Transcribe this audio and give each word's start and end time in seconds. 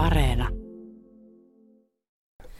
Areena. 0.00 0.48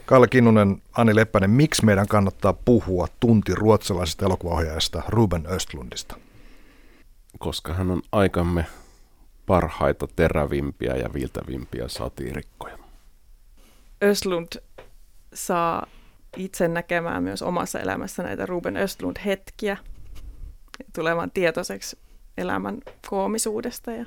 Kalle 0.06 0.28
Kinnunen, 0.28 0.82
Ani 0.92 1.14
Leppänen, 1.14 1.50
miksi 1.50 1.84
meidän 1.84 2.06
kannattaa 2.08 2.52
puhua 2.52 3.08
tunti 3.20 3.54
ruotsalaisesta 3.54 4.24
elokuvaohjaajasta 4.24 5.02
Ruben 5.08 5.46
Östlundista? 5.46 6.16
Koska 7.38 7.74
hän 7.74 7.90
on 7.90 8.02
aikamme 8.12 8.66
parhaita, 9.46 10.08
terävimpiä 10.16 10.96
ja 10.96 11.12
viiltävimpiä 11.14 11.88
satiirikkoja. 11.88 12.78
Östlund 14.02 14.48
saa 15.34 15.86
itse 16.36 16.68
näkemään 16.68 17.22
myös 17.22 17.42
omassa 17.42 17.80
elämässä 17.80 18.22
näitä 18.22 18.46
Ruben 18.46 18.76
Östlund-hetkiä, 18.76 19.76
tulevan 20.94 21.30
tietoiseksi 21.30 21.98
elämän 22.38 22.78
koomisuudesta 23.08 23.90
ja 23.90 24.06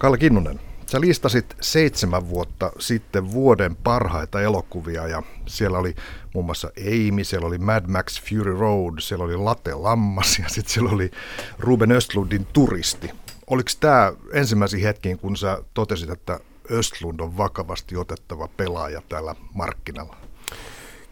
Kalle 0.00 0.18
Kinnunen, 0.18 0.60
sä 0.86 1.00
listasit 1.00 1.56
seitsemän 1.60 2.28
vuotta 2.28 2.72
sitten 2.78 3.32
vuoden 3.32 3.76
parhaita 3.76 4.40
elokuvia 4.40 5.08
ja 5.08 5.22
siellä 5.46 5.78
oli 5.78 5.94
muun 6.34 6.44
muassa 6.44 6.70
Amy, 6.78 7.24
siellä 7.24 7.46
oli 7.46 7.58
Mad 7.58 7.84
Max 7.86 8.22
Fury 8.22 8.58
Road, 8.58 9.00
siellä 9.00 9.24
oli 9.24 9.36
Latte 9.36 9.74
Lammas 9.74 10.38
ja 10.38 10.48
sitten 10.48 10.72
siellä 10.72 10.90
oli 10.90 11.10
Ruben 11.58 11.92
Östlundin 11.92 12.46
Turisti. 12.52 13.10
Oliko 13.46 13.70
tämä 13.80 14.12
ensimmäisiä 14.32 14.86
hetkiin, 14.86 15.18
kun 15.18 15.36
sä 15.36 15.62
totesit, 15.74 16.10
että 16.10 16.40
Östlund 16.70 17.20
on 17.20 17.36
vakavasti 17.36 17.96
otettava 17.96 18.48
pelaaja 18.56 19.02
täällä 19.08 19.34
markkinalla? 19.54 20.16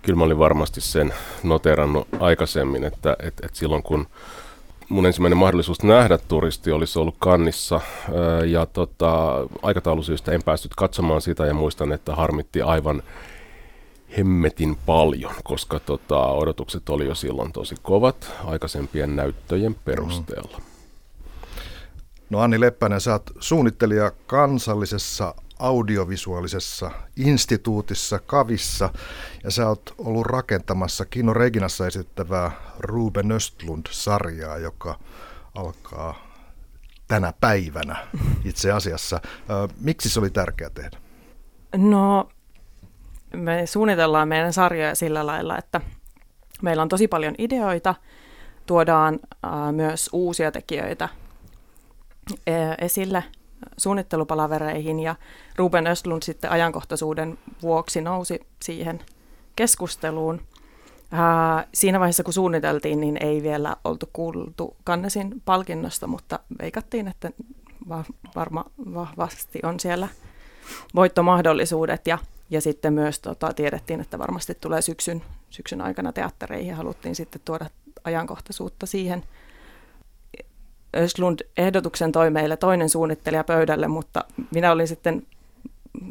Kyllä 0.03 0.17
mä 0.17 0.25
olin 0.25 0.39
varmasti 0.39 0.81
sen 0.81 1.15
noterannut 1.43 2.09
aikaisemmin, 2.21 2.85
että, 2.85 3.17
että, 3.19 3.47
että 3.47 3.59
silloin 3.59 3.83
kun 3.83 4.07
mun 4.89 5.07
ensimmäinen 5.07 5.39
mahdollisuus 5.39 5.83
nähdä 5.83 6.19
turisti 6.19 6.73
olisi 6.73 6.99
ollut 6.99 7.15
kannissa 7.19 7.81
ja 8.47 8.67
tota, 8.67 9.35
aikataulusyistä 9.63 10.33
en 10.33 10.43
päässyt 10.43 10.75
katsomaan 10.75 11.23
sitä 11.23 11.47
ja 11.47 11.55
muistan, 11.55 11.93
että 11.93 12.15
harmitti 12.15 12.63
aivan 12.63 13.03
hemmetin 14.19 14.79
paljon, 14.87 15.35
koska 15.45 15.81
tota, 15.81 16.27
odotukset 16.27 16.89
oli 16.89 17.07
jo 17.07 17.15
silloin 17.15 17.53
tosi 17.53 17.75
kovat 17.83 18.33
aikaisempien 18.45 19.17
näyttöjen 19.17 19.77
perusteella. 19.85 20.61
No 22.31 22.41
Anni 22.41 22.61
Leppänen, 22.61 23.01
sä 23.01 23.13
oot 23.13 23.31
suunnittelija 23.41 24.13
kansallisessa 24.27 25.35
audiovisuaalisessa 25.59 26.91
instituutissa 27.17 28.19
Kavissa 28.19 28.91
ja 29.45 29.51
sä 29.51 29.69
oot 29.69 29.95
ollut 29.99 30.27
rakentamassa 30.27 31.05
Kino 31.05 31.35
Reginassa 31.35 31.87
esittävää 31.87 32.51
Ruben 32.79 33.33
Östlund-sarjaa, 33.33 34.59
joka 34.59 34.99
alkaa 35.55 36.15
tänä 37.09 37.33
päivänä 37.41 37.97
itse 38.45 38.73
asiassa. 38.73 39.21
Miksi 39.81 40.09
se 40.09 40.21
oli 40.21 40.31
tärkeää 40.31 40.71
tehdä? 40.71 40.99
No, 41.77 42.29
me 43.35 43.67
suunnitellaan 43.67 44.29
meidän 44.29 44.53
sarjoja 44.53 44.95
sillä 44.95 45.27
lailla, 45.27 45.59
että 45.59 45.81
meillä 46.63 46.83
on 46.83 46.89
tosi 46.89 47.09
paljon 47.09 47.35
ideoita, 47.39 47.95
tuodaan 48.67 49.19
myös 49.73 50.11
uusia 50.13 50.53
tekijöitä 50.53 51.09
esille 52.79 53.25
suunnittelupalavereihin 53.77 55.01
ja 55.01 55.17
Ruben 55.57 55.87
Östlund 55.87 56.23
sitten 56.23 56.51
ajankohtaisuuden 56.51 57.39
vuoksi 57.63 58.01
nousi 58.01 58.41
siihen 58.63 59.01
keskusteluun. 59.57 60.41
Ää, 61.11 61.67
siinä 61.75 62.01
vaiheessa, 62.01 62.23
kun 62.23 62.33
suunniteltiin, 62.33 63.01
niin 63.01 63.17
ei 63.21 63.43
vielä 63.43 63.77
oltu 63.85 64.09
kuultu 64.13 64.77
Kannesin 64.85 65.43
palkinnosta, 65.45 66.07
mutta 66.07 66.39
veikattiin, 66.63 67.09
että 67.09 67.31
va- 67.89 68.05
varma 68.35 68.65
vahvasti 68.79 69.59
on 69.63 69.81
siellä 69.81 70.09
voittomahdollisuudet 70.95 72.07
ja, 72.07 72.19
ja 72.51 72.61
sitten 72.61 72.93
myös 72.93 73.21
tota, 73.21 73.55
tiedettiin, 73.55 74.01
että 74.01 74.19
varmasti 74.19 74.55
tulee 74.61 74.83
syksyn, 74.83 75.23
syksyn 75.51 75.81
aikana 75.81 76.13
teattereihin 76.13 76.69
ja 76.69 76.77
haluttiin 76.77 77.15
sitten 77.15 77.41
tuoda 77.45 77.67
ajankohtaisuutta 78.05 78.87
siihen– 78.87 79.25
Östlund 80.97 81.41
ehdotuksen 81.57 82.13
toi 82.13 82.31
meille 82.31 82.57
toinen 82.57 82.89
suunnittelija 82.89 83.45
pöydälle, 83.45 83.89
mutta 83.89 84.25
minä 84.55 84.73
olin 84.73 84.89
sitten 84.89 85.27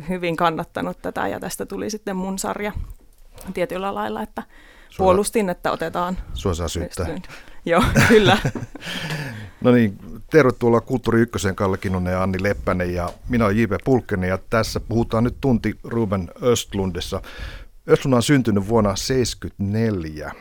hyvin 0.10 0.36
kannattanut 0.36 1.02
tätä 1.02 1.28
ja 1.28 1.40
tästä 1.40 1.66
tuli 1.66 1.90
sitten 1.90 2.16
mun 2.16 2.40
sarja 2.40 2.72
tietyllä 3.54 3.94
lailla, 3.96 4.22
että 4.22 4.44
Sua, 4.90 5.04
puolustin, 5.04 5.50
että 5.50 5.72
otetaan. 5.72 6.18
Sua 6.34 6.54
saa 6.54 6.68
syyttää. 6.68 7.08
Joo, 7.66 7.84
kyllä. 8.08 8.38
no 9.62 9.72
niin, 9.72 9.98
tervetuloa 10.32 10.82
Kulttuuri 10.82 11.22
Ykkösen 11.22 11.56
Kalle 11.56 11.78
Kinnunen 11.78 12.12
ja 12.12 12.24
Anni 12.24 12.44
Leppänen 12.44 12.94
ja 12.94 13.10
minä 13.30 13.46
olen 13.46 13.58
J.P. 13.58 13.72
Pulkkinen 13.84 14.30
ja 14.30 14.40
tässä 14.50 14.80
puhutaan 14.80 15.24
nyt 15.24 15.36
tunti 15.42 15.80
Ruben 15.84 16.32
Östlundissa. 16.44 17.22
Östlund 17.90 18.14
on 18.14 18.24
syntynyt 18.24 18.68
vuonna 18.68 18.90
1974. 18.90 20.32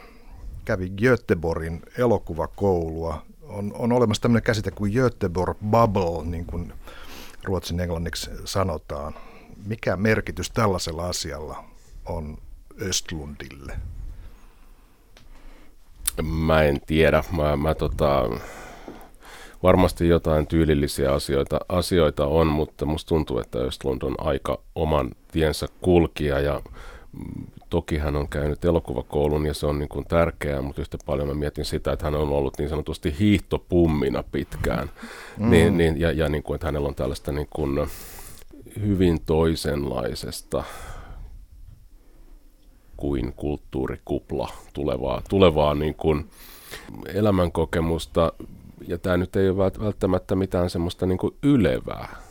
Kävi 0.64 0.90
Göteborgin 0.90 1.82
elokuvakoulua 1.98 3.22
on, 3.48 3.72
on 3.78 3.92
olemassa 3.92 4.22
tämmöinen 4.22 4.42
käsite 4.42 4.70
kuin 4.70 4.92
Göteborg 4.92 5.58
Bubble, 5.70 6.24
niin 6.24 6.46
kuin 6.46 6.72
ruotsin 7.44 7.80
englanniksi 7.80 8.30
sanotaan. 8.44 9.14
Mikä 9.66 9.96
merkitys 9.96 10.50
tällaisella 10.50 11.06
asialla 11.06 11.64
on 12.06 12.38
Östlundille? 12.82 13.78
Mä 16.22 16.62
en 16.62 16.80
tiedä. 16.86 17.24
Mä, 17.36 17.56
mä 17.56 17.74
tota, 17.74 18.30
varmasti 19.62 20.08
jotain 20.08 20.46
tyylillisiä 20.46 21.12
asioita, 21.12 21.60
asioita 21.68 22.26
on, 22.26 22.46
mutta 22.46 22.86
musta 22.86 23.08
tuntuu, 23.08 23.38
että 23.38 23.58
Östlund 23.58 24.02
on 24.02 24.14
aika 24.18 24.58
oman 24.74 25.10
tiensä 25.32 25.66
kulkija 25.80 26.40
ja 26.40 26.62
Toki 27.70 27.98
hän 27.98 28.16
on 28.16 28.28
käynyt 28.28 28.64
elokuvakoulun 28.64 29.46
ja 29.46 29.54
se 29.54 29.66
on 29.66 29.78
niin 29.78 29.88
kuin 29.88 30.04
tärkeää, 30.04 30.62
mutta 30.62 30.80
yhtä 30.80 30.98
paljon 31.06 31.28
mä 31.28 31.34
mietin 31.34 31.64
sitä, 31.64 31.92
että 31.92 32.04
hän 32.04 32.14
on 32.14 32.28
ollut 32.28 32.58
niin 32.58 32.68
sanotusti 32.68 33.16
hiihtopummina 33.18 34.24
pitkään. 34.32 34.90
Mm. 35.38 35.50
Niin, 35.50 35.76
niin, 35.78 36.00
ja 36.00 36.12
ja 36.12 36.28
niin 36.28 36.42
kuin, 36.42 36.54
että 36.54 36.66
hänellä 36.66 36.88
on 36.88 36.94
tällaista 36.94 37.32
niin 37.32 37.48
kuin 37.50 37.88
hyvin 38.80 39.20
toisenlaisesta 39.26 40.64
kuin 42.96 43.32
kulttuurikupla 43.36 44.50
tulevaa, 44.72 45.22
tulevaa 45.28 45.74
niin 45.74 45.94
kuin 45.94 46.30
elämänkokemusta. 47.14 48.32
Ja 48.88 48.98
tämä 48.98 49.16
nyt 49.16 49.36
ei 49.36 49.48
ole 49.48 49.72
välttämättä 49.80 50.36
mitään 50.36 50.70
semmoista 50.70 51.06
niin 51.06 51.18
kuin 51.18 51.34
ylevää 51.42 52.25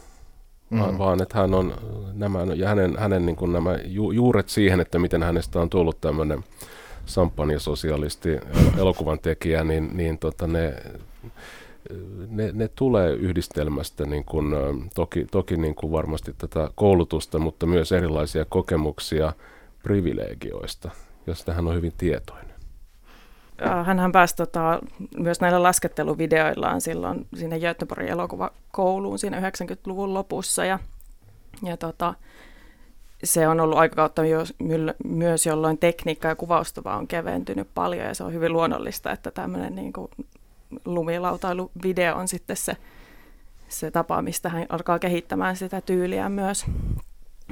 mm. 0.69 0.97
vaan 0.97 1.21
että 1.21 1.37
hän 1.37 1.53
on 1.53 1.73
nämä, 2.13 2.39
ja 2.55 2.67
hänen, 2.67 2.97
hänen 2.97 3.25
niin 3.25 3.35
kuin 3.35 3.53
nämä 3.53 3.77
ju, 3.85 4.11
juuret 4.11 4.49
siihen, 4.49 4.79
että 4.79 4.99
miten 4.99 5.23
hänestä 5.23 5.59
on 5.59 5.69
tullut 5.69 6.01
tämmöinen 6.01 6.43
sampanjasosialisti 7.05 8.39
elokuvan 8.77 9.19
tekijä, 9.19 9.63
niin, 9.63 9.97
niin 9.97 10.17
tota 10.17 10.47
ne, 10.47 10.73
ne, 12.29 12.51
ne 12.53 12.67
tulee 12.67 13.13
yhdistelmästä 13.13 14.05
niin 14.05 14.25
kuin, 14.25 14.45
toki, 14.95 15.25
toki 15.31 15.57
niin 15.57 15.75
kuin 15.75 15.91
varmasti 15.91 16.33
tätä 16.37 16.69
koulutusta, 16.75 17.39
mutta 17.39 17.65
myös 17.65 17.91
erilaisia 17.91 18.45
kokemuksia 18.45 19.33
privilegioista, 19.83 20.91
josta 21.27 21.53
hän 21.53 21.67
on 21.67 21.75
hyvin 21.75 21.93
tietoinen. 21.97 22.44
Hänhän 23.83 24.11
pääsi 24.11 24.35
tota, 24.35 24.79
myös 25.17 25.41
näillä 25.41 25.63
lasketteluvideoillaan 25.63 26.81
silloin 26.81 27.27
sinne 27.35 27.59
Göteborgin 27.59 28.09
elokuvakouluun 28.09 29.19
siinä 29.19 29.39
90-luvun 29.39 30.13
lopussa. 30.13 30.65
Ja, 30.65 30.79
ja 31.63 31.77
tota, 31.77 32.13
se 33.23 33.47
on 33.47 33.59
ollut 33.59 33.77
aikakautta 33.77 34.21
myös, 35.03 35.45
jolloin 35.45 35.77
tekniikka 35.77 36.27
ja 36.27 36.35
kuvaustuva 36.35 36.97
on 36.97 37.07
keventynyt 37.07 37.67
paljon 37.73 38.05
ja 38.05 38.13
se 38.15 38.23
on 38.23 38.33
hyvin 38.33 38.53
luonnollista, 38.53 39.11
että 39.11 39.31
tämmöinen 39.31 39.75
niin 39.75 39.93
kuin 39.93 40.11
lumilautailuvideo 40.85 42.15
on 42.15 42.27
sitten 42.27 42.57
se, 42.57 42.77
se 43.67 43.91
tapa, 43.91 44.21
mistä 44.21 44.49
hän 44.49 44.65
alkaa 44.69 44.99
kehittämään 44.99 45.55
sitä 45.55 45.81
tyyliä 45.81 46.29
myös. 46.29 46.65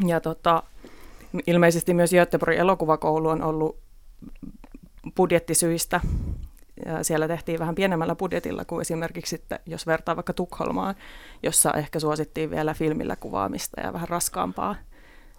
Ja 0.08 0.20
tota, 0.20 0.64
ilmeisesti 1.48 1.94
myös 1.94 2.12
Göteborgin 2.12 2.60
elokuvakoulu 2.60 3.30
on 3.30 3.42
ollut 3.42 3.78
budjettisyistä. 5.16 6.02
Ja 6.86 7.04
siellä 7.04 7.28
tehtiin 7.28 7.60
vähän 7.60 7.76
pienemmällä 7.76 8.16
budjetilla 8.16 8.66
kuin 8.66 8.82
esimerkiksi 8.82 9.30
sitten, 9.30 9.60
jos 9.66 9.88
vertaa 9.88 10.16
vaikka 10.16 10.34
Tukholmaan, 10.34 10.96
jossa 11.44 11.72
ehkä 11.72 12.00
suosittiin 12.00 12.52
vielä 12.52 12.74
filmillä 12.74 13.16
kuvaamista 13.16 13.82
ja 13.82 13.94
vähän 13.94 14.10
raskaampaa. 14.10 14.76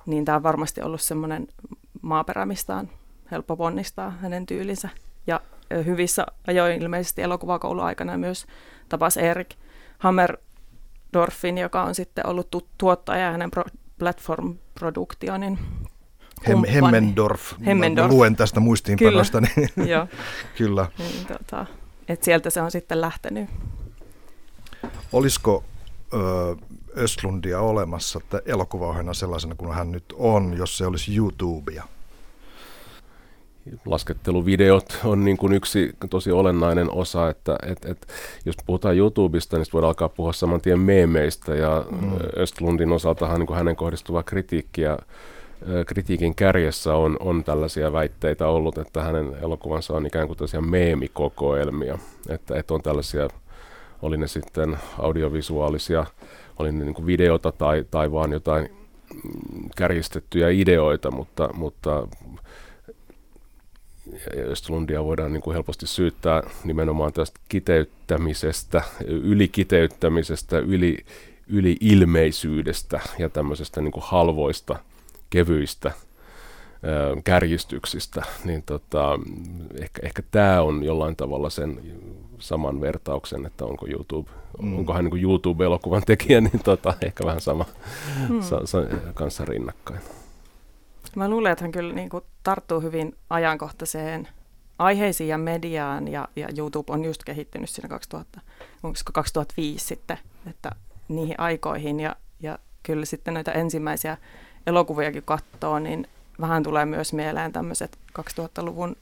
Niin 0.06 0.24
tämä 0.24 0.36
on 0.36 0.42
varmasti 0.42 0.82
ollut 0.82 1.00
semmoinen 1.00 1.48
maaperä, 2.02 2.46
mistä 2.46 2.76
on 2.76 2.88
helppo 3.30 3.56
ponnistaa 3.56 4.10
hänen 4.10 4.46
tyylinsä. 4.46 4.88
Ja 5.26 5.40
hyvissä 5.86 6.26
ajoin 6.46 6.82
ilmeisesti 6.82 7.22
elokuvakouluaikana 7.22 8.18
myös 8.18 8.46
tapas 8.88 9.16
Erik 9.16 9.54
Hammerdorfin, 9.98 11.58
joka 11.58 11.82
on 11.82 11.94
sitten 11.94 12.26
ollut 12.26 12.64
tuottaja 12.78 13.24
ja 13.24 13.32
hänen 13.32 13.50
pro- 13.50 13.64
Platform 13.98 14.54
Productionin 14.78 15.58
Hem. 16.48 16.64
Hemmendorf. 16.64 17.52
Hemmendorf. 17.66 18.08
Mä 18.10 18.14
luen 18.14 18.36
tästä 18.36 18.60
muistiinpanosta. 18.60 19.40
Niin, 19.40 19.88
Joo, 19.88 20.06
kyllä. 20.58 20.86
niin, 20.98 21.26
tota, 21.26 21.66
et 22.08 22.22
sieltä 22.22 22.50
se 22.50 22.62
on 22.62 22.70
sitten 22.70 23.00
lähtenyt. 23.00 23.50
Olisiko 25.12 25.64
ö, 26.14 26.56
Östlundia 26.96 27.60
olemassa 27.60 28.20
että 28.22 28.42
elokuvaohjelma 28.46 29.14
sellaisena 29.14 29.54
kuin 29.54 29.74
hän 29.74 29.92
nyt 29.92 30.04
on, 30.16 30.56
jos 30.56 30.78
se 30.78 30.86
olisi 30.86 31.16
YouTubea? 31.16 31.84
lasketteluvideot 33.86 35.00
on 35.04 35.24
niin 35.24 35.36
kuin 35.36 35.52
yksi 35.52 35.96
tosi 36.10 36.30
olennainen 36.30 36.90
osa, 36.90 37.28
että 37.30 37.58
et, 37.66 37.84
et, 37.84 38.06
jos 38.44 38.54
puhutaan 38.66 38.96
YouTubesta, 38.96 39.56
niin 39.56 39.66
voidaan 39.72 39.88
alkaa 39.88 40.08
puhua 40.08 40.32
saman 40.32 40.60
tien 40.60 40.80
meemeistä 40.80 41.54
ja 41.54 41.84
mm. 41.90 42.12
Östlundin 42.36 42.92
osaltahan 42.92 43.40
niin 43.40 43.46
kuin 43.46 43.56
hänen 43.56 43.76
kohdistuva 43.76 44.22
kritiikkiä 44.22 44.98
kritiikin 45.86 46.34
kärjessä 46.34 46.94
on, 46.94 47.16
on 47.20 47.44
tällaisia 47.44 47.92
väitteitä 47.92 48.48
ollut, 48.48 48.78
että 48.78 49.02
hänen 49.02 49.36
elokuvansa 49.42 49.94
on 49.94 50.06
ikään 50.06 50.26
kuin 50.26 50.36
tällaisia 50.36 50.60
meemikokoelmia, 50.60 51.98
että, 52.28 52.58
että 52.58 52.74
on 52.74 52.82
tällaisia, 52.82 53.28
oli 54.02 54.16
ne 54.16 54.26
sitten 54.26 54.78
audiovisuaalisia, 54.98 56.06
oli 56.58 56.72
ne 56.72 56.84
niin 56.84 57.06
videota 57.06 57.52
tai, 57.52 57.84
tai 57.90 58.12
vaan 58.12 58.32
jotain 58.32 58.68
kärjistettyjä 59.76 60.48
ideoita, 60.50 61.10
mutta, 61.10 61.48
mutta 61.52 62.08
Östlundia 64.36 65.04
voidaan 65.04 65.32
niin 65.32 65.42
kuin 65.42 65.54
helposti 65.54 65.86
syyttää 65.86 66.42
nimenomaan 66.64 67.12
tästä 67.12 67.40
kiteyttämisestä, 67.48 68.82
ylikiteyttämisestä, 69.06 70.58
yli, 70.58 70.98
yli-ilmeisyydestä 71.46 73.00
ja 73.18 73.28
tämmöisestä 73.28 73.80
niin 73.80 73.92
kuin 73.92 74.04
halvoista, 74.06 74.78
kevyistä 75.34 75.92
kärjistyksistä, 77.24 78.22
niin 78.44 78.62
tota, 78.62 79.18
ehkä, 79.82 80.02
ehkä 80.06 80.22
tämä 80.30 80.62
on 80.62 80.84
jollain 80.84 81.16
tavalla 81.16 81.50
sen 81.50 81.80
saman 82.38 82.80
vertauksen, 82.80 83.46
että 83.46 83.64
onko 83.64 83.86
YouTube, 83.86 84.30
mm. 84.62 84.78
onko 84.78 84.92
hän 84.92 85.04
niin 85.04 85.22
YouTube-elokuvan 85.22 86.02
tekijä, 86.06 86.40
niin 86.40 86.60
tota, 86.64 86.94
ehkä 87.00 87.24
vähän 87.26 87.40
sama 87.40 87.64
mm. 88.28 88.42
sa, 88.42 88.66
sa, 88.66 88.78
kanssa 89.14 89.44
rinnakkain. 89.44 90.00
Mä 91.16 91.28
luulen, 91.28 91.52
että 91.52 91.64
hän 91.64 91.72
kyllä 91.72 91.94
niin 91.94 92.08
kuin 92.08 92.24
tarttuu 92.42 92.80
hyvin 92.80 93.16
ajankohtaiseen 93.30 94.28
aiheisiin 94.78 95.28
ja 95.28 95.38
mediaan, 95.38 96.08
ja, 96.08 96.28
ja 96.36 96.48
YouTube 96.58 96.92
on 96.92 97.04
just 97.04 97.24
kehittynyt 97.24 97.70
siinä 97.70 97.88
2000, 97.88 98.40
2005 99.12 99.86
sitten, 99.86 100.18
että 100.50 100.70
niihin 101.08 101.40
aikoihin, 101.40 102.00
ja, 102.00 102.16
ja 102.40 102.58
kyllä 102.82 103.04
sitten 103.04 103.34
näitä 103.34 103.52
ensimmäisiä 103.52 104.16
elokuviakin 104.66 105.22
katsoo, 105.22 105.78
niin 105.78 106.08
vähän 106.40 106.62
tulee 106.62 106.84
myös 106.84 107.12
mieleen 107.12 107.52
tämmöiset 107.52 107.98
2000-luvun 108.18 108.96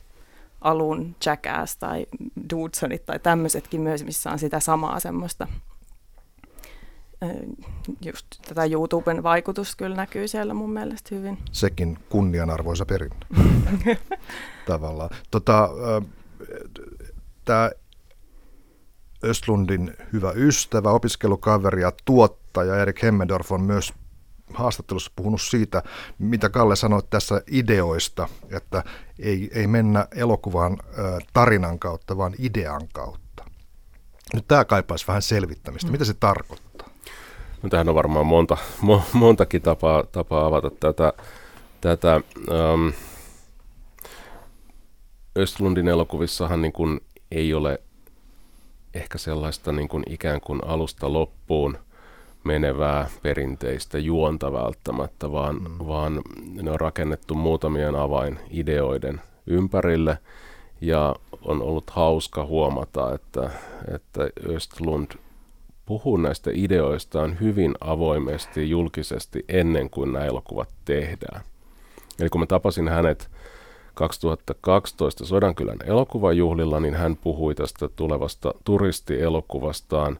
alun 0.60 1.16
Jackass 1.26 1.76
tai 1.76 2.06
Dudesonit 2.50 3.06
tai 3.06 3.18
tämmöisetkin 3.18 3.80
myös, 3.80 4.04
missä 4.04 4.30
on 4.30 4.38
sitä 4.38 4.60
samaa 4.60 5.00
semmoista 5.00 5.46
just 8.04 8.26
tätä 8.48 8.64
YouTuben 8.64 9.22
vaikutus 9.22 9.76
kyllä 9.76 9.96
näkyy 9.96 10.28
siellä 10.28 10.54
mun 10.54 10.72
mielestä 10.72 11.14
hyvin. 11.14 11.38
Sekin 11.52 11.98
kunnianarvoisa 12.08 12.86
perintö 12.86 13.26
tavallaan. 14.66 15.10
Tota, 15.30 15.68
Tämä 17.44 17.70
Östlundin 19.24 19.94
hyvä 20.12 20.32
ystävä, 20.34 20.90
opiskelukaveri 20.90 21.82
ja 21.82 21.92
tuottaja 22.04 22.76
Erik 22.76 23.02
Hemmendorf 23.02 23.52
on 23.52 23.60
myös 23.60 23.94
haastattelussa 24.54 25.12
puhunut 25.16 25.42
siitä, 25.42 25.82
mitä 26.18 26.48
Kalle 26.48 26.76
sanoi 26.76 27.02
tässä 27.10 27.42
ideoista, 27.50 28.28
että 28.50 28.84
ei, 29.18 29.50
ei 29.54 29.66
mennä 29.66 30.06
elokuvan 30.16 30.78
tarinan 31.32 31.78
kautta, 31.78 32.16
vaan 32.16 32.34
idean 32.38 32.88
kautta. 32.92 33.44
Nyt 34.34 34.48
tämä 34.48 34.64
kaipaisi 34.64 35.06
vähän 35.06 35.22
selvittämistä. 35.22 35.90
Mitä 35.90 36.04
se 36.04 36.14
tarkoittaa? 36.14 36.88
No 37.62 37.68
tähän 37.68 37.88
on 37.88 37.94
varmaan 37.94 38.26
monta, 38.26 38.56
mo, 38.80 39.02
montakin 39.12 39.62
tapaa, 39.62 40.04
tapaa 40.12 40.46
avata 40.46 40.70
tätä. 40.70 41.12
tätä 41.80 42.20
um, 42.50 42.92
Östlundin 45.38 45.88
elokuvissahan 45.88 46.62
niin 46.62 46.72
kuin 46.72 47.00
ei 47.30 47.54
ole 47.54 47.80
ehkä 48.94 49.18
sellaista 49.18 49.72
niin 49.72 49.88
kuin 49.88 50.02
ikään 50.06 50.40
kuin 50.40 50.60
alusta 50.64 51.12
loppuun 51.12 51.78
menevää 52.44 53.08
perinteistä 53.22 53.98
juonta 53.98 54.52
välttämättä, 54.52 55.32
vaan, 55.32 55.54
mm. 55.54 55.86
vaan 55.86 56.22
ne 56.62 56.70
on 56.70 56.80
rakennettu 56.80 57.34
muutamien 57.34 57.96
avainideoiden 57.96 59.20
ympärille 59.46 60.18
ja 60.80 61.14
on 61.42 61.62
ollut 61.62 61.90
hauska 61.90 62.44
huomata, 62.44 63.14
että, 63.14 63.50
että 63.94 64.20
Östlund 64.48 65.12
puhuu 65.86 66.16
näistä 66.16 66.50
ideoistaan 66.54 67.40
hyvin 67.40 67.74
avoimesti 67.80 68.70
julkisesti 68.70 69.44
ennen 69.48 69.90
kuin 69.90 70.12
nämä 70.12 70.24
elokuvat 70.24 70.68
tehdään. 70.84 71.42
Eli 72.20 72.28
kun 72.28 72.40
mä 72.40 72.46
tapasin 72.46 72.88
hänet 72.88 73.30
2012 73.94 75.26
Sodankylän 75.26 75.78
elokuvajuhlilla, 75.84 76.80
niin 76.80 76.94
hän 76.94 77.16
puhui 77.16 77.54
tästä 77.54 77.88
tulevasta 77.88 78.54
turistielokuvastaan 78.64 80.18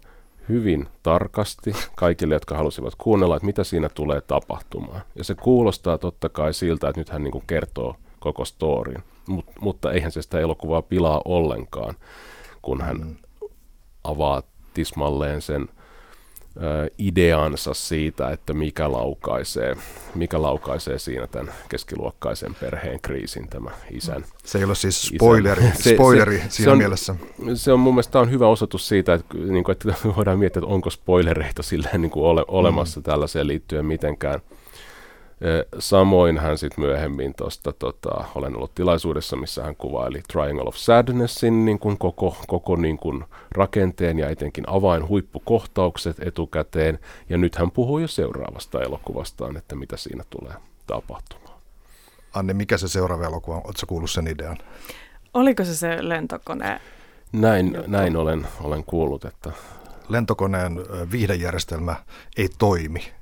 hyvin 0.49 0.89
tarkasti 1.03 1.73
kaikille, 1.97 2.35
jotka 2.35 2.57
halusivat 2.57 2.95
kuunnella, 2.95 3.37
että 3.37 3.47
mitä 3.47 3.65
siinä 3.65 3.89
tulee 3.89 4.21
tapahtumaan. 4.21 5.03
Ja 5.15 5.25
se 5.25 5.35
kuulostaa 5.35 5.99
totta 5.99 6.29
kai 6.29 6.55
siltä, 6.55 6.89
että 6.89 7.01
nyt 7.01 7.09
hän 7.09 7.25
niin 7.25 7.33
kuin 7.33 7.45
kertoo 7.47 7.97
koko 8.21 8.45
storin, 8.45 9.03
Mut, 9.27 9.47
mutta 9.61 9.93
eihän 9.93 10.13
se 10.13 10.23
sitä 10.23 10.41
elokuvaa 10.41 10.83
pilaa 10.83 11.23
ollenkaan, 11.25 11.95
kun 12.63 12.81
hän 12.81 12.97
mm. 12.97 13.17
avaa 14.05 14.43
tismalleen 14.75 15.43
sen 15.43 15.69
ideansa 16.99 17.75
siitä, 17.75 18.31
että 18.31 18.55
mikä 18.55 18.93
laukaisee, 18.93 19.77
mikä 20.15 20.43
laukaisee 20.43 20.99
siinä 20.99 21.27
tämän 21.27 21.53
keskiluokkaisen 21.69 22.55
perheen 22.55 23.01
kriisin 23.01 23.49
tämä 23.49 23.71
isän. 23.91 24.25
Se 24.45 24.59
ei 24.59 24.65
ole 24.65 24.75
siis 24.75 25.03
spoileri, 25.03 25.65
isän. 25.65 25.95
spoileri 25.95 26.39
se, 26.39 26.43
se, 26.43 26.51
siinä 26.51 26.65
se 26.65 26.71
on, 26.71 26.79
mielessä. 26.79 27.15
Se 27.55 27.73
on 27.73 27.81
mun 27.81 27.95
mielestä 27.95 28.21
on 28.21 28.31
hyvä 28.31 28.49
osoitus 28.49 28.89
siitä, 28.89 29.15
että, 29.15 29.37
niin 29.37 29.65
kuin, 29.65 29.73
että 29.73 29.95
voidaan 30.17 30.39
miettiä, 30.39 30.61
että 30.61 30.75
onko 30.75 30.91
spoilereita 30.91 31.63
silleen 31.63 32.03
niin 32.03 32.11
kuin 32.11 32.25
ole, 32.25 32.45
olemassa 32.49 33.01
mm. 33.01 33.05
tällaiseen 33.05 33.47
liittyen 33.47 33.87
mitenkään. 33.87 34.41
Samoin 35.79 36.39
hän 36.39 36.59
sitten 36.59 36.85
myöhemmin 36.85 37.35
tuosta, 37.35 37.73
tota, 37.73 38.25
olen 38.35 38.57
ollut 38.57 38.75
tilaisuudessa, 38.75 39.37
missä 39.37 39.63
hän 39.63 39.77
kuvaili 39.77 40.23
Triangle 40.33 40.65
of 40.67 40.77
Sadnessin 40.77 41.65
niin 41.65 41.79
kuin 41.79 41.99
koko, 41.99 42.37
koko 42.47 42.77
niin 42.77 42.99
kuin 42.99 43.25
rakenteen 43.53 44.19
ja 44.19 44.29
etenkin 44.29 44.65
avainhuippukohtaukset 44.67 46.17
etukäteen. 46.21 46.99
Ja 47.29 47.39
nyt 47.39 47.55
hän 47.55 47.71
puhuu 47.71 47.99
jo 47.99 48.09
seuraavasta 48.09 48.83
elokuvastaan, 48.83 49.57
että 49.57 49.77
mitä 49.77 49.97
siinä 49.97 50.25
tulee 50.31 50.55
tapahtumaan. 50.87 51.61
Anne, 52.35 52.55
mikä 52.55 52.79
se 52.79 52.89
seuraava 52.89 53.25
elokuva 53.25 53.57
on? 53.57 53.63
Oletko 53.65 53.87
kuullut 53.87 54.11
sen 54.11 54.27
idean? 54.27 54.59
Oliko 55.35 55.65
se 55.65 55.75
se 55.75 56.09
lentokone? 56.09 56.81
Näin, 57.33 57.79
näin 57.87 58.17
olen, 58.17 58.47
olen 58.61 58.85
kuullut, 58.85 59.25
että... 59.25 59.53
Lentokoneen 60.09 60.77
viihdejärjestelmä 61.13 61.97
ei 62.37 62.49
toimi 62.59 63.13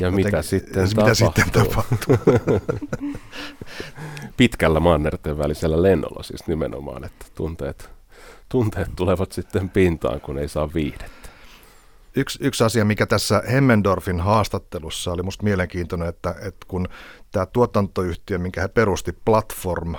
ja 0.00 0.10
mitä 0.10 0.28
Joten, 0.28 0.44
sitten 0.44 0.88
mitä 0.96 1.14
sitten 1.14 1.50
tapahtuu? 1.50 2.16
Pitkällä 4.36 4.80
mannerten 4.80 5.38
välisellä 5.38 5.82
lennolla 5.82 6.22
siis 6.22 6.46
nimenomaan, 6.46 7.04
että 7.04 7.26
tunteet, 7.34 7.90
tunteet 8.48 8.88
tulevat 8.96 9.32
sitten 9.32 9.70
pintaan, 9.70 10.20
kun 10.20 10.38
ei 10.38 10.48
saa 10.48 10.74
viihdettä. 10.74 11.28
Yksi, 12.16 12.38
yksi 12.42 12.64
asia, 12.64 12.84
mikä 12.84 13.06
tässä 13.06 13.42
Hemmendorfin 13.52 14.20
haastattelussa 14.20 15.12
oli 15.12 15.22
musta 15.22 15.44
mielenkiintoinen, 15.44 16.08
että, 16.08 16.34
että 16.42 16.66
kun 16.68 16.88
tämä 17.32 17.46
tuotantoyhtiö, 17.46 18.38
minkä 18.38 18.60
he 18.60 18.68
perusti, 18.68 19.12
Platform, 19.24 19.94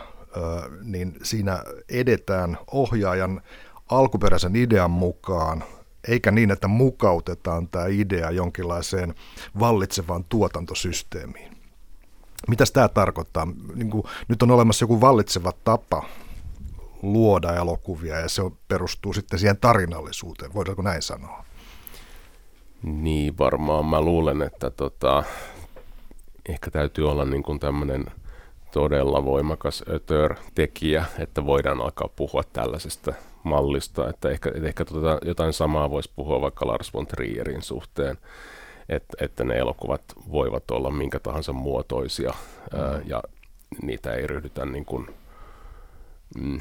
niin 0.83 1.15
siinä 1.23 1.63
edetään 1.89 2.57
ohjaajan 2.71 3.41
alkuperäisen 3.89 4.55
idean 4.55 4.91
mukaan– 4.91 5.63
eikä 6.07 6.31
niin, 6.31 6.51
että 6.51 6.67
mukautetaan 6.67 7.67
tämä 7.67 7.85
idea 7.87 8.31
jonkinlaiseen 8.31 9.15
vallitsevaan 9.59 10.23
tuotantosysteemiin. 10.23 11.57
Mitä 12.47 12.63
tämä 12.73 12.87
tarkoittaa? 12.87 13.47
Niin 13.75 13.89
kuin, 13.89 14.03
nyt 14.27 14.41
on 14.41 14.51
olemassa 14.51 14.83
joku 14.83 15.01
vallitseva 15.01 15.51
tapa 15.63 16.03
luoda 17.01 17.55
elokuvia 17.55 18.19
ja 18.19 18.29
se 18.29 18.41
perustuu 18.67 19.13
sitten 19.13 19.39
siihen 19.39 19.57
tarinallisuuteen. 19.57 20.53
Voidaanko 20.53 20.81
näin 20.81 21.01
sanoa? 21.01 21.45
Niin, 22.83 23.37
varmaan 23.37 23.85
mä 23.85 24.01
luulen, 24.01 24.41
että 24.41 24.69
tota, 24.69 25.23
ehkä 26.49 26.71
täytyy 26.71 27.09
olla 27.09 27.25
niin 27.25 27.43
kuin 27.43 27.59
tämmöinen 27.59 28.05
todella 28.71 29.25
voimakas 29.25 29.83
ötör-tekijä, 29.89 31.05
että 31.19 31.45
voidaan 31.45 31.81
alkaa 31.81 32.09
puhua 32.15 32.43
tällaisesta 32.53 33.13
mallista, 33.43 34.09
että 34.09 34.29
ehkä, 34.29 34.51
että 34.55 34.67
ehkä 34.67 34.85
tota, 34.85 35.19
jotain 35.25 35.53
samaa 35.53 35.89
voisi 35.89 36.11
puhua 36.15 36.41
vaikka 36.41 36.67
Lars 36.67 36.93
von 36.93 37.07
Trierin 37.07 37.61
suhteen. 37.61 38.17
että, 38.89 39.25
että 39.25 39.43
ne 39.43 39.57
elokuvat 39.57 40.01
voivat 40.31 40.71
olla 40.71 40.91
minkä 40.91 41.19
tahansa 41.19 41.53
muotoisia 41.53 42.33
mm. 42.73 42.79
ää, 42.79 43.01
ja 43.05 43.23
niitä 43.81 44.13
ei 44.13 44.27
ryhdytä 44.27 44.65
niin 44.65 44.85
kuin, 44.85 45.07
mm, 46.37 46.59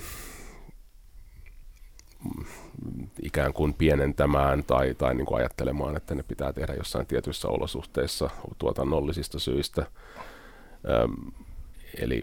ikään 3.22 3.52
kuin 3.52 3.74
pienentämään 3.74 4.64
tai, 4.64 4.94
tai 4.94 5.14
niin 5.14 5.26
kuin 5.26 5.38
ajattelemaan, 5.38 5.96
että 5.96 6.14
ne 6.14 6.22
pitää 6.22 6.52
tehdä 6.52 6.74
jossain 6.74 7.06
tietyissä 7.06 7.48
olosuhteissa 7.48 8.30
tuotannollisista 8.58 9.38
syistä. 9.38 9.86
Öm, 10.88 11.32
eli 12.00 12.22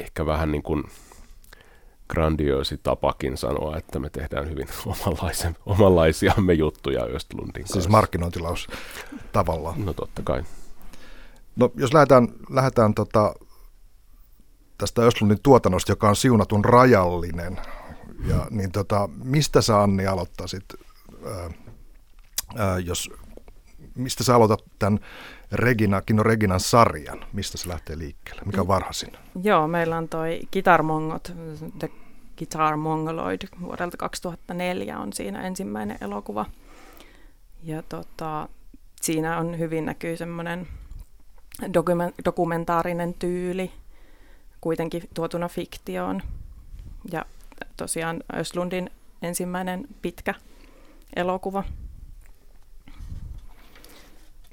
ehkä 0.00 0.26
vähän 0.26 0.52
niin 0.52 0.62
kuin 0.62 0.84
grandioosi 2.12 2.80
tapakin 2.82 3.36
sanoa, 3.36 3.76
että 3.76 3.98
me 3.98 4.10
tehdään 4.10 4.50
hyvin 4.50 4.68
omanlaisen, 4.86 5.56
omanlaisiamme 5.66 6.52
juttuja 6.52 7.04
Östlundin 7.04 7.52
siis 7.54 7.62
kanssa. 7.62 7.80
Siis 7.80 7.88
markkinointilaus 7.88 8.68
tavallaan. 9.32 9.84
No 9.84 9.92
totta 9.92 10.22
kai. 10.22 10.42
No 11.56 11.70
jos 11.76 11.94
lähdetään, 11.94 12.28
lähdetään 12.50 12.94
tota, 12.94 13.34
tästä 14.78 15.02
Östlundin 15.02 15.38
tuotannosta, 15.42 15.92
joka 15.92 16.08
on 16.08 16.16
siunatun 16.16 16.64
rajallinen, 16.64 17.60
ja, 18.28 18.46
niin 18.50 18.72
tota, 18.72 19.08
mistä 19.24 19.62
sä 19.62 19.82
Anni 19.82 20.06
aloittaisit, 20.06 20.64
ää, 21.26 21.50
ää, 22.56 22.78
jos, 22.78 23.10
mistä 23.94 24.24
sä 24.24 24.34
aloitat 24.34 24.64
tämän 24.78 24.98
Regina, 25.52 26.02
Kino 26.02 26.22
Reginan 26.22 26.60
sarjan, 26.60 27.24
mistä 27.32 27.58
se 27.58 27.68
lähtee 27.68 27.98
liikkeelle, 27.98 28.42
mikä 28.44 28.60
on 28.60 28.68
varhaisin? 28.68 29.12
Joo, 29.42 29.68
meillä 29.68 29.98
on 29.98 30.08
toi 30.08 30.40
Guitar 30.52 30.82
Mongot, 30.82 31.32
The 31.78 31.90
Guitar 32.42 32.76
Mongoloid 32.76 33.42
vuodelta 33.60 33.96
2004 33.96 34.98
on 34.98 35.12
siinä 35.12 35.42
ensimmäinen 35.42 35.98
elokuva. 36.00 36.46
Ja 37.62 37.82
tota, 37.82 38.48
siinä 39.02 39.38
on 39.38 39.58
hyvin 39.58 39.86
näkyy 39.86 40.16
semmoinen 40.16 40.68
dokumentaarinen 42.24 43.14
tyyli, 43.14 43.72
kuitenkin 44.60 45.08
tuotuna 45.14 45.48
fiktioon. 45.48 46.22
Ja 47.12 47.24
tosiaan 47.76 48.20
Östlundin 48.36 48.90
ensimmäinen 49.22 49.88
pitkä 50.02 50.34
elokuva. 51.16 51.64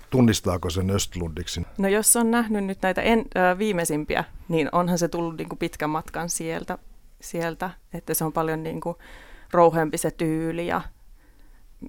Tunnistaako 0.10 0.70
sen 0.70 0.90
Östlundiksi? 0.90 1.62
No 1.78 1.88
jos 1.88 2.16
on 2.16 2.32
nähnyt 2.32 2.66
nyt 2.66 2.82
näitä 2.82 3.02
en, 3.02 3.20
ö, 3.20 3.58
viimeisimpiä, 3.58 4.24
niin 4.50 4.70
onhan 4.72 4.98
se 4.98 5.08
tullut 5.08 5.38
niin 5.38 5.50
kuin 5.50 5.60
pitkän 5.60 5.90
matkan 5.90 6.30
sieltä, 6.30 6.78
sieltä, 7.22 7.70
että 7.94 8.14
se 8.14 8.26
on 8.26 8.34
paljon 8.34 8.64
niin 8.64 8.82
kuin 8.82 8.96
rouhempi 9.52 9.98
se 9.98 10.12
tyyli 10.12 10.68
ja 10.68 10.82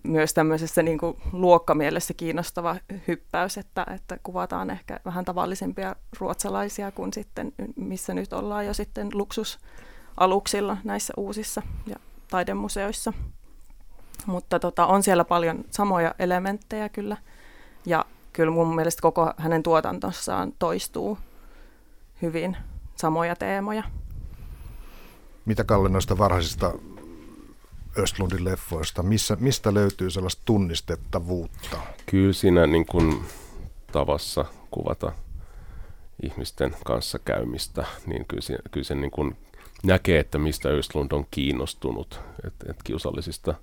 myös 0.02 0.34
tämmöisessä 0.34 0.82
niin 0.82 0.98
kuin 0.98 1.16
luokkamielessä 1.32 2.14
kiinnostava 2.14 2.76
hyppäys, 3.08 3.58
että, 3.58 3.86
että 3.94 4.18
kuvataan 4.22 4.70
ehkä 4.70 5.00
vähän 5.04 5.24
tavallisempia 5.24 5.96
ruotsalaisia 6.18 6.90
kuin 6.92 7.12
sitten, 7.12 7.52
missä 7.76 8.14
nyt 8.14 8.32
ollaan 8.32 8.66
jo 8.66 8.74
sitten 8.74 9.08
luksusaluksilla 9.12 10.76
näissä 10.84 11.12
uusissa 11.16 11.62
ja 11.86 11.96
taidemuseoissa. 12.30 13.12
Mutta 14.26 14.58
tota, 14.58 14.86
on 14.86 15.02
siellä 15.02 15.24
paljon 15.24 15.64
samoja 15.70 16.14
elementtejä 16.18 16.88
kyllä. 16.88 17.16
Ja 17.86 18.04
kyllä 18.32 18.50
mun 18.50 18.74
mielestä 18.74 19.02
koko 19.02 19.32
hänen 19.36 19.62
tuotantossaan 19.62 20.52
toistuu 20.58 21.18
hyvin 22.22 22.56
samoja 22.96 23.36
teemoja. 23.36 23.82
Mitä 25.44 25.64
Kalle 25.64 25.88
noista 25.88 26.18
varhaisista 26.18 26.72
Östlundin 27.98 28.44
leffoista, 28.44 29.02
missä, 29.02 29.36
mistä 29.40 29.74
löytyy 29.74 30.10
sellaista 30.10 30.42
tunnistettavuutta? 30.44 31.76
Kyllä 32.06 32.32
siinä 32.32 32.66
niin 32.66 32.86
kuin 32.86 33.22
tavassa 33.92 34.44
kuvata 34.70 35.12
ihmisten 36.22 36.76
kanssa 36.84 37.18
käymistä, 37.18 37.86
niin 38.06 38.26
kyllä, 38.26 38.42
se, 38.42 38.58
kyllä 38.70 38.84
se 38.84 38.94
niin 38.94 39.10
kuin 39.10 39.36
näkee, 39.82 40.18
että 40.18 40.38
mistä 40.38 40.68
Östlund 40.68 41.12
on 41.12 41.26
kiinnostunut, 41.30 42.20
että 42.44 42.66
et 42.70 42.82
kiusallisista 42.82 43.54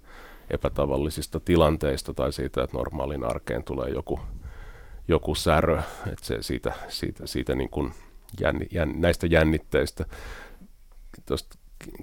epätavallisista 0.49 1.39
tilanteista 1.39 2.13
tai 2.13 2.33
siitä, 2.33 2.63
että 2.63 2.77
normaalin 2.77 3.23
arkeen 3.23 3.63
tulee 3.63 3.89
joku, 3.89 4.19
joku 5.07 5.35
särö, 5.35 5.81
että 6.11 6.25
se 6.25 6.37
siitä, 6.41 6.73
siitä, 6.87 7.27
siitä 7.27 7.55
niin 7.55 7.69
kuin 7.69 7.93
jänni, 8.41 8.67
jänn, 8.71 9.01
näistä 9.01 9.27
jännitteistä. 9.27 10.05
Tuosta 11.25 11.57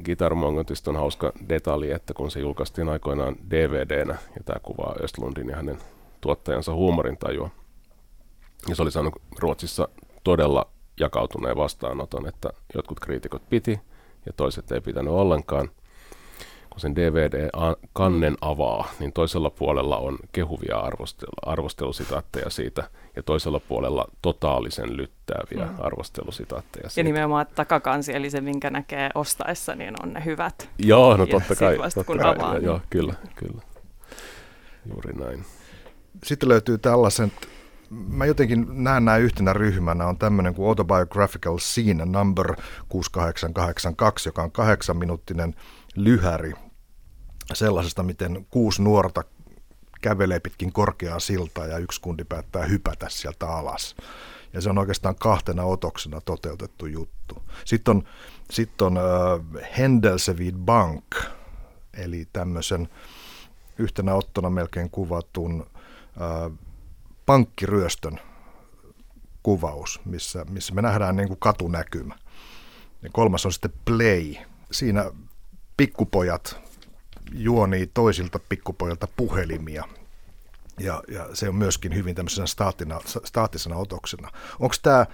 Guitar 0.04 0.34
Mongotista 0.34 0.90
on 0.90 0.96
hauska 0.96 1.32
detalji, 1.48 1.90
että 1.90 2.14
kun 2.14 2.30
se 2.30 2.40
julkaistiin 2.40 2.88
aikoinaan 2.88 3.36
DVDnä, 3.50 4.16
ja 4.36 4.42
tämä 4.44 4.60
kuvaa 4.62 4.96
Östlundin 5.02 5.48
ja 5.48 5.56
hänen 5.56 5.78
tuottajansa 6.20 6.74
huumorintajua, 6.74 7.50
ja 8.68 8.74
se 8.74 8.82
oli 8.82 8.90
saanut 8.90 9.14
Ruotsissa 9.38 9.88
todella 10.24 10.66
jakautuneen 11.00 11.56
vastaanoton, 11.56 12.28
että 12.28 12.50
jotkut 12.74 13.00
kriitikot 13.00 13.48
piti 13.48 13.80
ja 14.26 14.32
toiset 14.32 14.72
ei 14.72 14.80
pitänyt 14.80 15.12
ollenkaan– 15.12 15.70
kun 16.74 16.80
sen 16.80 16.96
DVD-kannen 16.96 18.36
avaa, 18.40 18.90
niin 18.98 19.12
toisella 19.12 19.50
puolella 19.50 19.96
on 19.96 20.18
kehuvia 20.32 20.78
arvostelu, 20.78 21.32
arvostelusitaatteja 21.42 22.50
siitä, 22.50 22.90
ja 23.16 23.22
toisella 23.22 23.60
puolella 23.60 24.08
totaalisen 24.22 24.96
lyttääviä 24.96 25.66
mm. 25.66 25.74
arvostelusitaatteja 25.78 26.88
siitä. 26.88 27.00
Ja 27.00 27.04
nimenomaan 27.04 27.46
takakansi, 27.54 28.14
eli 28.14 28.30
se, 28.30 28.40
minkä 28.40 28.70
näkee 28.70 29.10
ostaessa, 29.14 29.74
niin 29.74 29.94
on 30.02 30.12
ne 30.12 30.24
hyvät. 30.24 30.68
Joo, 30.78 31.16
no 31.16 31.26
totta 31.26 31.56
kai. 31.56 31.78
Vasta, 31.78 32.04
totta 32.04 32.22
kai 32.22 32.34
avaa, 32.34 32.58
joo, 32.58 32.80
kyllä, 32.90 33.14
kyllä. 33.36 33.62
Juuri 34.86 35.12
näin. 35.12 35.44
Sitten 36.24 36.48
löytyy 36.48 36.78
tällaisen, 36.78 37.32
mä 37.90 38.26
jotenkin 38.26 38.66
näen 38.68 39.04
nämä 39.04 39.16
yhtenä 39.16 39.52
ryhmänä, 39.52 40.06
on 40.06 40.18
tämmöinen 40.18 40.54
kuin 40.54 40.68
Autobiographical 40.68 41.58
Scene 41.58 42.04
Number 42.04 42.54
6882, 42.88 44.28
joka 44.28 44.42
on 44.42 44.52
kahdeksan 44.52 44.96
minuuttinen 44.96 45.54
lyhäri 45.96 46.52
sellaisesta, 47.52 48.02
miten 48.02 48.46
kuusi 48.50 48.82
nuorta 48.82 49.24
kävelee 50.00 50.40
pitkin 50.40 50.72
korkeaa 50.72 51.20
siltaa 51.20 51.66
ja 51.66 51.78
yksi 51.78 52.00
kundi 52.00 52.24
päättää 52.24 52.64
hypätä 52.64 53.08
sieltä 53.08 53.48
alas. 53.48 53.96
Ja 54.52 54.60
se 54.60 54.70
on 54.70 54.78
oikeastaan 54.78 55.16
kahtena 55.16 55.62
otoksena 55.64 56.20
toteutettu 56.20 56.86
juttu. 56.86 57.42
Sitten 57.64 57.96
on, 57.96 58.04
sitten 58.50 58.86
on 58.86 58.98
uh, 58.98 59.62
Hendelsevid 59.78 60.54
Bank, 60.56 61.04
eli 61.94 62.28
tämmöisen 62.32 62.88
yhtenä 63.78 64.14
ottona 64.14 64.50
melkein 64.50 64.90
kuvatun 64.90 65.60
uh, 65.60 66.58
pankkiryöstön 67.26 68.20
kuvaus, 69.42 70.00
missä, 70.04 70.44
missä 70.50 70.74
me 70.74 70.82
nähdään 70.82 71.16
niin 71.16 71.28
kuin 71.28 71.40
katunäkymä. 71.40 72.14
Ja 73.02 73.10
kolmas 73.12 73.46
on 73.46 73.52
sitten 73.52 73.72
Play. 73.84 74.34
Siinä 74.72 75.10
pikkupojat 75.76 76.60
juonii 77.32 77.90
toisilta 77.94 78.40
pikkupojilta 78.48 79.08
puhelimia. 79.16 79.84
Ja, 80.80 81.02
ja 81.08 81.28
se 81.32 81.48
on 81.48 81.54
myöskin 81.54 81.94
hyvin 81.94 82.14
tämmöisenä 82.14 82.46
staattina, 82.46 83.00
staattisena 83.24 83.76
otoksena. 83.76 84.30
Onko 84.60 84.74
tämä 84.82 85.06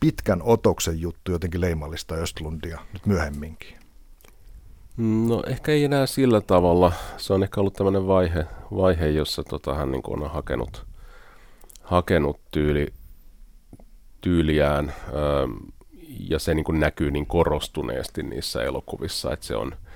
pitkän 0.00 0.42
otoksen 0.42 1.00
juttu 1.00 1.32
jotenkin 1.32 1.60
leimallista 1.60 2.14
Östlundia 2.14 2.80
nyt 2.92 3.06
myöhemminkin? 3.06 3.78
No 5.28 5.42
ehkä 5.46 5.72
ei 5.72 5.84
enää 5.84 6.06
sillä 6.06 6.40
tavalla. 6.40 6.92
Se 7.16 7.32
on 7.32 7.42
ehkä 7.42 7.60
ollut 7.60 7.74
tämmöinen 7.74 8.06
vaihe, 8.06 8.46
vaihe 8.76 9.08
jossa 9.08 9.42
tota, 9.42 9.74
hän 9.74 9.90
niin 9.90 10.02
on 10.06 10.30
hakenut, 10.30 10.86
hakenut 11.82 12.40
tyyli, 12.50 12.88
tyyliään 14.20 14.92
öö, 15.12 15.46
ja 16.30 16.38
se 16.38 16.54
niin 16.54 16.64
näkyy 16.70 17.10
niin 17.10 17.26
korostuneesti 17.26 18.22
niissä 18.22 18.62
elokuvissa, 18.62 19.32
että 19.32 19.46
se 19.46 19.56
on– 19.56 19.72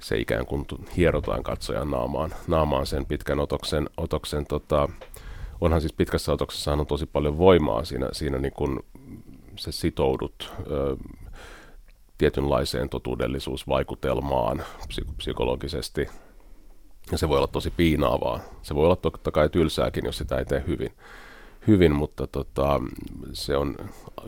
se 0.00 0.18
ikään 0.18 0.46
kuin 0.46 0.66
hierotaan 0.96 1.42
katsojan 1.42 1.90
naamaan, 1.90 2.34
naamaan 2.48 2.86
sen 2.86 3.06
pitkän 3.06 3.40
otoksen. 3.40 3.90
otoksen 3.96 4.46
tota, 4.46 4.88
onhan 5.60 5.80
siis 5.80 5.92
pitkässä 5.92 6.32
otoksessa 6.32 6.72
on 6.72 6.86
tosi 6.86 7.06
paljon 7.06 7.38
voimaa 7.38 7.84
siinä, 7.84 8.08
siinä 8.12 8.38
niin 8.38 8.52
kuin 8.52 8.80
se 9.56 9.72
sitoudut 9.72 10.52
ö, 10.70 10.96
tietynlaiseen 12.18 12.88
totuudellisuusvaikutelmaan 12.88 14.64
psyk- 14.88 15.14
psykologisesti. 15.16 16.08
Ja 17.12 17.18
se 17.18 17.28
voi 17.28 17.36
olla 17.36 17.46
tosi 17.46 17.70
piinaavaa. 17.70 18.40
Se 18.62 18.74
voi 18.74 18.84
olla 18.84 18.96
totta 18.96 19.30
kai 19.30 19.48
tylsääkin, 19.48 20.04
jos 20.04 20.18
sitä 20.18 20.38
ei 20.38 20.44
tee 20.44 20.64
hyvin, 20.66 20.90
hyvin 21.66 21.94
mutta 21.94 22.26
tota, 22.26 22.80
se 23.32 23.56
on 23.56 23.76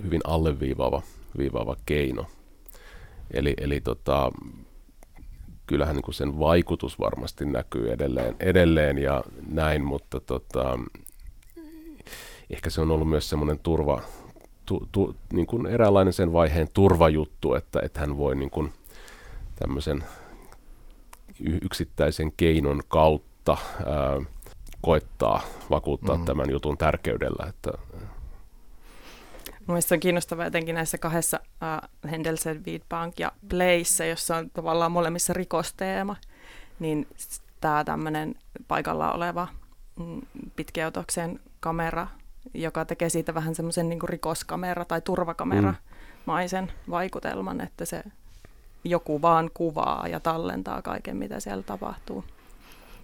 hyvin 0.04 0.20
alleviivaava 0.24 1.02
viivaava 1.38 1.76
keino. 1.86 2.26
Eli, 3.30 3.54
eli 3.60 3.80
tota, 3.80 4.32
kyllähän 5.66 5.96
niin 5.96 6.02
kuin 6.02 6.14
sen 6.14 6.38
vaikutus 6.38 6.98
varmasti 6.98 7.44
näkyy 7.44 7.92
edelleen, 7.92 8.36
edelleen 8.40 8.98
ja 8.98 9.24
näin, 9.48 9.84
mutta 9.84 10.20
tota, 10.20 10.78
ehkä 12.50 12.70
se 12.70 12.80
on 12.80 12.90
ollut 12.90 13.08
myös 13.08 13.28
semmoinen 13.28 13.58
turva, 13.58 14.02
tu, 14.66 14.88
tu, 14.92 15.16
niin 15.32 15.46
kuin 15.46 15.66
eräänlainen 15.66 16.12
sen 16.12 16.32
vaiheen 16.32 16.68
turvajuttu, 16.74 17.54
että, 17.54 17.80
että 17.82 18.00
hän 18.00 18.16
voi 18.16 18.36
niin 18.36 18.50
kuin 18.50 18.72
tämmöisen 19.56 20.04
yksittäisen 21.62 22.32
keinon 22.36 22.82
kautta 22.88 23.56
ää, 23.86 24.20
koettaa 24.80 25.42
vakuuttaa 25.70 26.16
mm. 26.16 26.24
tämän 26.24 26.50
jutun 26.50 26.78
tärkeydellä. 26.78 27.46
Että, 27.48 27.70
Mielestäni 29.66 29.96
on 29.96 30.00
kiinnostavaa 30.00 30.44
jotenkin 30.44 30.74
näissä 30.74 30.98
kahdessa 30.98 31.40
uh, 31.42 32.10
Hendelsen, 32.10 32.62
Bank 32.88 33.18
ja 33.18 33.32
Place, 33.48 34.08
jossa 34.08 34.36
on 34.36 34.50
tavallaan 34.50 34.92
molemmissa 34.92 35.32
rikosteema, 35.32 36.16
niin 36.78 37.08
tämä 37.60 37.84
tämmöinen 37.84 38.34
paikalla 38.68 39.12
oleva 39.12 39.48
mm, 39.98 40.20
pitkäotoksen 40.56 41.40
kamera, 41.60 42.06
joka 42.54 42.84
tekee 42.84 43.08
siitä 43.08 43.34
vähän 43.34 43.54
semmoisen 43.54 43.88
niin 43.88 44.08
rikoskamera 44.08 44.84
tai 44.84 45.00
turvakamera 45.00 45.70
mm. 45.70 45.76
maisen 46.26 46.72
vaikutelman, 46.90 47.60
että 47.60 47.84
se 47.84 48.02
joku 48.84 49.22
vaan 49.22 49.50
kuvaa 49.54 50.08
ja 50.08 50.20
tallentaa 50.20 50.82
kaiken, 50.82 51.16
mitä 51.16 51.40
siellä 51.40 51.62
tapahtuu. 51.62 52.24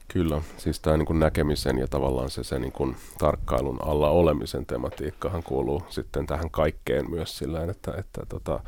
Kyllä, 0.09 0.43
siis 0.57 0.81
tämä 0.81 0.97
niin 0.97 1.19
näkemisen 1.19 1.79
ja 1.79 1.89
tavallaan 1.89 2.31
se, 2.31 2.45
se 2.45 2.59
niin 2.59 2.73
kuin 2.73 2.97
tarkkailun 3.19 3.79
alla 3.83 4.11
olemisen 4.11 4.67
tematiikkahan 4.67 5.43
kuuluu 5.43 5.83
sitten 5.89 6.27
tähän 6.27 6.51
kaikkeen 6.51 7.11
myös 7.11 7.39
sillä 7.39 7.65
että, 7.65 7.95
että 7.99 8.21
tota, 8.29 8.61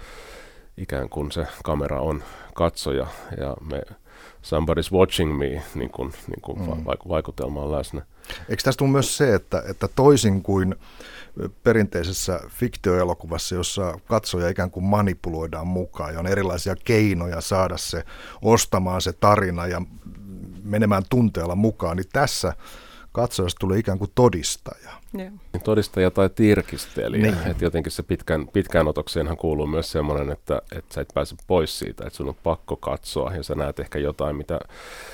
ikään 0.77 1.09
kuin 1.09 1.33
se 1.33 1.47
kamera 1.65 2.01
on 2.01 2.23
katsoja 2.55 3.07
ja 3.41 3.57
me 3.61 3.83
somebody's 4.43 4.93
watching 4.93 5.39
me 5.39 5.63
niin 5.75 5.91
kuin, 5.91 6.13
niin 6.27 6.41
kuin 6.43 6.61
mm. 6.61 6.85
vaikutelma 7.09 7.63
on 7.63 7.73
läsnä. 7.73 8.03
Eikö 8.49 8.63
tästä 8.63 8.79
tule 8.79 8.91
myös 8.91 9.17
se, 9.17 9.35
että, 9.35 9.63
että 9.69 9.89
toisin 9.89 10.43
kuin 10.43 10.75
perinteisessä 11.63 12.41
fiktioelokuvassa, 12.49 13.55
jossa 13.55 14.01
katsoja 14.09 14.49
ikään 14.49 14.71
kuin 14.71 14.85
manipuloidaan 14.85 15.67
mukaan 15.67 16.15
ja 16.15 16.21
on 16.21 16.27
erilaisia 16.27 16.77
keinoja 16.85 17.41
saada 17.41 17.77
se 17.77 18.05
ostamaan 18.43 19.01
se 19.01 19.13
tarina 19.13 19.67
ja 19.67 19.83
menemään 20.63 21.03
tunteella 21.11 21.55
mukaan, 21.55 21.97
niin 21.97 22.09
tässä 22.13 22.53
katsojasta 23.13 23.59
tulee 23.61 23.79
ikään 23.79 23.99
kuin 23.99 24.11
todistaja. 24.15 24.91
Yeah. 25.19 25.33
Todistaja 25.65 26.11
tai 26.11 26.31
tirkistelijä. 26.35 27.23
Niin. 27.23 27.51
Että 27.51 27.65
jotenkin 27.65 27.93
se 27.93 28.03
pitkän, 28.03 28.49
pitkään 28.49 28.89
otokseenhan 28.89 29.37
kuuluu 29.37 29.67
myös 29.67 29.93
semmoinen, 29.93 30.31
että, 30.31 30.63
että 30.73 30.95
sä 30.95 31.01
et 31.01 31.09
pääse 31.15 31.37
pois 31.47 31.79
siitä, 31.79 32.05
että 32.07 32.17
sun 32.17 32.29
on 32.29 32.37
pakko 32.43 32.77
katsoa 32.77 33.35
ja 33.35 33.43
sä 33.43 33.55
näet 33.55 33.81
ehkä 33.81 33.99
jotain, 33.99 34.37
mitä 34.37 34.61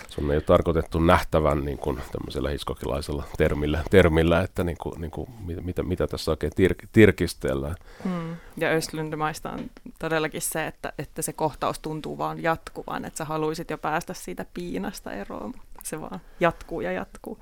sun 0.08 0.30
ei 0.30 0.36
ole 0.36 0.42
tarkoitettu 0.42 0.98
nähtävän 0.98 1.64
niin 1.64 1.78
kuin 1.78 1.98
tämmöisellä 2.12 2.50
hiskokilaisella 2.50 3.24
termillä, 3.36 3.82
termillä 3.90 4.40
että 4.40 4.64
niin 4.64 4.78
kuin, 4.82 5.00
niin 5.00 5.10
kuin, 5.10 5.28
mitä, 5.62 5.82
mitä 5.82 6.06
tässä 6.06 6.30
oikein 6.30 6.52
tir, 6.56 6.74
tirkistellään. 6.92 7.76
Hmm. 8.04 8.36
Ja 8.56 8.68
Östlundemaista 8.68 9.50
on 9.50 9.70
todellakin 9.98 10.42
se, 10.42 10.66
että, 10.66 10.92
että 10.98 11.22
se 11.22 11.32
kohtaus 11.32 11.78
tuntuu 11.78 12.18
vaan 12.18 12.42
jatkuvan, 12.42 13.04
että 13.04 13.18
sä 13.18 13.24
haluaisit 13.24 13.70
jo 13.70 13.78
päästä 13.78 14.14
siitä 14.14 14.46
piinasta 14.54 15.12
eroon, 15.12 15.46
mutta 15.46 15.80
se 15.82 16.00
vaan 16.00 16.20
jatkuu 16.40 16.80
ja 16.80 16.92
jatkuu. 16.92 17.38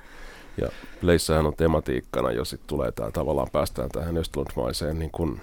Ja 0.57 0.69
Leissähän 1.03 1.47
on 1.47 1.57
tematiikkana, 1.57 2.33
jos 2.33 2.51
sitten 2.51 2.69
tulee 2.69 2.93
tämä 2.93 3.11
tavallaan 3.11 3.49
päästään 3.53 3.89
tähän 3.89 4.17
Östlundmaiseen 4.17 4.99
niin 4.99 5.11
kun 5.11 5.41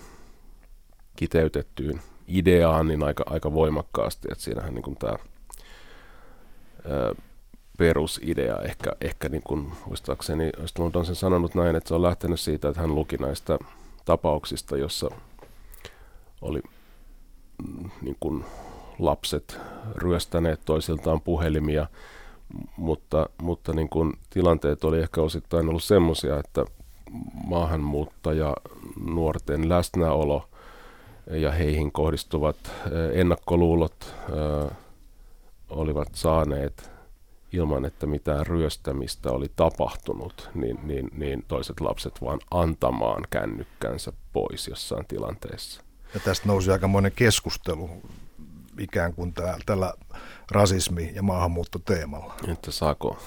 kiteytettyyn 1.15 2.01
ideaan, 2.27 2.87
niin 2.87 3.03
aika, 3.03 3.23
aika 3.25 3.53
voimakkaasti, 3.53 4.27
että 4.31 4.43
siinähän 4.43 4.73
niin 4.73 4.97
tämä 4.99 5.17
perusidea 7.77 8.57
ehkä, 8.57 8.91
ehkä 9.01 9.29
niin 9.29 9.43
kuin, 9.43 9.71
muistaakseni 9.85 10.49
Östlund 10.63 10.95
on 10.95 11.05
sen 11.05 11.15
sanonut 11.15 11.55
näin, 11.55 11.75
että 11.75 11.87
se 11.87 11.95
on 11.95 12.01
lähtenyt 12.01 12.39
siitä, 12.39 12.69
että 12.69 12.81
hän 12.81 12.95
luki 12.95 13.17
näistä 13.17 13.59
tapauksista, 14.05 14.77
jossa 14.77 15.09
oli 16.41 16.59
mm, 17.67 17.89
niin 18.01 18.17
kuin 18.19 18.45
lapset 18.99 19.59
ryöstäneet 19.95 20.59
toisiltaan 20.65 21.21
puhelimia 21.21 21.87
mutta, 22.77 23.29
mutta 23.41 23.73
niin 23.73 23.89
kuin 23.89 24.13
tilanteet 24.29 24.83
oli 24.83 24.99
ehkä 24.99 25.21
osittain 25.21 25.69
ollut 25.69 25.83
semmoisia, 25.83 26.39
että 26.39 26.65
maahanmuuttaja 27.45 28.53
nuorten 29.05 29.69
läsnäolo 29.69 30.49
ja 31.31 31.51
heihin 31.51 31.91
kohdistuvat 31.91 32.57
ennakkoluulot 33.13 34.15
olivat 35.69 36.09
saaneet 36.13 36.91
ilman, 37.53 37.85
että 37.85 38.05
mitään 38.05 38.47
ryöstämistä 38.47 39.31
oli 39.31 39.51
tapahtunut, 39.55 40.49
niin, 40.53 40.79
niin, 40.83 41.09
niin 41.17 41.45
toiset 41.47 41.81
lapset 41.81 42.21
vaan 42.21 42.39
antamaan 42.51 43.23
kännykkänsä 43.29 44.13
pois 44.33 44.67
jossain 44.67 45.05
tilanteessa. 45.05 45.81
Ja 46.13 46.19
tästä 46.19 46.47
nousi 46.47 46.71
aikamoinen 46.71 47.11
keskustelu 47.15 47.89
ikään 48.81 49.13
kuin 49.13 49.33
tää, 49.33 49.57
tällä 49.65 49.93
rasismi- 50.51 51.11
ja 51.15 51.23
maahanmuuttoteemalla. 51.23 52.35
Että 52.47 52.71
saako, 52.71 53.17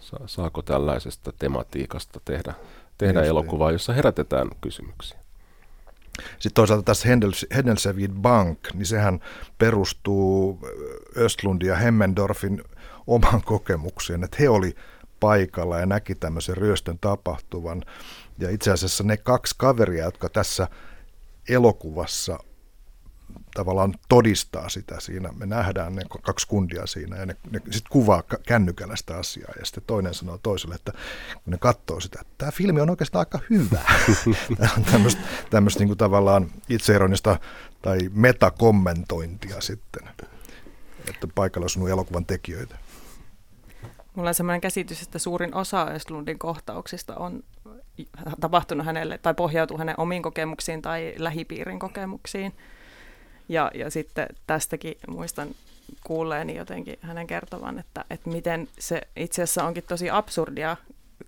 sa, 0.00 0.16
saako 0.26 0.62
tällaisesta 0.62 1.32
tematiikasta 1.38 2.20
tehdä, 2.24 2.54
tehdä 2.98 3.22
elokuvaa, 3.22 3.72
jossa 3.72 3.92
herätetään 3.92 4.48
kysymyksiä? 4.60 5.18
Sitten 6.18 6.54
toisaalta 6.54 6.82
tässä 6.82 7.08
Hendelsevid 7.54 8.10
Bank, 8.10 8.58
niin 8.74 8.86
sehän 8.86 9.20
perustuu 9.58 10.58
Östlund 11.16 11.62
ja 11.62 11.76
Hemmendorfin 11.76 12.64
oman 13.06 13.42
kokemukseen, 13.44 14.24
että 14.24 14.36
he 14.40 14.48
oli 14.48 14.74
paikalla 15.20 15.78
ja 15.78 15.86
näki 15.86 16.14
tämmöisen 16.14 16.56
ryöstön 16.56 16.98
tapahtuvan. 17.00 17.82
Ja 18.38 18.50
itse 18.50 18.70
asiassa 18.70 19.04
ne 19.04 19.16
kaksi 19.16 19.54
kaveria, 19.58 20.04
jotka 20.04 20.28
tässä 20.28 20.68
elokuvassa 21.48 22.38
tavallaan 23.58 23.94
todistaa 24.08 24.68
sitä 24.68 25.00
siinä. 25.00 25.32
Me 25.32 25.46
nähdään 25.46 25.94
ne 25.94 26.02
kaksi 26.22 26.48
kundia 26.48 26.86
siinä 26.86 27.16
ja 27.16 27.26
ne, 27.26 27.36
ne 27.50 27.58
sitten 27.58 27.90
kuvaa 27.90 28.22
kännykällä 28.46 28.96
sitä 28.96 29.16
asiaa 29.16 29.52
ja 29.58 29.64
sitten 29.64 29.84
toinen 29.86 30.14
sanoo 30.14 30.38
toiselle, 30.38 30.74
että 30.74 30.92
kun 31.44 31.50
ne 31.50 31.58
katsoo 31.58 32.00
sitä, 32.00 32.18
että 32.20 32.34
tämä 32.38 32.52
filmi 32.52 32.80
on 32.80 32.90
oikeastaan 32.90 33.20
aika 33.20 33.38
hyvä. 33.50 33.80
tämä 34.58 34.70
on 34.76 34.84
tämmöistä, 34.84 35.22
tämmöistä 35.50 35.80
niin 35.80 35.88
kuin 35.88 35.98
tavallaan 35.98 36.50
itseeronista 36.68 37.38
tai 37.82 37.98
metakommentointia 38.12 39.60
sitten, 39.60 40.08
että 41.08 41.26
paikalla 41.34 41.64
on 41.64 41.70
sun 41.70 41.90
elokuvan 41.90 42.26
tekijöitä. 42.26 42.78
Mulla 44.14 44.28
on 44.28 44.34
sellainen 44.34 44.60
käsitys, 44.60 45.02
että 45.02 45.18
suurin 45.18 45.54
osa 45.54 45.84
Östlundin 45.84 46.38
kohtauksista 46.38 47.16
on 47.16 47.42
tapahtunut 48.40 48.86
hänelle 48.86 49.18
tai 49.18 49.34
pohjautuu 49.34 49.78
hänen 49.78 49.94
omiin 49.98 50.22
kokemuksiin 50.22 50.82
tai 50.82 51.14
lähipiirin 51.18 51.78
kokemuksiin. 51.78 52.52
Ja, 53.48 53.70
ja 53.74 53.90
sitten 53.90 54.26
tästäkin 54.46 54.94
muistan 55.08 55.48
kuulleeni 56.04 56.56
jotenkin 56.56 56.98
hänen 57.00 57.26
kertovan, 57.26 57.78
että, 57.78 58.04
että 58.10 58.30
miten 58.30 58.68
se 58.78 59.00
itse 59.16 59.42
asiassa 59.42 59.64
onkin 59.64 59.84
tosi 59.88 60.10
absurdia 60.10 60.76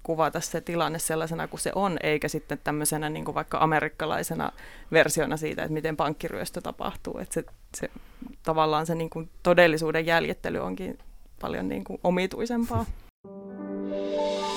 kuvata 0.02 0.40
se 0.40 0.60
tilanne 0.60 0.98
sellaisena 0.98 1.48
kuin 1.48 1.60
se 1.60 1.72
on, 1.74 1.98
eikä 2.02 2.28
sitten 2.28 2.58
tämmöisenä 2.64 3.10
niin 3.10 3.24
kuin 3.24 3.34
vaikka 3.34 3.58
amerikkalaisena 3.58 4.52
versiona 4.92 5.36
siitä, 5.36 5.62
että 5.62 5.72
miten 5.72 5.96
pankkiryöstö 5.96 6.60
tapahtuu. 6.60 7.18
Että 7.18 7.34
se, 7.34 7.44
se, 7.74 7.90
tavallaan 8.42 8.86
se 8.86 8.94
niin 8.94 9.10
kuin 9.10 9.30
todellisuuden 9.42 10.06
jäljittely 10.06 10.58
onkin 10.58 10.98
paljon 11.40 11.68
niin 11.68 11.84
kuin 11.84 12.00
omituisempaa. 12.04 12.86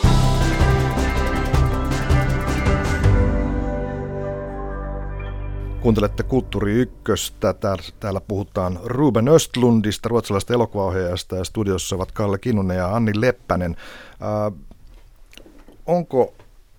Kuuntelette 5.83 6.23
Kulttuuri 6.23 6.73
Ykköstä. 6.73 7.55
Täällä 7.99 8.21
puhutaan 8.21 8.79
Ruben 8.83 9.27
Östlundista, 9.27 10.09
ruotsalaisesta 10.09 10.53
elokuvaohjaajasta, 10.53 11.35
ja 11.35 11.43
studiossa 11.43 11.95
ovat 11.95 12.11
Kalle 12.11 12.37
Kinnunen 12.37 12.77
ja 12.77 12.95
Anni 12.95 13.11
Leppänen. 13.15 13.75
Äh, 14.11 14.59
onko 15.85 16.33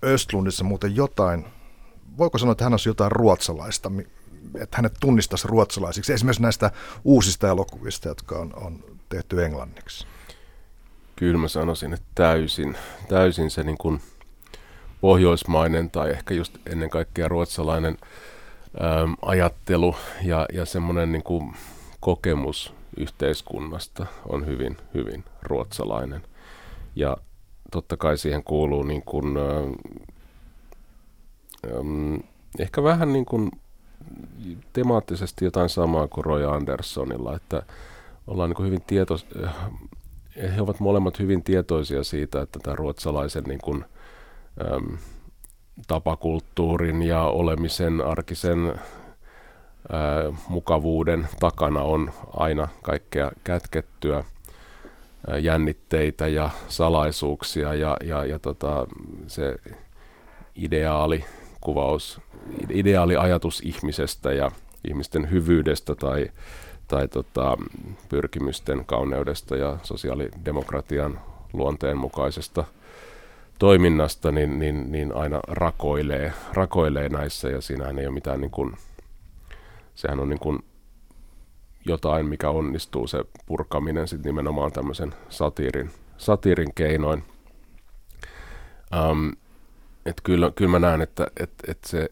Östlundissa 0.05 0.65
muuten 0.65 0.97
jotain, 0.97 1.45
voiko 2.19 2.39
sanoa, 2.39 2.53
että 2.53 2.65
hän 2.65 2.73
olisi 2.73 2.89
jotain 2.89 3.13
ruotsalaista, 3.13 3.91
että 4.59 4.77
hänet 4.77 4.95
tunnistaisi 5.01 5.49
ruotsalaisiksi, 5.49 6.13
esimerkiksi 6.13 6.43
näistä 6.43 6.71
uusista 7.05 7.49
elokuvista, 7.49 8.09
jotka 8.09 8.39
on, 8.39 8.55
on 8.55 8.85
tehty 9.09 9.45
englanniksi? 9.45 10.07
Kyllä 11.17 11.39
mä 11.39 11.49
sanoisin, 11.49 11.93
että 11.93 12.07
täysin, 12.15 12.77
täysin 13.09 13.51
se 13.51 13.63
niin 13.63 13.79
kuin 13.79 14.01
pohjoismainen 15.01 15.91
tai 15.91 16.11
ehkä 16.11 16.35
just 16.35 16.59
ennen 16.67 16.91
kaikkea 16.91 17.29
ruotsalainen– 17.29 17.99
äm, 18.81 19.17
ajattelu 19.23 19.95
ja, 20.23 20.47
ja 20.53 20.65
semmoinen 20.65 21.13
niin 21.13 21.23
kuin 21.23 21.55
kokemus 22.01 22.75
yhteiskunnasta 22.97 24.07
on 24.29 24.47
hyvin, 24.47 24.77
hyvin 24.95 25.25
ruotsalainen. 25.43 26.23
Ja 26.97 27.17
totta 27.73 27.97
kai 27.97 28.19
siihen 28.19 28.45
kuuluu 28.45 28.83
niin 28.83 29.03
kuin, 29.03 29.37
äm, 31.79 32.19
ehkä 32.59 32.83
vähän 32.83 33.13
niin 33.13 33.25
kuin 33.25 33.51
temaattisesti 34.73 35.45
jotain 35.45 35.69
samaa 35.69 36.09
kuin 36.09 36.25
Roy 36.25 36.55
Andersonilla, 36.55 37.37
että 37.37 37.63
ollaan 38.27 38.51
niin 38.51 38.57
kuin 38.57 38.67
hyvin 38.67 38.83
tietos, 38.83 39.27
he 40.57 40.63
ovat 40.63 40.81
molemmat 40.81 41.19
hyvin 41.19 41.43
tietoisia 41.43 42.05
siitä, 42.05 42.43
että 42.43 42.59
tämä 42.63 42.77
ruotsalaisen 42.77 43.45
niin 43.45 43.61
kuin, 43.61 43.85
äm, 44.75 44.99
tapakulttuurin 45.87 47.03
ja 47.03 47.23
olemisen 47.23 48.01
arkisen 48.01 48.75
ää, 49.93 50.33
mukavuuden 50.49 51.29
takana 51.41 51.83
on 51.83 52.13
aina 52.37 52.69
kaikkea 52.83 53.31
kätkettyä. 53.45 54.25
jännitteitä 55.43 56.29
ja 56.29 56.51
salaisuuksia 56.69 57.75
ja, 57.75 57.97
ja, 58.05 58.25
ja 58.25 58.39
tota, 58.39 58.87
se 59.27 59.57
ideaali 60.57 61.25
kuvaus, 61.61 62.21
ideaali 62.71 63.17
ajatus 63.17 63.61
ihmisestä 63.65 64.33
ja 64.33 64.51
ihmisten 64.89 65.31
hyvyydestä 65.31 65.95
tai, 65.95 66.31
tai 66.89 67.09
tota, 67.09 67.59
pyrkimysten 68.09 68.85
kauneudesta 68.85 69.57
ja 69.57 69.79
sosiaalidemokratian 69.83 71.21
luonteen 71.53 71.97
mukaisesta 71.97 72.65
toiminnasta, 73.59 74.33
niin, 74.33 74.59
niin, 74.59 74.93
niin 74.93 75.17
aina 75.17 75.41
rakoilee, 75.49 76.33
rakoilee 76.53 77.09
näissä 77.09 77.49
ja 77.49 77.61
siinähän 77.61 77.99
ei 77.99 78.07
ole 78.07 78.15
mitään 78.15 78.41
niin 78.41 78.51
kuin, 78.51 78.73
sehän 79.95 80.21
on 80.21 80.29
niin 80.29 80.41
kuin 80.41 80.59
jotain, 81.87 82.27
mikä 82.27 82.51
onnistuu, 82.51 83.07
se 83.07 83.25
purkaminen 83.47 84.09
sitten 84.09 84.31
nimenomaan 84.31 84.73
tämmöisen 84.73 85.15
satiirin, 85.29 85.91
satiirin 86.17 86.75
keinoin. 86.75 87.25
Um, 89.11 89.33
et 90.07 90.21
kyllä, 90.23 90.53
kyllä 90.55 90.71
mä 90.71 90.79
näen, 90.79 91.03
että 91.03 91.27
et, 91.37 91.51
et 91.69 91.79
se 91.87 92.09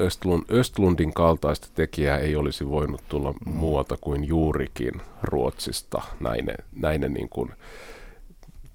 Östlund, 0.00 0.42
Östlundin 0.50 1.14
kaltaista 1.14 1.68
tekijää 1.74 2.18
ei 2.18 2.36
olisi 2.36 2.68
voinut 2.68 3.02
tulla 3.08 3.34
muualta 3.44 3.96
kuin 4.00 4.24
juurikin 4.24 4.92
Ruotsista 5.22 6.02
näine, 6.20 6.54
näine 6.72 7.08
niin 7.08 7.28
kuin 7.28 7.52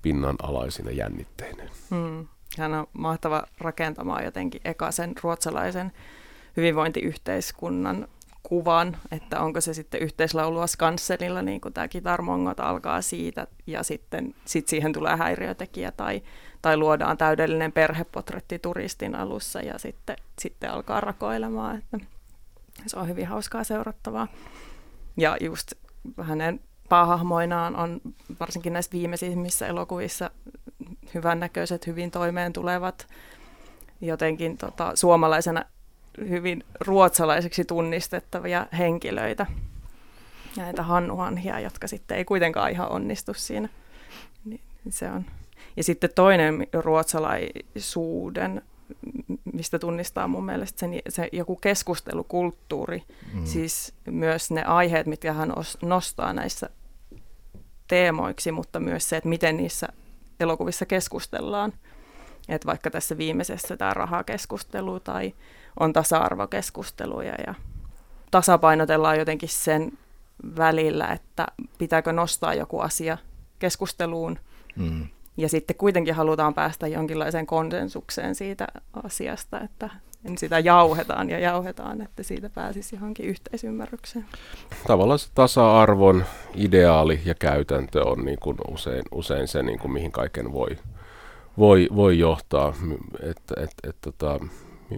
pinnanalaisina 0.08 0.92
jännitteinen. 0.92 1.70
Mm. 1.90 2.28
Hän 2.58 2.74
on 2.74 2.88
mahtava 2.94 3.44
rakentamaan 3.58 4.24
jotenkin 4.24 4.62
eka 4.66 4.92
sen 4.92 5.14
ruotsalaisen 5.24 5.92
hyvinvointiyhteiskunnan 6.58 8.08
kuvan, 8.44 8.98
että 9.12 9.40
onko 9.40 9.62
se 9.62 9.74
sitten 9.74 10.02
yhteislaulua 10.02 10.68
Skansenilla, 10.68 11.42
niin 11.42 11.62
kuin 11.62 11.74
tämä 11.74 11.88
Kitarmongot 11.88 12.60
alkaa 12.60 13.02
siitä, 13.02 13.48
ja 13.68 13.84
sitten 13.84 14.36
sit 14.46 14.68
siihen 14.68 14.94
tulee 14.94 15.16
häiriötekijä, 15.16 15.92
tai, 15.92 16.22
tai 16.62 16.78
luodaan 16.78 17.18
täydellinen 17.18 17.72
perhepotretti 17.72 18.60
turistin 18.60 19.16
alussa, 19.16 19.62
ja 19.62 19.78
sitten, 19.78 20.16
sitten 20.40 20.72
alkaa 20.72 21.02
rakoilemaan, 21.02 21.78
että 21.78 22.08
se 22.88 23.00
on 23.00 23.08
hyvin 23.08 23.28
hauskaa 23.28 23.64
seurattavaa. 23.64 24.28
Ja 25.18 25.38
just 25.42 25.74
hänen 26.22 26.60
päähahmoinaan 26.90 27.76
on 27.76 28.02
varsinkin 28.40 28.74
näissä 28.74 28.92
viimeisimmissä 28.92 29.68
elokuvissa 29.68 30.32
hyvännäköiset, 31.14 31.88
hyvin 31.88 32.12
toimeen 32.12 32.54
tulevat, 32.54 33.08
jotenkin 34.02 34.58
tota, 34.58 34.92
suomalaisena 34.96 35.66
hyvin 36.30 36.64
ruotsalaiseksi 36.80 37.66
tunnistettavia 37.66 38.68
henkilöitä. 38.78 39.46
Näitä 40.58 40.84
hannuhanhia, 40.84 41.60
jotka 41.60 41.88
sitten 41.88 42.18
ei 42.18 42.26
kuitenkaan 42.26 42.72
ihan 42.72 42.90
onnistu 42.90 43.34
siinä. 43.34 43.70
Niin 44.46 44.62
se 44.90 45.12
on. 45.12 45.26
Ja 45.78 45.84
sitten 45.84 46.10
toinen 46.16 46.68
ruotsalaisuuden, 46.74 48.62
mistä 49.54 49.80
tunnistaa 49.80 50.28
mun 50.28 50.46
mielestä 50.46 50.80
sen, 50.80 50.92
se 51.10 51.30
joku 51.32 51.56
keskustelukulttuuri, 51.56 53.04
mm. 53.34 53.46
siis 53.46 53.94
myös 54.06 54.52
ne 54.52 54.64
aiheet, 54.64 55.08
mitkä 55.08 55.34
hän 55.34 55.54
nostaa 55.82 56.34
näissä 56.34 56.70
teemoiksi, 57.88 58.52
mutta 58.52 58.80
myös 58.80 59.10
se, 59.10 59.18
että 59.18 59.30
miten 59.30 59.58
niissä 59.58 59.88
elokuvissa 60.40 60.86
keskustellaan. 60.86 61.74
Että 62.50 62.66
vaikka 62.66 62.92
tässä 62.92 63.18
viimeisessä 63.18 63.78
tämä 63.78 63.94
rahakeskustelu 63.94 65.00
tai 65.00 65.34
on 65.80 65.94
tasa-arvokeskusteluja 65.94 67.34
ja 67.48 67.54
tasapainotellaan 68.32 69.20
jotenkin 69.20 69.50
sen 69.50 69.92
välillä, 70.58 71.08
että 71.08 71.48
pitääkö 71.78 72.14
nostaa 72.14 72.54
joku 72.54 72.80
asia 72.80 73.18
keskusteluun 73.60 74.40
mm. 74.76 75.08
ja 75.38 75.50
sitten 75.50 75.76
kuitenkin 75.76 76.16
halutaan 76.16 76.54
päästä 76.54 76.88
jonkinlaiseen 76.88 77.46
konsensukseen 77.46 78.36
siitä 78.36 78.68
asiasta, 79.04 79.60
että 79.62 79.90
sitä 80.38 80.60
jauhetaan 80.60 81.30
ja 81.30 81.40
jauhetaan, 81.40 82.02
että 82.02 82.24
siitä 82.24 82.50
pääsisi 82.50 82.96
johonkin 82.96 83.26
yhteisymmärrykseen. 83.26 84.26
Tavallaan 84.88 85.20
se 85.20 85.30
tasa-arvon 85.36 86.26
ideaali 86.56 87.20
ja 87.26 87.36
käytäntö 87.36 88.04
on 88.04 88.26
niin 88.26 88.40
kuin 88.40 88.58
usein, 88.72 89.04
usein 89.12 89.48
se, 89.48 89.64
niin 89.64 89.80
kuin 89.80 89.92
mihin 89.92 90.12
kaiken 90.12 90.54
voi, 90.54 90.78
voi, 91.58 91.88
voi 91.96 92.20
johtaa. 92.20 92.74
Että, 93.22 93.62
et, 93.64 93.72
et, 93.84 93.96
tota, 94.02 94.40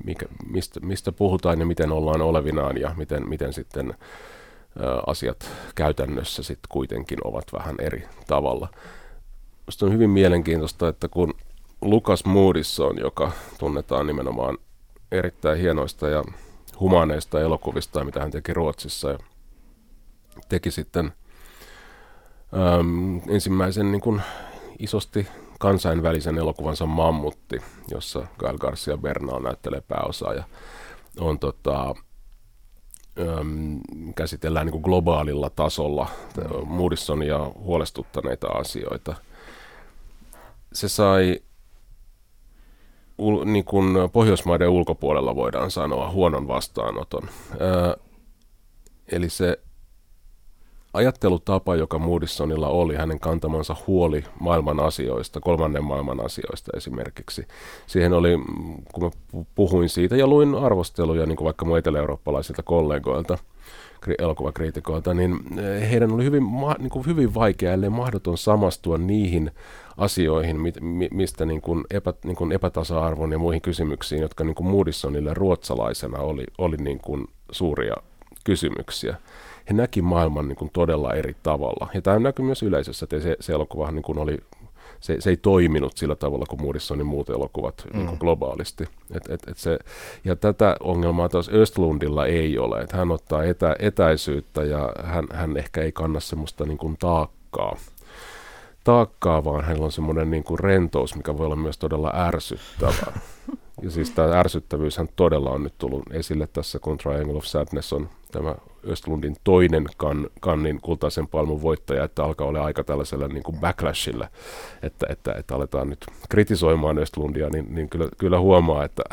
mikä, 0.05 0.25
mistä, 0.49 0.79
mistä 0.79 1.11
puhutaan 1.11 1.59
ja 1.59 1.65
miten 1.65 1.91
ollaan 1.91 2.21
olevinaan 2.21 2.77
ja 2.77 2.93
miten, 2.97 3.29
miten 3.29 3.53
sitten 3.53 3.93
asiat 5.07 5.51
käytännössä 5.75 6.43
sitten 6.43 6.69
kuitenkin 6.69 7.17
ovat 7.23 7.53
vähän 7.53 7.75
eri 7.79 8.07
tavalla. 8.27 8.67
Minusta 9.59 9.85
on 9.85 9.93
hyvin 9.93 10.09
mielenkiintoista, 10.09 10.87
että 10.87 11.07
kun 11.07 11.33
Lukas 11.81 12.25
Moodisson, 12.25 12.97
joka 12.97 13.31
tunnetaan 13.59 14.07
nimenomaan 14.07 14.57
erittäin 15.11 15.59
hienoista 15.59 16.09
ja 16.09 16.23
humaneista 16.79 17.41
elokuvista, 17.41 18.03
mitä 18.03 18.19
hän 18.19 18.31
teki 18.31 18.53
Ruotsissa, 18.53 19.09
ja 19.09 19.17
teki 20.49 20.71
sitten 20.71 21.13
äm, 22.79 23.21
ensimmäisen 23.29 23.91
niin 23.91 24.01
kuin, 24.01 24.21
isosti 24.79 25.27
kansainvälisen 25.59 26.37
elokuvansa 26.37 26.85
Mammutti, 26.85 27.61
jossa 27.91 28.27
Gael 28.37 28.57
Garcia 28.57 28.97
Bernal 28.97 29.41
näyttelee 29.41 29.81
pääosaa 29.81 30.33
ja 30.33 30.43
on 31.19 31.39
tota, 31.39 31.95
äm, 33.19 33.79
käsitellään 34.15 34.65
niin 34.65 34.71
kuin 34.71 34.83
globaalilla 34.83 35.49
tasolla 35.49 36.07
Moodissonia 36.65 37.51
huolestuttaneita 37.55 38.47
asioita. 38.47 39.15
Se 40.73 40.89
sai 40.89 41.39
niin 43.45 43.65
kuin 43.65 44.09
Pohjoismaiden 44.13 44.69
ulkopuolella 44.69 45.35
voidaan 45.35 45.71
sanoa 45.71 46.11
huonon 46.11 46.47
vastaanoton. 46.47 47.23
Ää, 47.59 47.95
eli 49.11 49.29
se 49.29 49.59
ajattelutapa, 50.93 51.75
joka 51.75 51.99
Moodissonilla 51.99 52.67
oli, 52.67 52.95
hänen 52.95 53.19
kantamansa 53.19 53.75
huoli 53.87 54.23
maailman 54.39 54.79
asioista, 54.79 55.39
kolmannen 55.39 55.83
maailman 55.83 56.25
asioista 56.25 56.71
esimerkiksi. 56.77 57.47
Siihen 57.87 58.13
oli, 58.13 58.39
kun 58.93 59.03
mä 59.03 59.09
puhuin 59.55 59.89
siitä 59.89 60.15
ja 60.15 60.27
luin 60.27 60.55
arvosteluja 60.55 61.25
niin 61.25 61.35
kuin 61.35 61.45
vaikka 61.45 61.65
mun 61.65 61.77
etelä-eurooppalaisilta 61.77 62.63
kollegoilta, 62.63 63.37
elokuvakriitikoilta, 64.19 65.13
niin 65.13 65.39
heidän 65.89 66.11
oli 66.11 66.23
hyvin, 66.23 66.43
niin 66.79 66.89
kuin 66.89 67.05
hyvin 67.05 67.33
vaikea, 67.33 67.73
ellei 67.73 67.89
mahdoton 67.89 68.37
samastua 68.37 68.97
niihin 68.97 69.51
asioihin, 69.99 70.57
mistä 71.11 71.45
niin 71.45 71.61
kuin 71.61 71.83
epä, 71.91 72.13
niin 72.23 72.35
kuin 72.35 72.51
epätasa-arvon 72.51 73.31
ja 73.31 73.39
muihin 73.39 73.61
kysymyksiin, 73.61 74.21
jotka 74.21 74.43
niin 74.43 74.55
kuin 74.55 74.67
Moodissonille 74.67 75.33
ruotsalaisena 75.33 76.19
oli, 76.19 76.43
oli 76.57 76.77
niin 76.77 76.99
kuin 76.99 77.27
suuria 77.51 77.95
kysymyksiä 78.43 79.15
he 79.69 79.73
näki 79.73 80.01
maailman 80.01 80.47
niin 80.47 80.55
kuin 80.55 80.71
todella 80.73 81.13
eri 81.13 81.35
tavalla. 81.43 81.87
Ja 81.93 82.01
tämä 82.01 82.19
näkyy 82.19 82.45
myös 82.45 82.63
yleisössä, 82.63 83.03
että 83.03 83.19
se, 83.19 83.37
se 83.39 83.53
elokuva 83.53 83.91
niin 83.91 84.03
kuin 84.03 84.17
oli, 84.17 84.37
se, 84.99 85.15
se 85.19 85.29
ei 85.29 85.37
toiminut 85.37 85.97
sillä 85.97 86.15
tavalla 86.15 86.45
kuin 86.49 86.61
Moodissonin 86.61 87.05
muut 87.05 87.29
elokuvat 87.29 87.85
mm. 87.93 87.97
niin 87.97 88.07
kuin 88.07 88.19
globaalisti. 88.19 88.83
Et, 89.11 89.29
et, 89.29 89.47
et 89.47 89.57
se, 89.57 89.79
ja 90.23 90.35
tätä 90.35 90.75
ongelmaa 90.79 91.29
taas 91.29 91.49
Östlundilla 91.53 92.25
ei 92.25 92.57
ole. 92.57 92.81
Että 92.81 92.97
hän 92.97 93.11
ottaa 93.11 93.43
etä, 93.43 93.75
etäisyyttä 93.79 94.63
ja 94.63 94.93
hän, 95.03 95.27
hän 95.33 95.57
ehkä 95.57 95.81
ei 95.81 95.91
kanna 95.91 96.19
semmoista 96.19 96.65
niin 96.65 96.77
kuin 96.77 96.97
taakkaa 96.99 97.77
taakkaa, 98.83 99.43
vaan 99.43 99.63
hänellä 99.63 99.85
on 99.85 99.91
semmoinen 99.91 100.31
niin 100.31 100.43
kuin 100.43 100.59
rentous, 100.59 101.15
mikä 101.15 101.37
voi 101.37 101.45
olla 101.45 101.55
myös 101.55 101.77
todella 101.77 102.11
ärsyttävää. 102.15 103.19
Ja 103.81 103.91
siis 103.91 104.11
tämä 104.11 104.39
ärsyttävyyshän 104.39 105.07
todella 105.15 105.49
on 105.49 105.63
nyt 105.63 105.73
tullut 105.77 106.03
esille 106.11 106.47
tässä, 106.53 106.79
kun 106.79 106.97
Triangle 106.97 107.37
of 107.37 107.45
Sadness 107.45 107.93
on 107.93 108.09
tämä 108.31 108.55
Östlundin 108.89 109.35
toinen 109.43 109.85
kan, 109.97 110.29
kannin 110.39 110.81
kultaisen 110.81 111.27
palmun 111.27 111.61
voittaja, 111.61 112.03
että 112.03 112.23
alkaa 112.23 112.47
olla 112.47 112.63
aika 112.63 112.83
tällaisella 112.83 113.27
niin 113.27 113.43
kuin 113.43 113.59
backlashilla, 113.59 114.27
että, 114.81 115.05
että, 115.09 115.33
että 115.33 115.55
aletaan 115.55 115.89
nyt 115.89 116.05
kritisoimaan 116.29 116.97
Östlundia, 116.97 117.49
niin, 117.49 117.75
niin 117.75 117.89
kyllä, 117.89 118.09
kyllä 118.17 118.39
huomaa, 118.39 118.83
että 118.83 119.03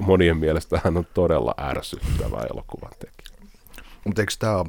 monien 0.00 0.36
mielestä 0.36 0.80
hän 0.84 0.96
on 0.96 1.06
todella 1.14 1.54
ärsyttävä 1.60 2.46
elokuvan 2.52 2.92
tekijä. 2.98 3.48
Mutta 4.04 4.22
eikö 4.22 4.32
tämä 4.38 4.64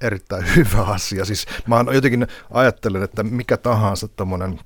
erittäin 0.00 0.44
hyvä 0.56 0.82
asia? 0.82 1.24
Siis 1.24 1.46
mä 1.66 1.84
jotenkin 1.94 2.26
ajattelen, 2.50 3.02
että 3.02 3.22
mikä 3.22 3.56
tahansa 3.56 4.08
tämmöinen 4.08 4.60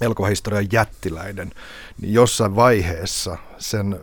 elokuvahistorian 0.00 0.68
jättiläinen, 0.72 1.52
niin 2.00 2.14
jossain 2.14 2.56
vaiheessa 2.56 3.38
sen 3.58 4.00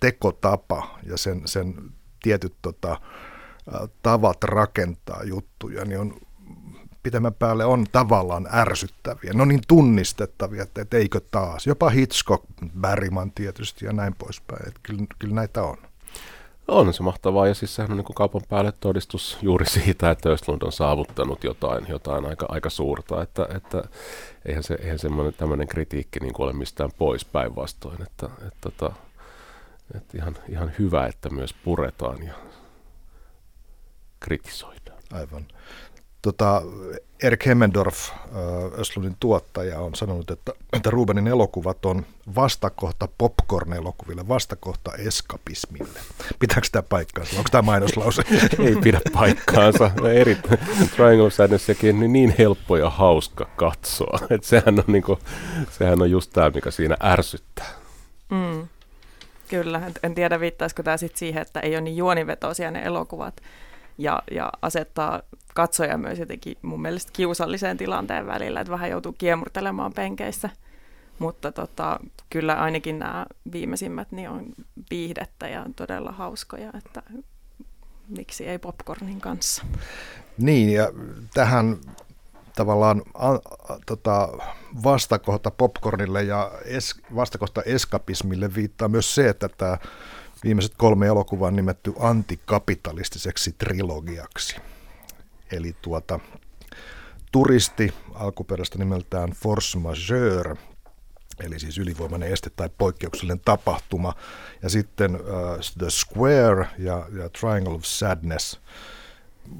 tekotapa 0.00 0.98
ja 1.02 1.16
sen, 1.16 1.42
sen 1.44 1.74
tietyt 2.22 2.54
tota, 2.62 3.00
tavat 4.02 4.44
rakentaa 4.44 5.22
juttuja, 5.24 5.84
niin 5.84 6.00
on 6.00 6.14
pitemmän 7.02 7.34
päälle 7.34 7.64
on 7.64 7.86
tavallaan 7.92 8.48
ärsyttäviä. 8.52 9.32
Ne 9.32 9.42
on 9.42 9.48
niin 9.48 9.62
tunnistettavia, 9.68 10.62
että, 10.62 10.82
että 10.82 10.96
eikö 10.96 11.20
taas. 11.30 11.66
Jopa 11.66 11.90
Hitchcock, 11.90 12.44
Bergman 12.80 13.32
tietysti 13.32 13.84
ja 13.84 13.92
näin 13.92 14.14
poispäin. 14.14 14.68
Että 14.68 14.80
kyllä, 14.82 15.04
kyllä 15.18 15.34
näitä 15.34 15.62
on. 15.62 15.76
On 16.68 16.94
se 16.94 17.02
mahtavaa 17.02 17.46
ja 17.46 17.54
siis 17.54 17.74
sehän 17.74 17.90
on 17.90 17.96
niin 17.96 18.14
kaupan 18.14 18.42
päälle 18.48 18.72
todistus 18.80 19.38
juuri 19.42 19.66
siitä, 19.66 20.10
että 20.10 20.28
Östlund 20.28 20.62
on 20.62 20.72
saavuttanut 20.72 21.44
jotain, 21.44 21.86
jotain 21.88 22.26
aika, 22.26 22.46
aika 22.48 22.70
suurta, 22.70 23.22
että, 23.22 23.48
että 23.54 23.84
eihän, 24.44 24.62
se, 24.62 24.74
eihän 24.74 24.98
semmoinen 24.98 25.34
tämmöinen 25.34 25.68
kritiikki 25.68 26.20
niin 26.20 26.34
ole 26.38 26.52
mistään 26.52 26.90
pois 26.98 27.24
päinvastoin, 27.24 28.02
että, 28.02 28.26
että, 28.26 28.46
että, 28.46 28.58
tota, 28.60 28.92
että 29.94 30.18
ihan, 30.18 30.36
ihan 30.48 30.72
hyvä, 30.78 31.06
että 31.06 31.30
myös 31.30 31.54
puretaan 31.64 32.26
ja 32.26 32.34
kritisoidaan. 34.20 34.98
Aivan. 35.12 35.46
Tota, 36.22 36.62
Erik 37.22 37.46
Hemmendorf, 37.46 38.10
Östlundin 38.78 39.16
tuottaja, 39.20 39.80
on 39.80 39.94
sanonut, 39.94 40.30
että, 40.30 40.52
että 40.72 40.90
Rubenin 40.90 41.26
elokuvat 41.26 41.86
on 41.86 42.06
vastakohta 42.34 43.08
popcorn-elokuville, 43.18 44.28
vastakohta 44.28 44.92
eskapismille. 44.92 45.98
Pitääkö 46.38 46.68
tämä 46.72 46.82
paikkaansa? 46.82 47.38
Onko 47.38 47.48
tämä 47.50 47.62
mainoslause? 47.62 48.22
Ei 48.66 48.76
pidä 48.76 49.00
paikkaansa. 49.12 49.90
Eri 50.12 50.38
Triangle 50.96 51.30
Sadnessiakin 51.30 52.04
on 52.04 52.12
niin 52.12 52.34
helppo 52.38 52.76
ja 52.76 52.90
hauska 52.90 53.48
katsoa. 53.56 54.18
Et 54.30 54.44
sehän, 54.44 54.78
on 54.78 54.84
niinku, 54.86 55.18
sehän 55.70 56.02
on 56.02 56.10
just 56.10 56.30
tämä, 56.32 56.50
mikä 56.50 56.70
siinä 56.70 56.96
ärsyttää. 57.02 57.68
Mm. 58.30 58.68
Kyllä, 59.48 59.80
en 60.02 60.14
tiedä 60.14 60.40
viittaisiko 60.40 60.82
tämä 60.82 60.96
sitten 60.96 61.18
siihen, 61.18 61.42
että 61.42 61.60
ei 61.60 61.74
ole 61.74 61.80
niin 61.80 61.96
juonivetoisia 61.96 62.70
ne 62.70 62.82
elokuvat 62.82 63.34
ja, 63.98 64.22
ja 64.30 64.52
asettaa 64.62 65.22
katsoja 65.54 65.98
myös 65.98 66.18
jotenkin 66.18 66.56
mun 66.62 66.82
mielestä 66.82 67.12
kiusalliseen 67.12 67.76
tilanteen 67.76 68.26
välillä, 68.26 68.60
että 68.60 68.70
vähän 68.70 68.90
joutuu 68.90 69.12
kiemurtelemaan 69.12 69.92
penkeissä. 69.92 70.50
Mutta 71.18 71.52
tota, 71.52 72.00
kyllä 72.30 72.54
ainakin 72.54 72.98
nämä 72.98 73.26
viimeisimmät 73.52 74.12
niin 74.12 74.30
on 74.30 74.46
viihdettä 74.90 75.48
ja 75.48 75.66
todella 75.76 76.12
hauskoja, 76.12 76.70
että 76.78 77.02
miksi 78.08 78.46
ei 78.46 78.58
popcornin 78.58 79.20
kanssa. 79.20 79.64
Niin, 80.38 80.72
ja 80.72 80.92
tähän 81.34 81.76
tavallaan 82.56 83.02
a, 83.14 83.30
a, 83.30 83.38
tota, 83.86 84.28
vastakohta 84.84 85.50
popcornille 85.50 86.22
ja 86.22 86.50
es, 86.64 86.94
vastakohta 87.14 87.62
eskapismille 87.62 88.54
viittaa 88.54 88.88
myös 88.88 89.14
se, 89.14 89.28
että 89.28 89.48
tämä 89.48 89.78
viimeiset 90.44 90.74
kolme 90.76 91.06
elokuvaa 91.06 91.48
on 91.48 91.56
nimetty 91.56 91.92
antikapitalistiseksi 91.98 93.54
trilogiaksi. 93.58 94.56
Eli 95.52 95.76
tuota, 95.82 96.20
turisti 97.32 97.94
alkuperäistä 98.14 98.78
nimeltään 98.78 99.30
force 99.30 99.78
majeure, 99.78 100.56
eli 101.40 101.58
siis 101.58 101.78
ylivoimainen 101.78 102.32
este 102.32 102.50
tai 102.50 102.70
poikkeuksellinen 102.78 103.40
tapahtuma. 103.44 104.14
Ja 104.62 104.68
sitten 104.68 105.16
uh, 105.16 105.20
The 105.78 105.90
Square 105.90 106.66
ja, 106.78 107.06
ja 107.12 107.28
Triangle 107.28 107.74
of 107.74 107.84
Sadness. 107.84 108.60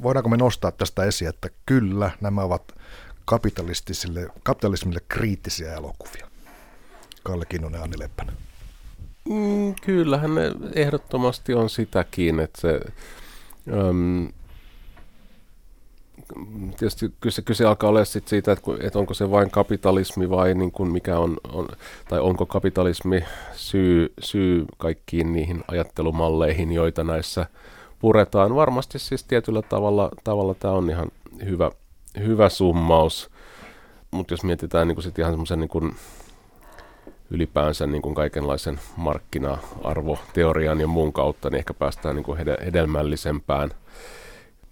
Voidaanko 0.02 0.28
me 0.28 0.36
nostaa 0.36 0.72
tästä 0.72 1.04
esiin, 1.04 1.28
että 1.28 1.48
kyllä, 1.66 2.10
nämä 2.20 2.42
ovat 2.42 2.74
kapitalistisille, 3.24 4.28
kapitalismille 4.42 5.00
kriittisiä 5.08 5.74
elokuvia? 5.74 6.28
Kalle 7.22 7.46
Kinnunen, 7.46 7.82
Anni 7.82 7.98
Leppänen. 7.98 8.47
Mm, 9.28 9.74
kyllähän 9.82 10.34
ne 10.34 10.52
ehdottomasti 10.74 11.54
on 11.54 11.70
sitäkin, 11.70 12.40
että 12.40 12.60
se, 12.60 12.80
um, 13.88 14.28
tietysti 16.78 17.12
kyse, 17.20 17.42
kyse 17.42 17.64
alkaa 17.64 17.90
olla 17.90 18.04
sit 18.04 18.28
siitä, 18.28 18.52
että, 18.52 18.70
että 18.80 18.98
onko 18.98 19.14
se 19.14 19.30
vain 19.30 19.50
kapitalismi 19.50 20.30
vai 20.30 20.54
niin 20.54 20.72
kuin 20.72 20.92
mikä 20.92 21.18
on, 21.18 21.36
on, 21.52 21.68
tai 22.08 22.20
onko 22.20 22.46
kapitalismi 22.46 23.24
syy, 23.52 24.12
syy 24.20 24.64
kaikkiin 24.78 25.32
niihin 25.32 25.64
ajattelumalleihin, 25.68 26.72
joita 26.72 27.04
näissä 27.04 27.46
puretaan. 27.98 28.54
Varmasti 28.54 28.98
siis 28.98 29.24
tietyllä 29.24 29.62
tavalla, 29.62 30.10
tavalla 30.24 30.54
tämä 30.54 30.74
on 30.74 30.90
ihan 30.90 31.08
hyvä, 31.44 31.70
hyvä 32.18 32.48
summaus, 32.48 33.30
mutta 34.10 34.32
jos 34.32 34.44
mietitään 34.44 34.88
niin 34.88 34.96
kuin 34.96 35.04
sit 35.04 35.18
ihan 35.18 35.32
semmoisen 35.32 35.60
niin 35.60 35.94
ylipäänsä 37.30 37.86
niin 37.86 38.02
kuin 38.02 38.14
kaikenlaisen 38.14 38.80
markkina-arvoteorian 38.96 40.80
ja 40.80 40.86
muun 40.86 41.12
kautta, 41.12 41.50
niin 41.50 41.58
ehkä 41.58 41.74
päästään 41.74 42.16
niin 42.16 42.24
kuin 42.24 42.38
hedelmällisempään 42.64 43.70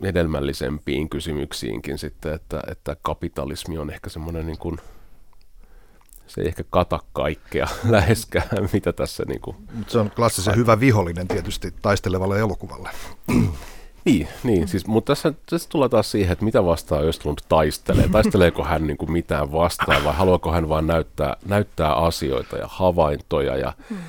hedelmällisempiin 0.03 1.09
kysymyksiinkin 1.09 1.99
sitten, 1.99 2.35
että, 2.35 2.63
että 2.71 2.97
kapitalismi 3.03 3.79
on 3.79 3.91
ehkä 3.91 4.11
semmoinen 4.11 4.47
niin 4.47 4.59
kuin, 4.59 4.79
se 6.27 6.41
ei 6.41 6.47
ehkä 6.47 6.65
kata 6.71 7.01
kaikkea 7.13 7.67
läheskään, 7.89 8.69
mitä 8.73 8.93
tässä 8.93 9.25
niin 9.29 9.41
kuin... 9.41 9.57
Mutta 9.73 9.93
se 9.93 9.99
on 9.99 10.11
klassisen 10.11 10.57
hyvä 10.57 10.81
vihollinen 10.81 11.29
tietysti 11.29 11.75
taistelevalle 11.83 12.39
elokuvalle. 12.39 12.91
Niin, 14.07 14.29
niin 14.45 14.69
siis, 14.69 14.87
mutta 14.87 15.11
tässä, 15.11 15.33
tässä 15.51 15.69
tulee 15.69 15.89
taas 15.89 16.11
siihen, 16.11 16.33
että 16.33 16.45
mitä 16.45 16.65
vastaan 16.65 17.09
Östlund 17.09 17.39
taistelee. 17.49 18.09
Taisteleeko 18.09 18.65
hän 18.65 18.87
niin 18.87 18.97
kuin 18.97 19.13
mitään 19.13 19.53
vastaan 19.53 20.05
vai 20.05 20.15
haluaako 20.15 20.53
hän 20.53 20.69
vain 20.69 20.87
näyttää, 20.87 21.37
näyttää 21.47 21.95
asioita 21.95 22.57
ja 22.57 22.67
havaintoja 22.69 23.57
ja 23.57 23.73
hmm. 23.91 23.97
ö, 23.97 24.03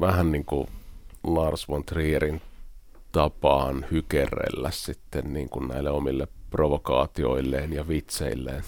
vähän 0.00 0.32
niin 0.32 0.44
kuin 0.44 0.68
Lars 1.24 1.68
von 1.68 1.84
Trierin 1.84 2.42
tapaan 3.12 3.86
hykerrellä 3.90 4.70
sitten 4.70 5.32
niin 5.32 5.48
kuin 5.48 5.68
näille 5.68 5.90
omille 5.90 6.28
provokaatioilleen 6.50 7.72
ja 7.72 7.88
vitseilleen. 7.88 8.62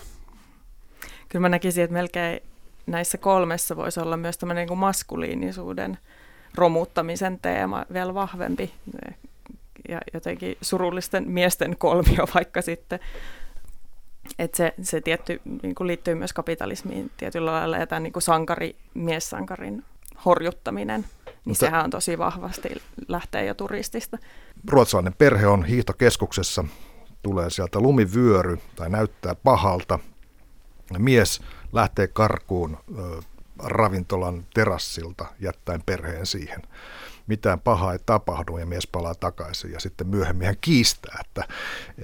Kyllä 1.28 1.40
mä 1.40 1.48
näkisin, 1.48 1.84
että 1.84 1.94
melkein 1.94 2.40
näissä 2.86 3.18
kolmessa 3.18 3.76
voisi 3.76 4.00
olla 4.00 4.16
myös 4.16 4.38
tämmöinen 4.38 4.68
niin 4.68 4.78
maskuliinisuuden 4.78 5.98
romuttamisen 6.54 7.38
teema 7.42 7.84
vielä 7.92 8.14
vahvempi 8.14 8.72
ja 9.90 10.00
jotenkin 10.14 10.56
surullisten 10.60 11.30
miesten 11.30 11.76
kolmio 11.78 12.26
vaikka 12.34 12.62
sitten. 12.62 13.00
Että 14.38 14.56
se, 14.56 14.74
se 14.82 15.00
tietty 15.00 15.40
niin 15.62 15.74
kuin 15.74 15.86
liittyy 15.86 16.14
myös 16.14 16.32
kapitalismiin 16.32 17.10
tietyllä 17.16 17.52
lailla 17.52 17.76
ja 17.76 17.86
tämän 17.86 18.02
niin 18.02 18.12
kuin 18.12 18.22
sankari, 18.22 18.76
miessankarin 18.94 19.84
horjuttaminen, 20.24 21.00
niin 21.00 21.34
Mutta 21.44 21.66
sehän 21.66 21.84
on 21.84 21.90
tosi 21.90 22.18
vahvasti 22.18 22.68
lähtee 23.08 23.44
jo 23.44 23.54
turistista. 23.54 24.18
Ruotsalainen 24.68 25.14
perhe 25.18 25.46
on 25.46 25.64
hiihtokeskuksessa, 25.64 26.64
tulee 27.22 27.50
sieltä 27.50 27.80
lumivyöry 27.80 28.58
tai 28.76 28.90
näyttää 28.90 29.34
pahalta. 29.34 29.98
Mies 30.98 31.40
lähtee 31.72 32.06
karkuun 32.06 32.78
ö, 32.98 33.20
ravintolan 33.58 34.44
terassilta 34.54 35.26
jättäen 35.40 35.82
perheen 35.86 36.26
siihen 36.26 36.62
mitään 37.26 37.60
pahaa 37.60 37.92
ei 37.92 37.98
tapahdu 38.06 38.56
ja 38.56 38.66
mies 38.66 38.86
palaa 38.86 39.14
takaisin 39.14 39.72
ja 39.72 39.80
sitten 39.80 40.06
myöhemmin 40.06 40.46
hän 40.46 40.56
kiistää, 40.60 41.18
että, 41.20 41.44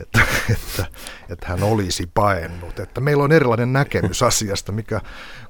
että, 0.01 0.21
että, 0.51 0.87
että 1.29 1.47
hän 1.47 1.63
olisi 1.63 2.11
paennut. 2.15 2.79
Että 2.79 3.01
meillä 3.01 3.25
on 3.25 3.33
erilainen 3.33 3.73
näkemys 3.73 4.23
asiasta, 4.23 4.73
mikä 4.73 5.01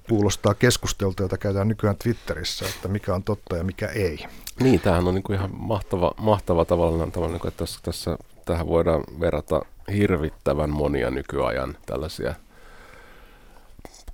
kuulostaa 0.08 0.54
keskusteltua, 0.54 1.24
jota 1.24 1.38
käydään 1.38 1.68
nykyään 1.68 1.96
Twitterissä, 1.96 2.66
että 2.66 2.88
mikä 2.88 3.14
on 3.14 3.22
totta 3.22 3.56
ja 3.56 3.64
mikä 3.64 3.86
ei. 3.86 4.26
Niin, 4.60 4.80
tämähän 4.80 5.08
on 5.08 5.14
niin 5.14 5.22
kuin 5.22 5.36
ihan 5.36 5.50
mahtava, 5.52 6.14
mahtava 6.20 6.64
tavallaan, 6.64 7.12
tavallaan 7.12 7.32
niin 7.32 7.40
kuin, 7.40 7.48
että 7.48 7.58
tässä, 7.58 7.80
tässä, 7.82 8.18
tähän 8.44 8.66
voidaan 8.66 9.04
verrata 9.20 9.62
hirvittävän 9.92 10.70
monia 10.70 11.10
nykyajan 11.10 11.76
tällaisia– 11.86 12.34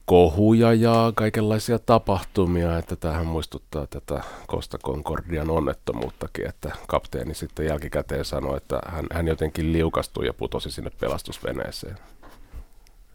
kohuja 0.05 0.75
ja 0.75 1.13
kaikenlaisia 1.15 1.79
tapahtumia, 1.79 2.79
että 2.79 2.97
tähän 2.97 3.27
muistuttaa 3.27 3.87
tätä 3.87 4.23
Costa 4.49 4.79
Concordian 4.79 5.51
onnettomuuttakin, 5.51 6.49
että 6.49 6.71
kapteeni 6.89 7.35
sitten 7.35 7.67
jälkikäteen 7.67 8.25
sanoi, 8.25 8.57
että 8.57 8.81
hän, 8.87 9.07
hän 9.13 9.29
jotenkin 9.29 9.73
liukastui 9.73 10.27
ja 10.27 10.33
putosi 10.33 10.71
sinne 10.71 10.91
pelastusveneeseen. 11.01 11.97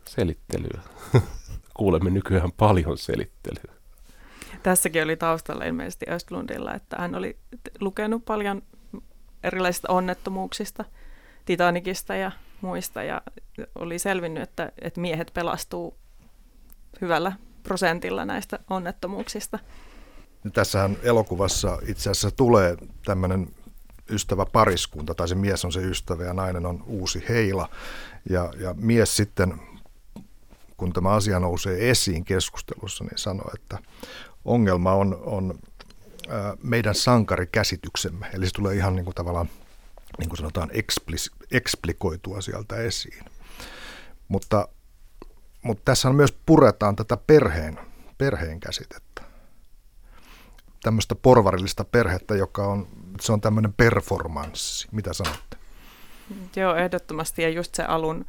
Selittelyä. 0.05 0.81
Kuulemme 1.77 2.09
nykyään 2.09 2.51
paljon 2.51 2.97
selittelyä. 2.97 3.77
Tässäkin 4.63 5.03
oli 5.03 5.17
taustalla 5.17 5.65
ilmeisesti 5.65 6.05
Östlundilla, 6.09 6.73
että 6.73 6.97
hän 6.99 7.15
oli 7.15 7.37
lukenut 7.79 8.25
paljon 8.25 8.61
erilaisista 9.43 9.93
onnettomuuksista, 9.93 10.85
Titanikista 11.45 12.15
ja 12.15 12.31
muista, 12.61 13.03
ja 13.03 13.21
oli 13.75 13.99
selvinnyt, 13.99 14.43
että, 14.43 14.71
että 14.81 15.01
miehet 15.01 15.31
pelastuu 15.33 15.97
hyvällä 17.01 17.31
prosentilla 17.63 18.25
näistä 18.25 18.59
onnettomuuksista. 18.69 19.59
Tässähän 20.53 20.97
elokuvassa 21.03 21.79
itse 21.87 22.09
asiassa 22.09 22.31
tulee 22.31 22.77
tämmöinen 23.05 23.47
ystävä 24.09 24.45
pariskunta, 24.45 25.15
tai 25.15 25.27
se 25.27 25.35
mies 25.35 25.65
on 25.65 25.71
se 25.71 25.79
ystävä 25.79 26.23
ja 26.23 26.33
nainen 26.33 26.65
on 26.65 26.83
uusi 26.87 27.23
heila. 27.29 27.69
Ja, 28.29 28.53
ja 28.59 28.73
mies 28.73 29.17
sitten, 29.17 29.61
kun 30.77 30.93
tämä 30.93 31.09
asia 31.09 31.39
nousee 31.39 31.89
esiin 31.89 32.25
keskustelussa, 32.25 33.03
niin 33.03 33.17
sanoo, 33.17 33.51
että 33.55 33.77
ongelma 34.45 34.93
on, 34.93 35.19
on 35.25 35.59
meidän 36.63 36.95
sankarikäsityksemme. 36.95 38.27
Eli 38.33 38.45
se 38.45 38.51
tulee 38.51 38.75
ihan 38.75 38.95
niin 38.95 39.05
kuin 39.05 39.15
tavallaan, 39.15 39.49
niin 40.19 40.29
kuin 40.29 40.37
sanotaan, 40.37 40.69
eksplis, 40.73 41.31
eksplikoitua 41.51 42.41
sieltä 42.41 42.75
esiin. 42.75 43.25
Mutta 44.27 44.67
mutta 45.61 45.81
tässä 45.85 46.09
myös 46.15 46.37
puretaan 46.45 46.95
tätä 46.95 47.17
perheen, 47.17 47.79
perheen 48.17 48.59
käsitettä. 48.59 49.21
Tämmöistä 50.83 51.15
porvarillista 51.15 51.83
perhettä, 51.83 52.35
joka 52.35 52.67
on 52.67 52.87
se 53.21 53.33
on 53.33 53.41
tämmöinen 53.41 53.73
performanssi. 53.73 54.87
Mitä 54.91 55.13
sanotte? 55.13 55.57
Joo, 56.55 56.75
ehdottomasti. 56.75 57.41
Ja 57.41 57.49
just 57.49 57.75
se 57.75 57.83
alun 57.83 58.25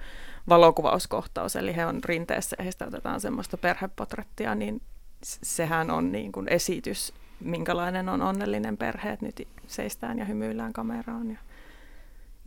valokuvauskohtaus, 0.49 1.57
eli 1.57 1.77
he 1.77 1.87
on 1.87 2.05
rinteessä 2.05 2.57
ja 2.59 2.64
heistä 2.64 2.87
otetaan 2.87 3.21
semmoista 3.21 3.57
perhepotrettia, 3.57 4.55
niin 4.55 4.83
sehän 5.23 5.91
on 5.91 6.12
niin 6.12 6.33
kuin 6.33 6.49
esitys, 6.49 7.12
minkälainen 7.41 8.09
on 8.09 8.23
onnellinen 8.23 8.77
perhe, 8.77 9.11
että 9.11 9.27
nyt 9.27 9.49
seistään 9.67 10.19
ja 10.19 10.25
hymyillään 10.25 10.73
kameraan. 10.73 11.31
Ja, 11.31 11.38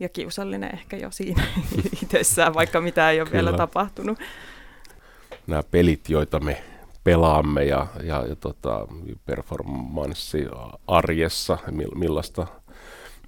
ja 0.00 0.08
kiusallinen 0.08 0.74
ehkä 0.74 0.96
jo 0.96 1.10
siinä 1.10 1.44
itsessään, 2.02 2.54
vaikka 2.54 2.80
mitä 2.80 3.10
ei 3.10 3.20
ole 3.20 3.28
Kyllä. 3.28 3.44
vielä 3.44 3.56
tapahtunut. 3.56 4.18
Nämä 5.46 5.62
pelit, 5.62 6.08
joita 6.08 6.40
me 6.40 6.62
pelaamme 7.04 7.64
ja, 7.64 7.86
ja, 8.02 8.26
ja 8.26 8.36
tota, 8.36 8.86
performanssi 9.26 10.46
arjessa, 10.86 11.58
millaista, 11.94 12.46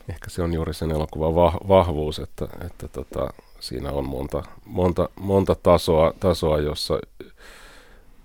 ehkä 0.09 0.29
se 0.29 0.41
on 0.41 0.53
juuri 0.53 0.73
sen 0.73 0.91
elokuvan 0.91 1.35
vahvuus, 1.67 2.19
että, 2.19 2.47
että 2.65 2.87
tota, 2.87 3.33
siinä 3.59 3.91
on 3.91 4.09
monta, 4.09 4.43
monta, 4.65 5.09
monta 5.19 5.55
tasoa, 5.55 6.13
tasoa, 6.19 6.59
jossa 6.59 6.99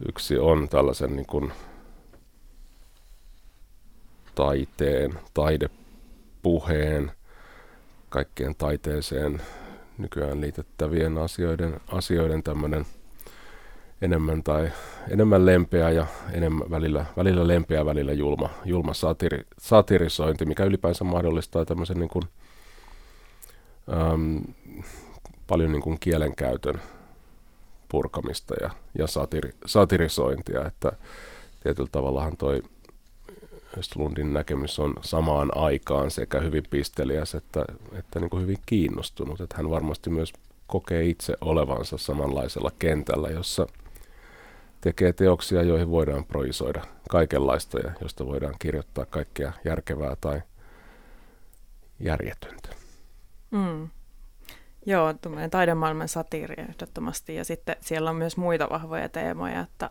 yksi 0.09 0.38
on 0.38 0.68
tällaisen 0.68 1.16
niin 1.16 1.26
kuin 1.26 1.52
taiteen, 4.35 5.18
taidepuheen, 5.35 7.12
kaikkeen 8.11 8.55
taiteeseen 8.55 9.40
nykyään 9.99 10.40
liitettävien 10.40 11.18
asioiden, 11.18 11.81
asioiden 11.88 12.42
tämmöinen 12.42 12.87
enemmän 14.03 14.42
tai 14.42 14.73
enemmän 15.09 15.46
lempeä 15.46 15.90
ja 15.90 16.07
enemmän 16.33 16.70
välillä, 16.70 17.07
välillä 17.16 17.46
lempeä 17.46 17.87
välillä 17.87 18.12
julma, 18.12 18.51
julma 18.64 18.94
satiri, 18.94 19.46
satirisointi, 19.59 20.44
mikä 20.46 20.64
ylipäänsä 20.64 21.05
mahdollistaa 21.05 21.64
tämmöisen 21.64 21.99
niin 21.99 22.09
kuin, 22.09 22.25
äm, 24.12 24.42
paljon 25.46 25.73
niin 25.73 25.83
kuin 25.83 26.01
kielenkäytön 26.01 26.81
purkamista 27.88 28.55
ja, 28.61 28.70
ja 28.99 29.07
satiri, 29.07 29.51
satirisointia, 29.66 30.66
että 30.66 30.92
tietyllä 31.62 31.88
tavallahan 31.92 32.37
toi 32.37 32.62
Östlundin 33.78 34.33
näkemys 34.33 34.78
on 34.78 34.94
samaan 35.00 35.50
aikaan 35.54 36.11
sekä 36.11 36.40
hyvin 36.40 36.62
pisteliäs 36.70 37.35
että, 37.35 37.64
että 37.92 38.20
niin 38.20 38.30
kuin 38.30 38.42
hyvin 38.42 38.59
kiinnostunut. 38.66 39.40
Että 39.40 39.56
hän 39.56 39.70
varmasti 39.70 40.11
myös 40.11 40.33
kokee 40.66 41.04
itse 41.04 41.35
olevansa 41.40 41.98
samanlaisella 41.98 42.70
kentällä, 42.78 43.28
jossa 43.28 43.66
tekee 44.80 45.12
teoksia, 45.12 45.62
joihin 45.62 45.90
voidaan 45.90 46.24
projisoida 46.24 46.83
kaikenlaista 47.11 47.78
ja 47.78 47.92
josta 48.00 48.26
voidaan 48.26 48.54
kirjoittaa 48.59 49.04
kaikkea 49.06 49.52
järkevää 49.64 50.16
tai 50.20 50.42
järjetöntä. 52.00 52.68
Mm. 53.50 53.88
Joo, 54.87 55.14
taidemaailman 55.50 56.09
satiiri 56.09 56.54
ehdottomasti 56.59 57.35
ja 57.35 57.44
sitten 57.44 57.76
siellä 57.80 58.11
on 58.11 58.16
myös 58.16 58.37
muita 58.37 58.68
vahvoja 58.70 59.09
teemoja, 59.09 59.61
että 59.61 59.90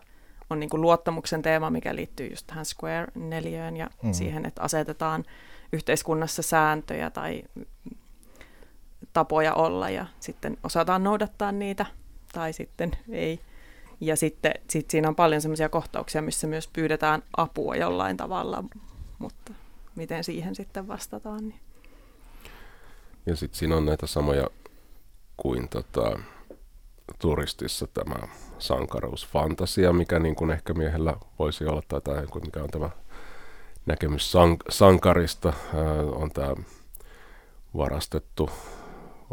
on 0.50 0.60
niin 0.60 0.70
kuin 0.70 0.80
luottamuksen 0.80 1.42
teema, 1.42 1.70
mikä 1.70 1.94
liittyy 1.94 2.26
just 2.26 2.46
tähän 2.46 2.64
Square-neliöön 2.64 3.76
ja 3.76 3.90
mm. 4.02 4.12
siihen, 4.12 4.46
että 4.46 4.62
asetetaan 4.62 5.24
yhteiskunnassa 5.72 6.42
sääntöjä 6.42 7.10
tai 7.10 7.42
tapoja 9.12 9.54
olla 9.54 9.90
ja 9.90 10.06
sitten 10.20 10.56
osataan 10.62 11.04
noudattaa 11.04 11.52
niitä 11.52 11.86
tai 12.32 12.52
sitten 12.52 12.90
ei. 13.08 13.40
Ja 14.00 14.16
sitten 14.16 14.54
sit 14.70 14.90
siinä 14.90 15.08
on 15.08 15.16
paljon 15.16 15.42
sellaisia 15.42 15.68
kohtauksia, 15.68 16.22
missä 16.22 16.46
myös 16.46 16.68
pyydetään 16.68 17.22
apua 17.36 17.76
jollain 17.76 18.16
tavalla, 18.16 18.64
mutta 19.18 19.52
miten 19.96 20.24
siihen 20.24 20.54
sitten 20.54 20.88
vastataan. 20.88 21.48
Niin. 21.48 21.60
Ja 23.26 23.36
sitten 23.36 23.58
siinä 23.58 23.76
on 23.76 23.86
näitä 23.86 24.06
samoja 24.06 24.46
kuin 25.36 25.68
tota, 25.68 26.18
turistissa 27.18 27.86
tämä 27.86 28.28
sankaruusfantasia, 28.58 29.92
mikä 29.92 30.18
niin 30.18 30.34
kuin 30.34 30.50
ehkä 30.50 30.74
miehellä 30.74 31.16
voisi 31.38 31.64
olla, 31.64 31.82
tai, 31.88 32.00
tai 32.00 32.26
mikä 32.44 32.62
on 32.62 32.70
tämä 32.70 32.90
näkemys 33.86 34.32
sank- 34.32 34.64
sankarista, 34.68 35.52
ää, 35.74 35.82
on 36.02 36.30
tämä 36.30 36.54
varastettu, 37.76 38.50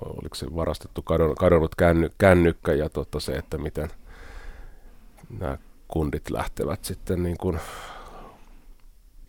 oliko 0.02 0.36
se 0.36 0.46
varastettu 0.56 1.02
kadonnut, 1.02 1.38
kadonnut 1.40 1.76
känny, 1.76 2.12
kännykkä 2.18 2.74
ja 2.74 2.90
totta 2.90 3.20
se, 3.20 3.36
että 3.36 3.58
miten 3.58 3.90
nämä 5.40 5.58
kundit 5.88 6.30
lähtevät 6.30 6.86
sitten 6.86 7.24
niin 7.24 7.38
kuin 7.38 7.60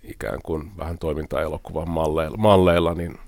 ikään 0.03 0.39
kuin 0.43 0.77
vähän 0.79 0.99
toimintaelokuvan 0.99 1.91
malleilla, 1.91 2.37
malleilla 2.37 2.95
niin 2.95 3.19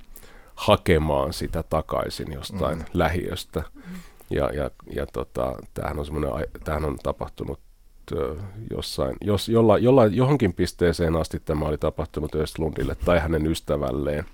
hakemaan 0.54 1.32
sitä 1.32 1.62
takaisin 1.62 2.32
jostain 2.32 2.78
mm. 2.78 2.84
lähiöstä. 2.92 3.62
Mm. 3.74 3.82
Ja, 4.30 4.50
ja, 4.54 4.70
ja 4.92 5.06
tota, 5.06 5.56
tämähän, 5.74 5.98
on 5.98 6.06
tämähän 6.64 6.84
on 6.84 6.98
tapahtunut 7.02 7.60
jossain, 8.70 9.16
jos, 9.20 9.48
jolla, 9.48 9.78
jolla, 9.78 10.06
johonkin 10.06 10.52
pisteeseen 10.52 11.16
asti 11.16 11.40
tämä 11.44 11.64
oli 11.64 11.78
tapahtunut 11.78 12.34
Östlundille 12.34 12.96
tai 13.04 13.18
hänen 13.18 13.46
ystävälleen, 13.46 14.24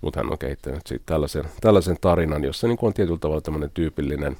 mutta 0.00 0.20
hän 0.20 0.32
on 0.32 0.38
kehittänyt 0.38 0.86
siitä 0.86 1.02
tällaisen, 1.06 1.44
tällaisen 1.60 1.96
tarinan, 2.00 2.44
jossa 2.44 2.66
niin 2.66 2.78
kuin 2.78 2.88
on 2.88 2.94
tietyllä 2.94 3.18
tavalla 3.18 3.40
tämmöinen 3.40 3.70
tyypillinen, 3.74 4.36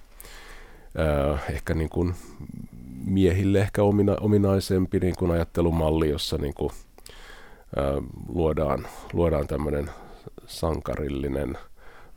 äh, 1.32 1.42
ehkä 1.50 1.74
niin 1.74 1.90
kuin 1.90 2.14
miehille 3.04 3.60
ehkä 3.60 3.82
omina, 3.82 4.16
ominaisempi 4.20 4.98
niin 4.98 5.14
kuin 5.18 5.30
ajattelumalli, 5.30 6.10
jossa 6.10 6.38
niin 6.38 6.54
kuin, 6.54 6.72
äh, 7.78 8.04
luodaan, 8.28 8.86
luodaan 9.12 9.46
tämmöinen 9.46 9.90
sankarillinen– 10.46 11.58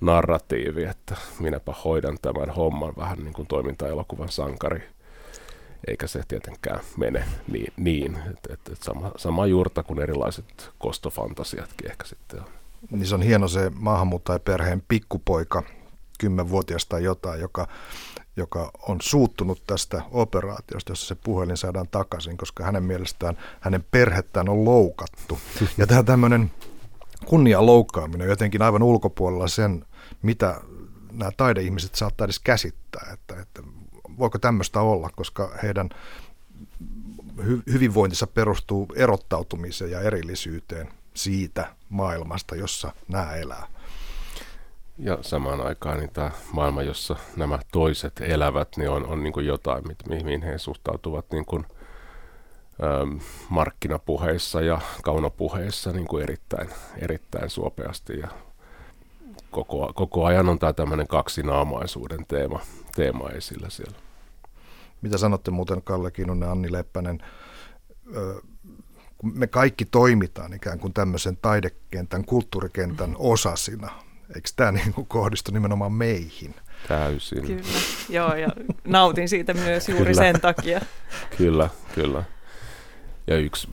narratiivi, 0.06 0.84
että 0.84 1.16
minäpä 1.40 1.74
hoidan 1.86 2.18
tämän 2.22 2.50
homman 2.50 2.94
vähän 2.98 3.18
niin 3.18 3.34
kuin 3.34 3.48
toimintaelokuvan 3.48 4.30
sankari. 4.30 4.84
Eikä 5.88 6.08
se 6.08 6.22
tietenkään 6.28 6.80
mene 6.98 7.26
niin, 7.52 7.74
niin 7.78 8.16
että, 8.16 8.54
että, 8.54 8.72
että 8.74 8.86
sama, 8.86 9.12
sama 9.18 9.46
juurta 9.46 9.84
kuin 9.84 10.00
erilaiset 10.00 10.70
kostofantasiatkin 10.80 11.92
ehkä 11.92 12.06
sitten 12.06 12.40
on. 12.40 12.48
Niin 12.92 13.08
se 13.08 13.16
on 13.16 13.22
hieno 13.22 13.48
se 13.48 13.72
maahanmuuttajaperheen 13.76 14.84
pikkupoika, 14.88 15.64
kymmenvuotias 16.20 16.86
tai 16.86 17.04
jotain, 17.04 17.42
joka, 17.42 17.68
joka 18.38 18.72
on 18.88 18.98
suuttunut 19.02 19.62
tästä 19.68 20.02
operaatiosta, 20.12 20.92
jossa 20.92 21.08
se 21.08 21.16
puhelin 21.16 21.58
saadaan 21.58 21.88
takaisin, 21.88 22.38
koska 22.38 22.64
hänen 22.64 22.84
mielestään 22.84 23.38
hänen 23.60 23.86
perhettään 23.92 24.50
on 24.50 24.66
loukattu. 24.66 25.40
Ja 25.78 25.88
tämä 25.88 26.04
tämmöinen 26.04 26.52
kunnian 27.26 27.66
loukkaaminen 27.66 28.30
jotenkin 28.30 28.62
aivan 28.62 28.84
ulkopuolella 28.84 29.48
sen, 29.48 29.86
mitä 30.26 30.62
nämä 31.12 31.32
taideihmiset 31.38 31.96
saattaa 31.96 32.26
edes 32.26 32.40
käsittää, 32.40 33.10
että, 33.14 33.42
että 33.42 33.64
voiko 34.20 34.40
tämmöistä 34.40 34.82
olla, 34.82 35.10
koska 35.16 35.52
heidän 35.64 35.90
hy- 37.40 37.64
hyvinvointinsa 37.72 38.28
perustuu 38.28 38.88
erottautumiseen 38.96 39.92
ja 39.92 40.02
erillisyyteen 40.02 40.90
siitä 41.14 41.76
maailmasta, 41.90 42.56
jossa 42.56 42.92
nämä 43.08 43.34
elää. 43.36 43.68
Ja 44.98 45.18
samaan 45.22 45.62
aikaan 45.62 45.98
niin 45.98 46.10
tämä 46.10 46.32
maailma, 46.52 46.84
jossa 46.84 47.16
nämä 47.36 47.60
toiset 47.72 48.22
elävät, 48.22 48.78
niin 48.78 48.90
on, 48.90 49.06
on 49.06 49.24
niin 49.24 49.46
jotain, 49.46 49.84
mihin 50.10 50.42
he 50.42 50.58
suhtautuvat 50.58 51.26
niin 51.32 51.46
kuin, 51.46 51.66
ähm, 52.84 53.18
markkinapuheissa 53.50 54.62
ja 54.62 54.82
kaunopuheissa 55.04 55.92
niin 55.92 56.08
kuin 56.08 56.24
erittäin, 56.24 56.70
erittäin 56.98 57.50
suopeasti. 57.50 58.20
Ja 58.20 58.28
koko, 59.56 59.92
koko 59.96 60.26
ajan 60.26 60.50
on 60.50 60.60
tämä 60.60 60.74
tämmöinen 60.74 61.08
kaksinaamaisuuden 61.08 62.26
teema, 62.28 62.60
teema 62.96 63.30
esillä 63.30 63.70
siellä. 63.70 63.98
Mitä 65.02 65.18
sanotte 65.18 65.52
muuten 65.52 65.82
Kalle 65.82 66.12
Kinnunen, 66.12 66.50
Anni 66.50 66.72
Leppänen? 66.72 67.24
me 69.34 69.48
kaikki 69.48 69.86
toimitaan 69.86 70.54
ikään 70.54 70.80
kuin 70.80 70.94
tämmöisen 70.94 71.38
taidekentän, 71.38 72.26
kulttuurikentän 72.26 73.16
osasina. 73.18 73.92
Eikö 74.36 74.50
tämä 74.56 74.72
niin 74.72 74.94
kuin 74.94 75.08
kohdistu 75.08 75.52
nimenomaan 75.52 75.94
meihin? 75.94 76.56
Täysin. 76.88 77.42
Kyllä, 77.42 77.64
joo, 78.10 78.36
ja 78.36 78.48
nautin 78.84 79.30
siitä 79.30 79.54
myös 79.54 79.90
juuri 79.90 80.06
kyllä. 80.06 80.24
sen 80.24 80.42
takia. 80.42 80.82
Kyllä, 81.38 81.70
kyllä. 81.96 82.24
Ja 83.28 83.38
yksi 83.38 83.68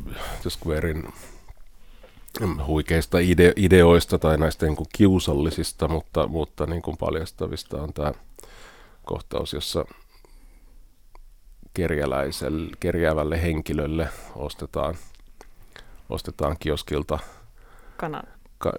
Squarein 0.48 1.04
huikeista 2.66 3.18
ide- 3.18 3.52
ideoista 3.56 4.18
tai 4.18 4.38
näistä 4.38 4.66
niin 4.66 4.76
kuin 4.76 4.86
kiusallisista, 4.92 5.88
mutta, 5.88 6.26
mutta 6.26 6.66
niin 6.66 6.82
kuin 6.82 6.96
paljastavista 6.96 7.82
on 7.82 7.92
tämä 7.92 8.12
kohtaus, 9.04 9.52
jossa 9.52 9.84
kerjäävälle 12.80 13.42
henkilölle 13.42 14.08
ostetaan, 14.36 14.94
ostetaan 16.08 16.56
kioskilta 16.60 17.18
Kana. 17.96 18.22
Ka- 18.58 18.72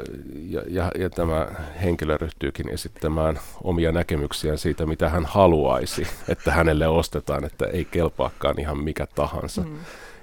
ja, 0.49 0.61
ja, 0.67 0.91
ja 0.99 1.09
tämä 1.09 1.47
henkilö 1.83 2.17
ryhtyykin 2.17 2.69
esittämään 2.69 3.39
omia 3.63 3.91
näkemyksiään 3.91 4.57
siitä, 4.57 4.85
mitä 4.85 5.09
hän 5.09 5.25
haluaisi, 5.25 6.07
että 6.27 6.51
hänelle 6.51 6.87
ostetaan, 6.87 7.45
että 7.45 7.65
ei 7.65 7.85
kelpaakaan 7.85 8.59
ihan 8.59 8.77
mikä 8.77 9.07
tahansa. 9.15 9.61
Mm. 9.61 9.77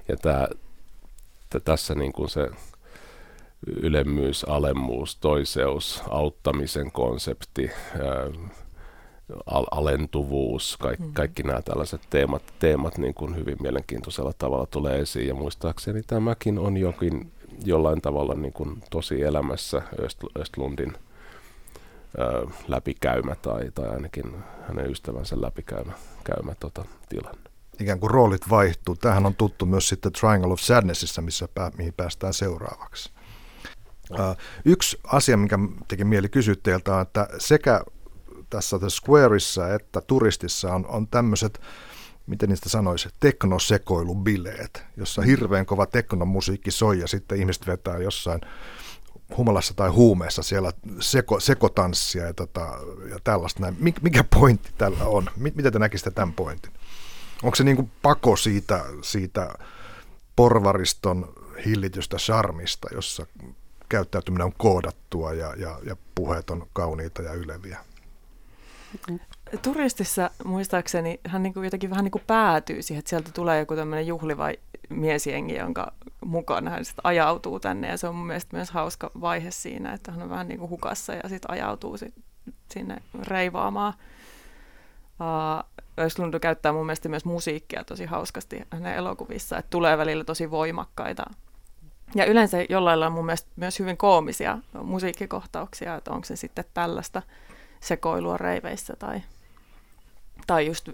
Ja 0.08 0.16
tämä, 0.16 0.48
tässä 1.64 1.94
niin 1.94 2.12
kuin 2.12 2.28
se 2.28 2.50
ylemmyys, 3.66 4.44
alemmuus, 4.44 5.16
toiseus, 5.16 6.02
auttamisen 6.08 6.92
konsepti, 6.92 7.70
al- 9.46 9.66
alentuvuus, 9.70 10.76
kaikki, 10.76 11.06
mm. 11.06 11.12
kaikki 11.12 11.42
nämä 11.42 11.62
tällaiset 11.62 12.00
teemat, 12.10 12.42
teemat 12.58 12.98
niin 12.98 13.14
kuin 13.14 13.36
hyvin 13.36 13.56
mielenkiintoisella 13.62 14.32
tavalla 14.38 14.66
tulee 14.66 14.98
esiin. 14.98 15.28
Ja 15.28 15.34
muistaakseni 15.34 16.02
tämäkin 16.02 16.58
on 16.58 16.76
jokin 16.76 17.32
jollain 17.64 18.00
tavalla 18.00 18.34
niin 18.34 18.52
kuin 18.52 18.82
tosi 18.90 19.22
elämässä 19.22 19.82
Öst- 19.94 20.40
Östlundin 20.40 20.92
ö, 22.18 22.46
läpikäymä 22.68 23.34
tai, 23.34 23.70
tai 23.74 23.88
ainakin 23.88 24.34
hänen 24.68 24.90
ystävänsä 24.90 25.40
läpikäymä 25.40 25.92
käymä, 26.24 26.54
tota, 26.60 26.84
tilanne. 27.08 27.50
Ikään 27.80 28.00
kuin 28.00 28.10
roolit 28.10 28.50
vaihtuu. 28.50 28.96
Tähän 28.96 29.26
on 29.26 29.34
tuttu 29.34 29.66
myös 29.66 29.88
sitten 29.88 30.12
Triangle 30.12 30.52
of 30.52 30.60
Sadnessissa, 30.60 31.22
missä 31.22 31.48
pää, 31.54 31.70
mihin 31.78 31.94
päästään 31.96 32.34
seuraavaksi. 32.34 33.10
Uh, 34.10 34.36
yksi 34.64 35.00
asia, 35.04 35.36
mikä 35.36 35.58
teki 35.88 36.04
mieli 36.04 36.28
kysyä 36.28 36.54
teiltä, 36.62 36.94
on, 36.94 37.02
että 37.02 37.28
sekä 37.38 37.80
tässä 38.50 38.78
The 38.78 38.88
Squareissa 38.90 39.74
että 39.74 40.00
turistissa 40.00 40.74
on, 40.74 40.86
on 40.86 41.08
tämmöiset, 41.08 41.60
miten 42.26 42.48
niistä 42.48 42.68
sanoisi, 42.68 43.08
teknosekoilubileet, 43.20 44.84
jossa 44.96 45.22
hirveän 45.22 45.66
kova 45.66 45.86
teknomusiikki 45.86 46.70
soi 46.70 46.98
ja 46.98 47.08
sitten 47.08 47.38
ihmiset 47.38 47.66
vetää 47.66 47.98
jossain 47.98 48.40
humalassa 49.36 49.74
tai 49.74 49.88
huumeessa 49.88 50.42
siellä 50.42 50.72
seko, 51.00 51.40
sekotanssia 51.40 52.26
ja, 52.26 52.34
tota, 52.34 52.78
ja 53.10 53.18
tällaista. 53.24 53.60
Näin. 53.60 53.76
Mikä 54.00 54.24
pointti 54.24 54.70
tällä 54.78 55.04
on? 55.04 55.30
Miten 55.36 55.72
te 55.72 55.78
näkisitte 55.78 56.10
tämän 56.10 56.32
pointin? 56.32 56.72
Onko 57.42 57.54
se 57.54 57.64
niin 57.64 57.76
kuin 57.76 57.90
pako 58.02 58.36
siitä, 58.36 58.84
siitä 59.02 59.54
porvariston 60.36 61.32
hillitystä 61.66 62.16
charmista, 62.16 62.88
jossa 62.94 63.26
käyttäytyminen 63.90 64.44
on 64.44 64.52
koodattua 64.58 65.32
ja, 65.32 65.54
ja, 65.56 65.78
ja 65.86 65.96
puheet 66.14 66.50
on 66.50 66.66
kauniita 66.72 67.22
ja 67.22 67.32
yleviä? 67.32 67.78
Turistissa 69.62 70.30
muistaakseni 70.44 71.20
hän 71.26 71.42
niin 71.42 71.54
kuin 71.54 71.64
jotenkin 71.64 71.90
vähän 71.90 72.04
niin 72.04 72.12
kuin 72.12 72.24
päätyy 72.26 72.82
siihen, 72.82 72.98
että 72.98 73.08
sieltä 73.08 73.30
tulee 73.32 73.58
joku 73.58 73.76
tämmöinen 73.76 74.06
juhliva 74.06 74.48
miesjengi, 74.88 75.54
jonka 75.56 75.92
mukana 76.24 76.70
hän 76.70 76.84
sitten 76.84 77.06
ajautuu 77.06 77.60
tänne. 77.60 77.88
Ja 77.88 77.96
se 77.96 78.08
on 78.08 78.14
mun 78.14 78.26
mielestä 78.26 78.56
myös 78.56 78.70
hauska 78.70 79.10
vaihe 79.20 79.50
siinä, 79.50 79.92
että 79.92 80.12
hän 80.12 80.22
on 80.22 80.30
vähän 80.30 80.48
niin 80.48 80.58
kuin 80.58 80.70
hukassa 80.70 81.14
ja 81.14 81.28
sitten 81.28 81.50
ajautuu 81.50 81.96
sit 81.96 82.14
sinne 82.70 82.96
reivaamaan. 83.28 83.94
Uh, 85.20 85.70
Östlund 86.04 86.40
käyttää 86.40 86.72
mun 86.72 86.86
mielestä 86.86 87.08
myös 87.08 87.24
musiikkia 87.24 87.84
tosi 87.84 88.04
hauskasti 88.04 88.62
hänen 88.70 88.94
elokuvissa, 88.94 89.58
että 89.58 89.70
tulee 89.70 89.98
välillä 89.98 90.24
tosi 90.24 90.50
voimakkaita. 90.50 91.22
Ja 92.14 92.24
yleensä 92.24 92.58
jollain 92.68 93.00
lailla 93.00 93.14
mun 93.14 93.26
mielestä 93.26 93.48
myös 93.56 93.78
hyvin 93.78 93.96
koomisia 93.96 94.58
musiikkikohtauksia, 94.82 95.94
että 95.94 96.10
onko 96.10 96.24
se 96.24 96.36
sitten 96.36 96.64
tällaista– 96.74 97.22
sekoilua 97.80 98.36
reiveissä 98.36 98.96
tai, 98.98 99.22
tai 100.46 100.66
just 100.66 100.88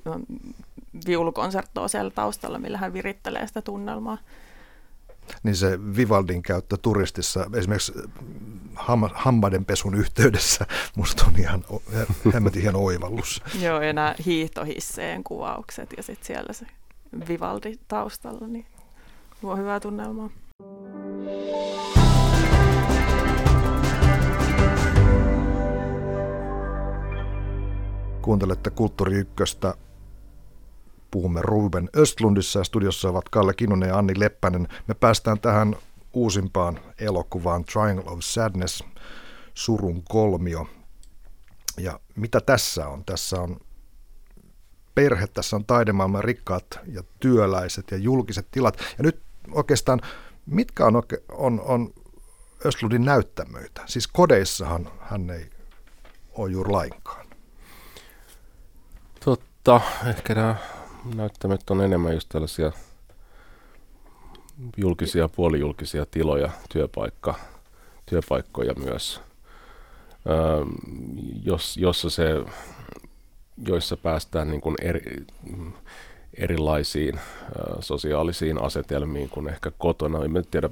viulukonserttoa 1.06 1.88
siellä 1.88 2.10
taustalla, 2.10 2.58
millä 2.58 2.78
hän 2.78 2.92
virittelee 2.92 3.46
sitä 3.46 3.62
tunnelmaa. 3.62 4.18
Niin 5.42 5.56
se 5.56 5.78
Vivaldin 5.96 6.42
käyttö 6.42 6.76
turistissa, 6.82 7.50
esimerkiksi 7.54 7.92
ham, 8.74 9.10
hammadenpesun 9.14 9.94
yhteydessä, 9.94 10.66
musta 10.96 11.24
on 11.26 11.32
ihan 11.38 11.64
hemmetin 12.34 12.62
hieno 12.62 12.78
oivallus. 12.78 13.42
Joo, 13.62 13.82
ja 13.82 13.92
nämä 13.92 14.14
hiihtohisseen 14.26 15.24
kuvaukset 15.24 15.94
ja 15.96 16.02
sitten 16.02 16.26
siellä 16.26 16.52
se 16.52 16.66
Vivaldi 17.28 17.78
taustalla, 17.88 18.46
niin 18.46 18.66
luo 19.42 19.56
hyvää 19.56 19.80
tunnelmaa. 19.80 20.30
Kuuntelette 28.26 28.70
Kulttuuri 28.70 29.14
Ykköstä. 29.14 29.74
Puhumme 31.10 31.42
Ruben 31.42 31.90
Östlundissa 31.96 32.58
ja 32.58 32.64
studiossa 32.64 33.08
ovat 33.08 33.28
Kalle 33.28 33.54
Kinnunen 33.54 33.88
ja 33.88 33.98
Anni 33.98 34.12
Leppänen. 34.16 34.68
Me 34.86 34.94
päästään 34.94 35.40
tähän 35.40 35.76
uusimpaan 36.12 36.80
elokuvaan 36.98 37.64
Triangle 37.64 38.04
of 38.06 38.18
Sadness, 38.22 38.84
surun 39.54 40.02
kolmio. 40.08 40.66
Ja 41.78 42.00
mitä 42.16 42.40
tässä 42.40 42.88
on? 42.88 43.04
Tässä 43.04 43.40
on 43.40 43.60
perhe, 44.94 45.26
tässä 45.26 45.56
on 45.56 45.64
taidemaailman 45.64 46.24
rikkaat 46.24 46.78
ja 46.86 47.02
työläiset 47.20 47.90
ja 47.90 47.96
julkiset 47.96 48.48
tilat. 48.50 48.76
Ja 48.98 49.04
nyt 49.04 49.22
oikeastaan, 49.52 50.00
mitkä 50.46 50.86
on, 50.86 51.02
on, 51.32 51.60
on 51.60 51.92
Östlundin 52.66 53.04
näyttämöitä? 53.04 53.82
Siis 53.86 54.06
kodeissahan 54.06 54.88
hän 55.00 55.30
ei 55.30 55.50
ole 56.32 56.50
juuri 56.50 56.70
lainkaan. 56.70 57.26
Totta, 59.24 59.80
ehkä 60.06 60.34
nämä 60.34 60.56
näyttämät 61.14 61.70
on 61.70 61.80
enemmän 61.80 62.14
just 62.14 62.28
tällaisia 62.28 62.72
julkisia, 64.76 65.28
puolijulkisia 65.28 66.06
tiloja, 66.06 66.50
työpaikka, 66.68 67.34
työpaikkoja 68.06 68.74
myös, 68.74 69.20
öö, 70.30 70.64
jos, 71.42 71.76
jossa 71.76 72.10
se, 72.10 72.24
joissa 73.66 73.96
päästään 73.96 74.50
niin 74.50 74.60
kuin 74.60 74.76
eri, 74.80 75.26
erilaisiin 76.38 77.20
sosiaalisiin 77.80 78.62
asetelmiin 78.62 79.28
kuin 79.28 79.48
ehkä 79.48 79.72
kotona. 79.78 80.24
En 80.24 80.44
tiedä, 80.50 80.70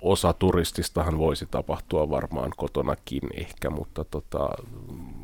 osa 0.00 0.32
turististahan 0.32 1.18
voisi 1.18 1.46
tapahtua 1.50 2.10
varmaan 2.10 2.52
kotonakin 2.56 3.22
ehkä, 3.34 3.70
mutta, 3.70 4.04
tota, 4.04 4.50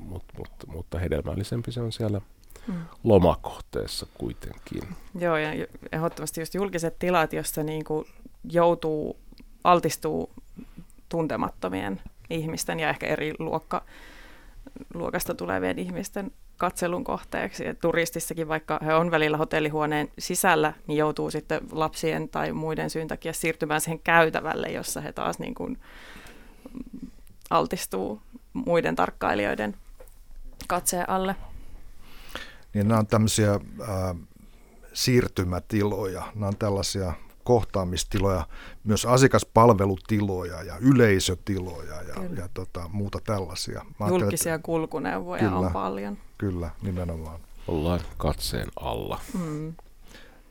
mutta, 0.09 0.35
mutta, 0.39 0.67
mutta 0.67 0.99
hedelmällisempi 0.99 1.73
se 1.73 1.81
on 1.81 1.93
siellä– 1.93 2.21
mm. 2.67 2.75
lomakohteessa 3.05 4.07
kuitenkin. 4.19 4.83
Joo, 5.19 5.37
ja 5.37 5.67
ehdottomasti 5.93 6.41
just 6.41 6.55
julkiset 6.55 6.99
tilat, 6.99 7.33
jossa 7.33 7.63
niin 7.63 7.85
joutuu, 8.51 9.17
altistuu 9.65 10.31
tuntemattomien 11.09 12.01
ihmisten 12.31 12.81
ja 12.81 12.91
ehkä 12.91 13.07
eri 13.07 13.35
luokka, 13.39 13.85
luokasta 14.95 15.35
tulevien 15.35 15.79
ihmisten 15.79 16.31
katselun 16.57 17.05
kohteeksi. 17.05 17.65
Ja 17.65 17.75
turistissakin, 17.75 18.49
vaikka 18.49 18.81
he 18.85 18.95
on 18.95 19.11
välillä 19.11 19.37
hotellihuoneen 19.37 20.09
sisällä, 20.19 20.73
niin 20.87 20.97
joutuu 20.97 21.31
sitten 21.31 21.61
lapsien 21.73 22.29
tai 22.29 22.53
muiden 22.53 22.91
syyn 22.91 23.09
takia 23.09 23.33
siirtymään 23.33 23.81
siihen 23.81 24.01
käytävälle, 24.01 24.69
jossa 24.69 25.01
he 25.01 25.13
taas 25.13 25.39
niin 25.39 25.55
kuin 25.55 25.79
altistuu 27.51 28.23
muiden 28.53 28.97
tarkkailijoiden 28.97 29.77
katseen 30.67 31.11
alle. 31.11 31.37
niin 32.75 32.89
nämä 32.89 33.01
on 33.01 33.07
tämmöisiä 33.07 33.51
ää, 33.89 34.15
siirtymätiloja. 34.93 36.23
Nämä 36.35 36.49
on 36.49 36.57
tällaisia 36.57 37.13
kohtaamistiloja, 37.47 38.47
myös 38.85 39.05
asiakaspalvelutiloja 39.05 40.63
ja 40.63 40.77
yleisötiloja 40.81 42.03
ja, 42.03 42.15
ja 42.37 42.49
tota, 42.55 42.89
muuta 42.93 43.19
tällaisia. 43.25 43.85
Mä 44.01 44.09
Julkisia 44.09 44.55
että, 44.55 44.65
kulkuneuvoja 44.65 45.43
kyllä, 45.43 45.57
on 45.57 45.73
paljon. 45.73 46.19
Kyllä, 46.39 46.71
nimenomaan. 46.83 47.41
Ollaan 47.69 48.01
katseen 48.17 48.69
alla. 48.81 49.21
Mm. 49.39 49.75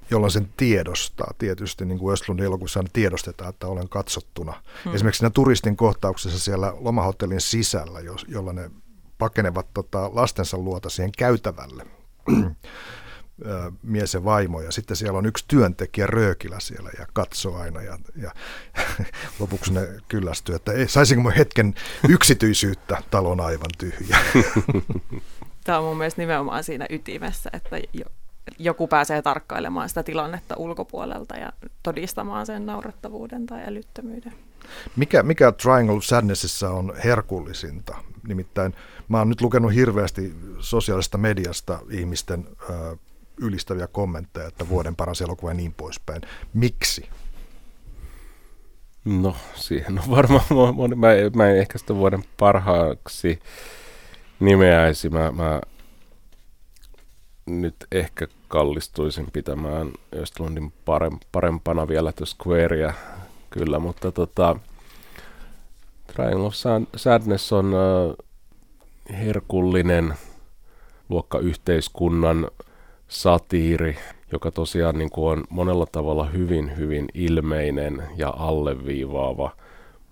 Jolloin 0.10 0.32
sen 0.32 0.50
tiedostaa. 0.58 1.34
Tietysti 1.38 1.86
niin 1.86 2.00
kuin 2.00 2.14
Östlundin 2.14 2.46
elokuvissa 2.46 2.84
tiedostetaan, 2.93 3.50
että 3.50 3.68
olen 3.68 3.89
katsottuna. 3.89 4.54
Hmm. 4.86 4.96
Esimerkiksi 4.96 5.20
siinä 5.20 5.30
turistin 5.30 5.78
kohtauksessa 5.78 6.39
siellä 6.39 6.74
lomahotellin 6.80 7.41
sisällä, 7.41 8.00
jolla 8.28 8.54
ne 8.54 8.72
pakenevat 9.18 9.68
tota, 9.74 10.10
lastensa 10.14 10.58
luota 10.58 10.89
siihen 10.89 11.12
käytävälle 11.18 11.86
mies 13.84 14.14
ja 14.14 14.24
vaimo 14.24 14.62
ja 14.62 14.72
sitten 14.72 14.98
siellä 14.98 15.20
on 15.20 15.26
yksi 15.26 15.46
työntekijä 15.48 16.08
röökillä 16.08 16.60
siellä 16.60 16.90
ja 17.00 17.06
katsoo 17.14 17.58
aina 17.58 17.82
ja, 17.82 17.98
ja 18.16 18.32
lopuksi 19.40 19.74
ne 19.74 19.88
kyllästyy, 20.08 20.56
että 20.56 20.72
ei, 20.72 20.88
saisinko 20.88 21.24
mä 21.24 21.32
hetken 21.32 21.76
yksityisyyttä, 22.10 23.02
talon 23.12 23.42
aivan 23.42 23.70
tyhjä. 23.78 24.18
Tämä 25.64 25.80
on 25.80 25.86
mun 25.86 25.98
mielestä 25.98 26.22
nimenomaan 26.22 26.64
siinä 26.64 26.86
ytimessä, 26.90 27.50
että 27.54 27.78
joku 28.60 28.88
pääsee 28.88 29.22
tarkkailemaan 29.22 29.90
sitä 29.90 30.04
tilannetta 30.04 30.56
ulkopuolelta 30.58 31.36
ja 31.38 31.54
todistamaan 31.84 32.46
sen 32.46 32.66
naurettavuuden 32.66 33.46
tai 33.46 33.64
älyttömyyden. 33.68 34.34
Mikä, 34.96 35.24
mikä 35.24 35.52
Triangle 35.52 36.02
Sadnessissa 36.02 36.70
on 36.70 36.94
herkullisinta? 37.04 37.96
Nimittäin 38.28 38.76
mä 39.08 39.18
oon 39.18 39.30
nyt 39.30 39.42
lukenut 39.42 39.74
hirveästi 39.74 40.34
sosiaalista 40.60 41.18
mediasta 41.18 41.80
ihmisten 41.90 42.48
ö, 42.70 42.98
ylistäviä 43.38 43.88
kommentteja, 43.88 44.48
että 44.48 44.70
vuoden 44.70 44.96
paras 44.96 45.22
elokuva 45.22 45.52
ja 45.52 45.54
niin 45.54 45.74
poispäin. 45.74 46.22
Miksi? 46.54 47.10
No, 49.06 49.36
siihen 49.56 50.00
on 50.00 50.10
varmaan, 50.10 50.44
mä, 50.96 51.08
mä 51.36 51.50
en 51.50 51.58
ehkä 51.58 51.78
sitä 51.78 51.96
vuoden 51.96 52.24
parhaaksi 52.38 53.40
nimeäisi. 54.40 55.10
Mä, 55.10 55.32
mä 55.32 55.62
nyt 57.46 57.76
ehkä 57.92 58.28
kallistuisin 58.48 59.28
pitämään 59.34 59.92
Östlundin 60.16 60.74
parempana 61.32 61.88
vielä 61.88 62.12
The 62.12 62.26
Squarea, 62.26 62.94
kyllä, 63.50 63.80
mutta 63.80 64.12
tota, 64.12 64.60
Triangle 66.08 66.48
of 66.48 66.54
Sadness 66.96 67.54
on 67.54 67.74
uh, 67.74 68.26
herkullinen 69.10 70.14
luokkayhteiskunnan 71.10 72.48
satiiri, 73.08 73.97
joka 74.32 74.51
tosiaan 74.51 74.97
niin 74.97 75.10
kuin 75.10 75.32
on 75.32 75.43
monella 75.49 75.86
tavalla 75.86 76.26
hyvin, 76.26 76.78
hyvin 76.78 77.06
ilmeinen 77.14 78.03
ja 78.18 78.30
alleviivaava, 78.38 79.56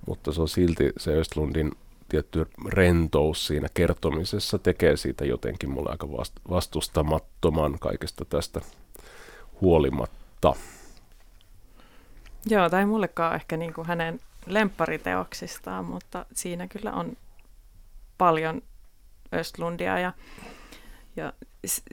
mutta 0.07 0.33
se 0.33 0.41
on 0.41 0.49
silti 0.49 0.91
se 0.97 1.19
Östlundin 1.19 1.71
tietty 2.09 2.47
rentous 2.67 3.47
siinä 3.47 3.67
kertomisessa 3.73 4.59
tekee 4.59 4.97
siitä 4.97 5.25
jotenkin 5.25 5.69
mulle 5.69 5.89
aika 5.91 6.07
vastustamattoman 6.49 7.79
kaikesta 7.79 8.25
tästä 8.25 8.61
huolimatta. 9.61 10.53
Joo, 12.45 12.69
tai 12.69 12.85
mullekaan 12.85 13.35
ehkä 13.35 13.57
niin 13.57 13.73
kuin 13.73 13.87
hänen 13.87 14.19
lemppariteoksistaan, 14.45 15.85
mutta 15.85 16.25
siinä 16.33 16.67
kyllä 16.67 16.93
on 16.93 17.17
paljon 18.17 18.61
Östlundia 19.33 19.99
ja, 19.99 20.13
ja 21.15 21.33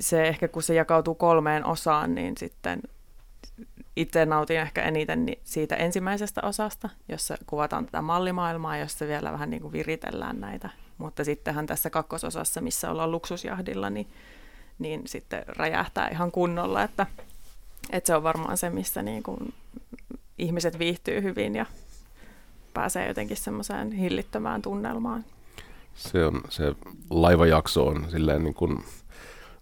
se 0.00 0.28
ehkä 0.28 0.48
kun 0.48 0.62
se 0.62 0.74
jakautuu 0.74 1.14
kolmeen 1.14 1.66
osaan, 1.66 2.14
niin 2.14 2.36
sitten 2.36 2.82
itse 3.96 4.26
nautin 4.26 4.60
ehkä 4.60 4.82
eniten 4.82 5.26
siitä 5.44 5.76
ensimmäisestä 5.76 6.40
osasta, 6.44 6.88
jossa 7.08 7.36
kuvataan 7.46 7.84
tätä 7.86 8.02
mallimaailmaa, 8.02 8.76
jossa 8.76 9.06
vielä 9.06 9.32
vähän 9.32 9.50
niin 9.50 9.62
kuin 9.62 9.72
viritellään 9.72 10.40
näitä. 10.40 10.70
Mutta 10.98 11.24
sittenhän 11.24 11.66
tässä 11.66 11.90
kakkososassa, 11.90 12.60
missä 12.60 12.90
ollaan 12.90 13.10
luksusjahdilla, 13.10 13.90
niin, 13.90 14.06
niin 14.78 15.02
sitten 15.06 15.42
räjähtää 15.46 16.08
ihan 16.08 16.32
kunnolla, 16.32 16.82
että, 16.82 17.06
että 17.90 18.06
se 18.06 18.16
on 18.16 18.22
varmaan 18.22 18.56
se, 18.56 18.70
missä 18.70 19.02
niin 19.02 19.22
kuin 19.22 19.54
ihmiset 20.38 20.78
viihtyy 20.78 21.22
hyvin 21.22 21.54
ja 21.54 21.66
pääsee 22.74 23.08
jotenkin 23.08 23.36
semmoiseen 23.36 23.92
hillittömään 23.92 24.62
tunnelmaan. 24.62 25.24
Se, 25.94 26.24
on, 26.24 26.40
se 26.48 26.74
laivajakso 27.10 27.86
on 27.86 28.06
silleen 28.10 28.44
niin 28.44 28.54
kuin 28.54 28.84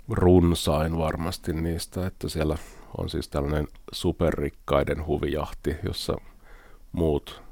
runsain 0.08 0.98
varmasti 0.98 1.52
niistä, 1.52 2.06
että 2.06 2.28
siellä 2.28 2.58
on 2.98 3.08
siis 3.08 3.28
tällainen 3.28 3.68
superrikkaiden 3.92 5.06
huvijahti, 5.06 5.76
jossa 5.84 6.16
muut 6.92 7.42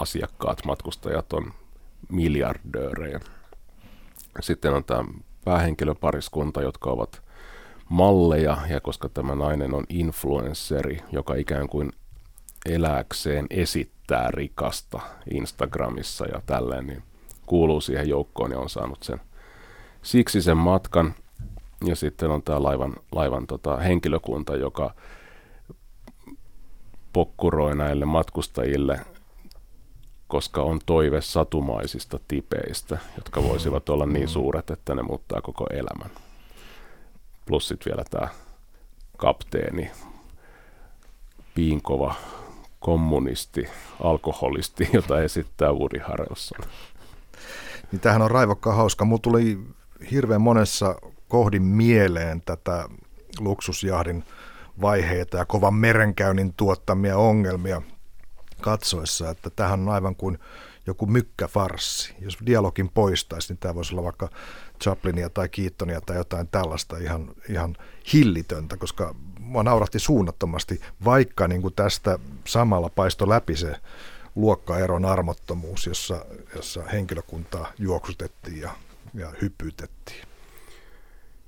asiakkaat, 0.00 0.64
matkustajat 0.64 1.32
on 1.32 1.52
miljardöörejä. 2.08 3.20
Sitten 4.40 4.74
on 4.74 4.84
tämä 4.84 5.04
päähenkilöpariskunta, 5.44 6.62
jotka 6.62 6.90
ovat 6.90 7.22
malleja, 7.88 8.58
ja 8.68 8.80
koska 8.80 9.08
tämä 9.08 9.34
nainen 9.34 9.74
on 9.74 9.84
influensseri, 9.88 11.02
joka 11.12 11.34
ikään 11.34 11.68
kuin 11.68 11.92
eläkseen 12.66 13.46
esittää 13.50 14.30
rikasta 14.30 15.00
Instagramissa 15.34 16.26
ja 16.26 16.42
tälleen, 16.46 16.86
niin 16.86 17.02
kuuluu 17.46 17.80
siihen 17.80 18.08
joukkoon 18.08 18.50
ja 18.50 18.58
on 18.58 18.70
saanut 18.70 19.02
sen 19.02 19.20
siksi 20.02 20.42
sen 20.42 20.56
matkan. 20.56 21.14
Ja 21.84 21.96
sitten 21.96 22.30
on 22.30 22.42
tämä 22.42 22.62
laivan, 22.62 22.94
laivan 23.12 23.46
tota, 23.46 23.76
henkilökunta, 23.76 24.56
joka 24.56 24.94
pokkuroi 27.12 27.76
näille 27.76 28.04
matkustajille, 28.04 29.00
koska 30.28 30.62
on 30.62 30.80
toive 30.86 31.20
satumaisista 31.20 32.20
tipeistä, 32.28 32.98
jotka 33.16 33.42
voisivat 33.42 33.88
olla 33.88 34.06
niin 34.06 34.28
suuret, 34.28 34.70
että 34.70 34.94
ne 34.94 35.02
muuttaa 35.02 35.40
koko 35.40 35.66
elämän. 35.70 36.10
Plus 37.46 37.68
sitten 37.68 37.90
vielä 37.90 38.04
tämä 38.10 38.28
kapteeni, 39.16 39.90
piinkova 41.54 42.14
kommunisti, 42.80 43.68
alkoholisti, 44.00 44.88
jota 44.92 45.22
esittää 45.22 45.72
Woody 45.72 45.98
Harrelson. 45.98 46.68
Niin 47.92 48.00
tämähän 48.00 48.22
on 48.22 48.30
raivokkaan 48.30 48.76
hauska. 48.76 49.04
Mulla 49.04 49.20
tuli 49.22 49.58
hirveän 50.10 50.40
monessa 50.40 50.94
kohdin 51.28 51.62
mieleen 51.62 52.42
tätä 52.46 52.88
luksusjahdin 53.38 54.24
vaiheita 54.80 55.36
ja 55.36 55.44
kovan 55.44 55.74
merenkäynnin 55.74 56.54
tuottamia 56.56 57.16
ongelmia 57.16 57.82
katsoessa, 58.60 59.30
että 59.30 59.50
tähän 59.50 59.80
on 59.80 59.88
aivan 59.88 60.16
kuin 60.16 60.38
joku 60.86 61.06
mykkäfarssi. 61.06 62.14
Jos 62.20 62.38
dialogin 62.46 62.88
poistaisi, 62.88 63.52
niin 63.52 63.58
tämä 63.58 63.74
voisi 63.74 63.94
olla 63.94 64.02
vaikka 64.02 64.28
Chaplinia 64.82 65.30
tai 65.30 65.48
Keatonia 65.48 66.00
tai 66.00 66.16
jotain 66.16 66.48
tällaista 66.48 66.98
ihan, 66.98 67.30
ihan 67.48 67.76
hillitöntä, 68.12 68.76
koska 68.76 69.14
mua 69.38 69.62
nauratti 69.62 69.98
suunnattomasti, 69.98 70.80
vaikka 71.04 71.48
niin 71.48 71.62
kuin 71.62 71.74
tästä 71.74 72.18
samalla 72.44 72.88
paisto 72.88 73.28
läpi 73.28 73.56
se 73.56 73.76
luokkaeron 74.34 75.04
armottomuus, 75.04 75.86
jossa, 75.86 76.24
jossa 76.56 76.82
henkilökuntaa 76.82 77.72
juoksutettiin 77.78 78.60
ja 78.60 78.70
ja 79.14 79.32
hypytettiin. 79.42 80.22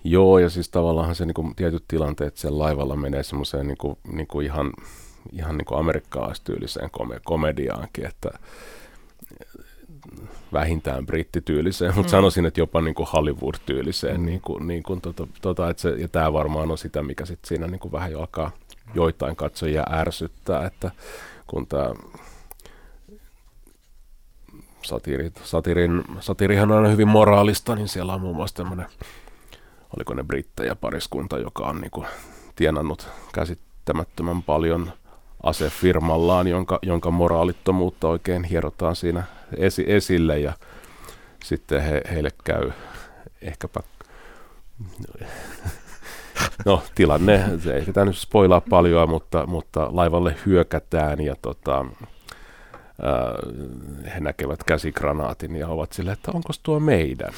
Joo, 0.05 0.39
ja 0.39 0.51
siis 0.51 0.69
tavallaan 0.69 1.15
se 1.15 1.27
niin 1.27 1.35
kuin, 1.35 1.55
tietyt 1.55 1.85
tilanteet 1.89 2.37
siellä 2.37 2.59
laivalla 2.59 2.97
menee 2.97 3.23
semmoiseen 3.23 3.67
niin 3.67 3.79
kuin, 3.79 3.99
niin 4.13 4.27
kuin 4.27 4.47
ihan, 4.47 4.73
ihan 5.33 5.59
niin 5.59 5.67
kuin 5.67 5.79
amerikkalaistyyliseen 5.79 6.91
kom- 6.91 7.21
komediaankin, 7.25 8.07
että 8.07 8.31
vähintään 10.53 11.07
brittityyliseen, 11.07 11.95
mutta 11.95 12.09
mm. 12.09 12.11
sanoisin, 12.11 12.47
että 12.47 12.61
jopa 12.61 12.81
niin 12.81 12.95
kuin 12.95 13.09
Hollywood-tyyliseen. 13.09 14.21
Mm. 14.21 14.27
Niin 14.27 14.41
kuin, 14.41 14.67
niin 14.67 14.83
kuin, 14.83 15.01
tota, 15.01 15.27
tota, 15.41 15.71
että 15.71 15.81
se, 15.81 15.91
ja 15.91 16.09
tämä 16.09 16.33
varmaan 16.33 16.71
on 16.71 16.79
sitä, 16.79 17.03
mikä 17.03 17.27
sit 17.27 17.45
siinä 17.45 17.67
niin 17.67 17.79
kuin 17.79 17.93
vähän 17.93 18.13
jo 18.13 18.21
alkaa 18.21 18.51
joitain 18.95 19.37
katsojia 19.37 19.85
ärsyttää, 19.91 20.67
että 20.67 20.91
kun 21.47 21.67
tämä 21.67 21.91
satiiri, 24.85 25.33
satirin, 25.43 26.05
satirihan 26.21 26.71
on 26.71 26.77
aina 26.77 26.89
hyvin 26.89 27.09
moraalista, 27.09 27.75
niin 27.75 27.89
siellä 27.89 28.15
on 28.15 28.21
muun 28.21 28.37
muassa 28.37 28.57
tämmöinen, 28.57 28.87
oliko 29.97 30.15
ne 30.15 30.25
brittejä 30.25 30.75
pariskunta, 30.75 31.39
joka 31.39 31.65
on 31.65 31.81
niinku 31.81 32.05
tienannut 32.57 33.09
käsittämättömän 33.35 34.43
paljon 34.43 34.93
asefirmallaan, 35.43 36.49
jonka, 36.49 36.79
jonka 36.83 37.11
moraalittomuutta 37.11 38.09
oikein 38.09 38.45
hierotaan 38.45 38.97
siinä 38.97 39.23
esi, 39.57 39.85
esille 39.87 40.39
ja 40.39 40.53
sitten 41.45 41.83
he, 41.83 42.03
heille 42.11 42.31
käy 42.45 42.71
ehkäpä 43.43 43.81
No 46.67 46.83
tilanne, 46.95 47.45
ei 47.75 47.85
sitä 47.85 48.05
nyt 48.05 48.17
spoilaa 48.17 48.61
paljon, 48.61 49.09
mutta, 49.09 49.47
mutta 49.47 49.89
laivalle 49.93 50.37
hyökätään 50.47 51.21
ja 51.21 51.37
tota, 51.43 51.85
he 54.15 54.21
näkevät 54.21 54.65
käsikranaatin 54.65 55.57
ja 55.57 55.69
ovat 55.69 55.93
silleen, 55.93 56.13
että 56.13 56.31
onko 56.35 56.49
tuo 56.63 56.81
meidän? 56.81 57.33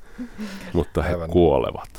mutta 0.72 1.02
he 1.02 1.12
Aivan. 1.12 1.30
kuolevat. 1.30 1.90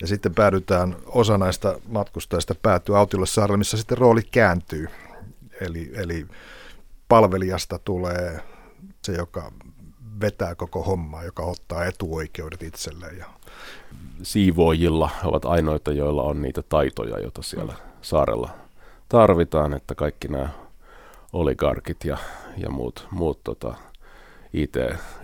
Ja 0.00 0.06
sitten 0.06 0.34
päädytään, 0.34 0.96
osa 1.06 1.38
näistä 1.38 1.78
matkustajista 1.88 2.54
päätyy 2.54 2.98
autiolle 2.98 3.26
saarelle, 3.26 3.56
missä 3.58 3.76
sitten 3.76 3.98
rooli 3.98 4.22
kääntyy. 4.22 4.88
Eli, 5.60 5.90
eli 5.94 6.26
palvelijasta 7.08 7.78
tulee 7.78 8.40
se, 9.02 9.12
joka 9.12 9.52
vetää 10.20 10.54
koko 10.54 10.82
hommaa, 10.82 11.24
joka 11.24 11.42
ottaa 11.42 11.84
etuoikeudet 11.84 12.62
itselleen. 12.62 13.18
Ja 13.18 13.26
Siivoojilla 14.22 15.10
ovat 15.24 15.44
ainoita, 15.44 15.92
joilla 15.92 16.22
on 16.22 16.42
niitä 16.42 16.62
taitoja, 16.62 17.18
joita 17.18 17.42
siellä 17.42 17.74
saarella 18.02 18.50
tarvitaan, 19.08 19.72
että 19.74 19.94
kaikki 19.94 20.28
nämä 20.28 20.48
oligarkit 21.34 22.04
ja, 22.04 22.18
ja 22.56 22.70
muut, 22.70 23.08
muut 23.10 23.44
tota, 23.44 23.74
IT, 24.52 24.74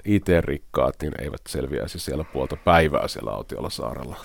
IT-rikkaat 0.04 0.94
niin 1.02 1.12
eivät 1.18 1.40
selviäisi 1.48 1.98
siellä 1.98 2.24
puolta 2.24 2.56
päivää 2.56 3.08
siellä 3.08 3.30
autiolla 3.30 3.70
saarella. 3.70 4.16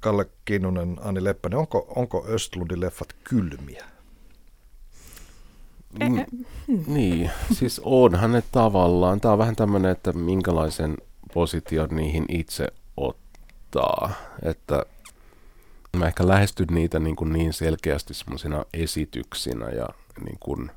Kalle 0.00 0.26
Kinnunen, 0.44 0.96
Anni 1.02 1.24
Leppänen, 1.24 1.58
onko, 1.58 1.92
onko 1.96 2.26
Östlundin 2.28 2.80
leffat 2.80 3.08
kylmiä? 3.24 3.84
Mm, 6.00 6.24
niin, 6.86 7.30
siis 7.52 7.80
onhan 7.84 8.32
ne 8.32 8.42
tavallaan. 8.52 9.20
Tämä 9.20 9.32
on 9.32 9.38
vähän 9.38 9.56
tämmöinen, 9.56 9.90
että 9.90 10.12
minkälaisen 10.12 10.96
position 11.34 11.88
niihin 11.88 12.24
itse 12.28 12.68
ottaa. 12.96 14.12
Että 14.42 14.86
mä 15.96 16.06
ehkä 16.06 16.28
lähestyn 16.28 16.66
niitä 16.70 16.98
niin, 16.98 17.16
kuin 17.16 17.32
niin 17.32 17.52
selkeästi 17.52 18.14
semmoisina 18.14 18.64
esityksinä 18.74 19.68
ja 19.68 19.88
niin 20.24 20.38
kuin 20.40 20.70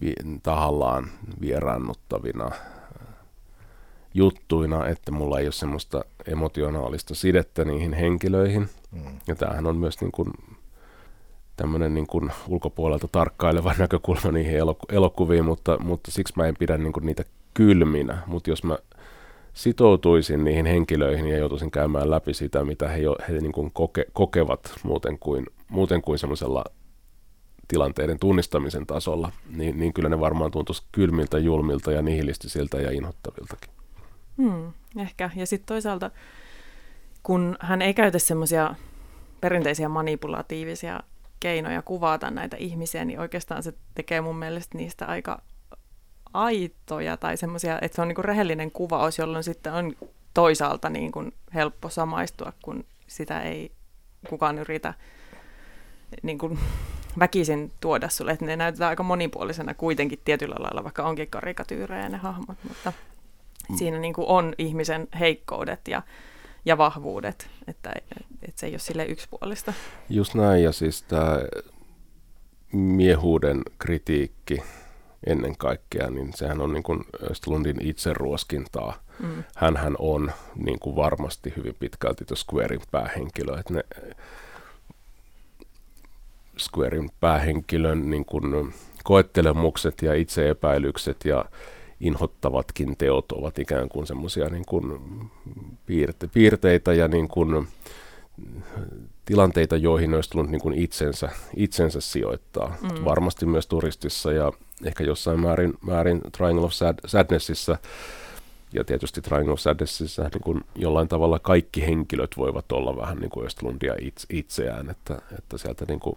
vi- 0.00 0.40
tahallaan 0.42 1.10
vieraannuttavina 1.40 2.50
juttuina, 4.14 4.86
että 4.86 5.12
mulla 5.12 5.38
ei 5.38 5.46
ole 5.46 5.52
semmoista 5.52 6.04
emotionaalista 6.26 7.14
sidettä 7.14 7.64
niihin 7.64 7.92
henkilöihin. 7.92 8.68
Mm. 8.90 9.20
Ja 9.26 9.34
tämähän 9.34 9.66
on 9.66 9.76
myös 9.76 10.00
niin 10.00 10.12
kuin 10.12 10.32
tämmöinen 11.56 11.94
niin 11.94 12.06
kuin 12.06 12.32
ulkopuolelta 12.48 13.08
tarkkaileva 13.12 13.74
näkökulma 13.78 14.32
niihin 14.32 14.58
eloku- 14.58 14.86
elokuviin, 14.94 15.44
mutta, 15.44 15.78
mutta 15.78 16.10
siksi 16.10 16.34
mä 16.36 16.46
en 16.46 16.56
pidä 16.58 16.78
niin 16.78 16.92
kuin 16.92 17.06
niitä 17.06 17.24
kylminä. 17.54 18.18
Mutta 18.26 18.50
jos 18.50 18.64
mä 18.64 18.78
sitoutuisin 19.52 20.44
niihin 20.44 20.66
henkilöihin 20.66 21.26
ja 21.26 21.38
joutuisin 21.38 21.70
käymään 21.70 22.10
läpi 22.10 22.34
sitä, 22.34 22.64
mitä 22.64 22.88
he, 22.88 22.98
jo, 22.98 23.16
he 23.28 23.32
niin 23.32 23.52
kuin 23.52 23.70
koke, 23.72 24.04
kokevat 24.12 24.72
muuten 24.82 25.18
kuin, 25.18 25.46
muuten 25.68 26.02
kuin 26.02 26.18
semmoisella 26.18 26.64
tilanteiden 27.70 28.18
tunnistamisen 28.18 28.86
tasolla, 28.86 29.32
niin, 29.56 29.78
niin 29.78 29.92
kyllä 29.92 30.08
ne 30.08 30.20
varmaan 30.20 30.50
tuntuisi 30.50 30.82
kylmiltä, 30.92 31.38
julmilta 31.38 31.92
ja 31.92 32.02
nihilistisiltä 32.02 32.80
ja 32.80 32.90
inhottaviltakin. 32.90 33.70
Hmm, 34.36 34.72
ehkä. 34.98 35.30
Ja 35.36 35.46
sitten 35.46 35.66
toisaalta, 35.66 36.10
kun 37.22 37.56
hän 37.60 37.82
ei 37.82 37.94
käytä 37.94 38.18
semmoisia 38.18 38.74
perinteisiä 39.40 39.88
manipulatiivisia 39.88 41.00
keinoja 41.40 41.82
kuvata 41.82 42.30
näitä 42.30 42.56
ihmisiä, 42.56 43.04
niin 43.04 43.20
oikeastaan 43.20 43.62
se 43.62 43.72
tekee 43.94 44.20
mun 44.20 44.36
mielestä 44.36 44.78
niistä 44.78 45.06
aika 45.06 45.42
aitoja 46.32 47.16
tai 47.16 47.36
semmoisia, 47.36 47.78
että 47.82 47.96
se 47.96 48.02
on 48.02 48.08
niinku 48.08 48.22
rehellinen 48.22 48.70
kuvaus, 48.70 49.18
jolloin 49.18 49.44
sitten 49.44 49.72
on 49.72 49.92
toisaalta 50.34 50.90
niin 50.90 51.12
kuin 51.12 51.32
helppo 51.54 51.88
samaistua, 51.88 52.52
kun 52.62 52.84
sitä 53.06 53.40
ei 53.40 53.72
kukaan 54.28 54.58
yritä 54.58 54.94
niin 56.22 56.38
kuin 56.38 56.58
väkisin 57.18 57.72
tuoda 57.80 58.08
sulle, 58.08 58.32
että 58.32 58.44
ne 58.44 58.56
näytetään 58.56 58.88
aika 58.88 59.02
monipuolisena 59.02 59.74
kuitenkin 59.74 60.20
tietyllä 60.24 60.56
lailla, 60.58 60.84
vaikka 60.84 61.02
onkin 61.02 61.30
karikatyyrejä 61.30 62.08
ne 62.08 62.16
hahmot, 62.16 62.58
mutta 62.68 62.92
siinä 63.78 63.98
niin 63.98 64.14
kuin 64.14 64.26
on 64.28 64.54
ihmisen 64.58 65.08
heikkoudet 65.20 65.88
ja, 65.88 66.02
ja 66.64 66.78
vahvuudet, 66.78 67.48
että, 67.68 67.92
että 68.42 68.60
se 68.60 68.66
ei 68.66 68.72
ole 68.72 68.78
sille 68.78 69.04
yksipuolista. 69.04 69.72
Just 70.08 70.34
näin, 70.34 70.62
ja 70.64 70.72
siis 70.72 71.02
tämä 71.02 71.38
miehuuden 72.72 73.62
kritiikki 73.78 74.62
ennen 75.26 75.56
kaikkea, 75.56 76.10
niin 76.10 76.32
sehän 76.34 76.60
on 76.60 76.72
niin 76.72 76.82
kuin 76.82 77.04
Östlundin 77.30 77.86
itseruoskintaa. 77.86 79.02
Mm. 79.18 79.44
Hänhän 79.56 79.96
on 79.98 80.32
niin 80.56 80.78
kuin 80.78 80.96
varmasti 80.96 81.52
hyvin 81.56 81.74
pitkälti 81.78 82.24
tuo 82.24 82.36
Squarein 82.36 82.80
päähenkilö, 82.90 83.58
että 83.60 83.74
ne 83.74 83.84
Squarein 86.60 87.10
päähenkilön 87.20 88.10
niin 88.10 88.24
kuin 88.24 88.74
koettelemukset 89.04 90.02
ja 90.02 90.14
itseepäilykset 90.14 91.24
ja 91.24 91.44
inhottavatkin 92.00 92.96
teot 92.96 93.32
ovat 93.32 93.58
ikään 93.58 93.88
kuin 93.88 94.06
semmoisia 94.06 94.48
niin 94.48 94.64
kuin 94.66 95.00
piirte, 95.86 96.26
piirteitä 96.26 96.92
ja 96.92 97.08
niin 97.08 97.28
kuin 97.28 97.68
tilanteita, 99.24 99.76
joihin 99.76 100.14
olisi 100.14 100.30
tullut 100.30 100.50
niin 100.50 100.60
kuin 100.60 100.74
itsensä, 100.78 101.30
itsensä 101.56 102.00
sijoittaa. 102.00 102.76
Mm. 102.82 103.04
Varmasti 103.04 103.46
myös 103.46 103.66
turistissa 103.66 104.32
ja 104.32 104.52
ehkä 104.84 105.04
jossain 105.04 105.40
määrin, 105.40 105.74
määrin 105.80 106.20
Triangle 106.36 106.64
of 106.64 106.72
Sad, 106.72 106.98
Sadnessissa 107.06 107.78
ja 108.72 108.84
tietysti 108.84 109.20
Triangle 109.20 109.52
of 109.52 109.60
Sadnessissa 109.60 110.22
niin 110.22 110.42
kuin 110.42 110.60
jollain 110.74 111.08
tavalla 111.08 111.38
kaikki 111.38 111.86
henkilöt 111.86 112.36
voivat 112.36 112.72
olla 112.72 112.96
vähän 112.96 113.18
niin 113.18 113.30
kuin 113.30 113.46
Östlundia 113.46 113.94
itse, 114.00 114.26
itseään, 114.30 114.90
että, 114.90 115.22
että 115.38 115.58
sieltä 115.58 115.84
niin 115.88 116.00
kuin 116.00 116.16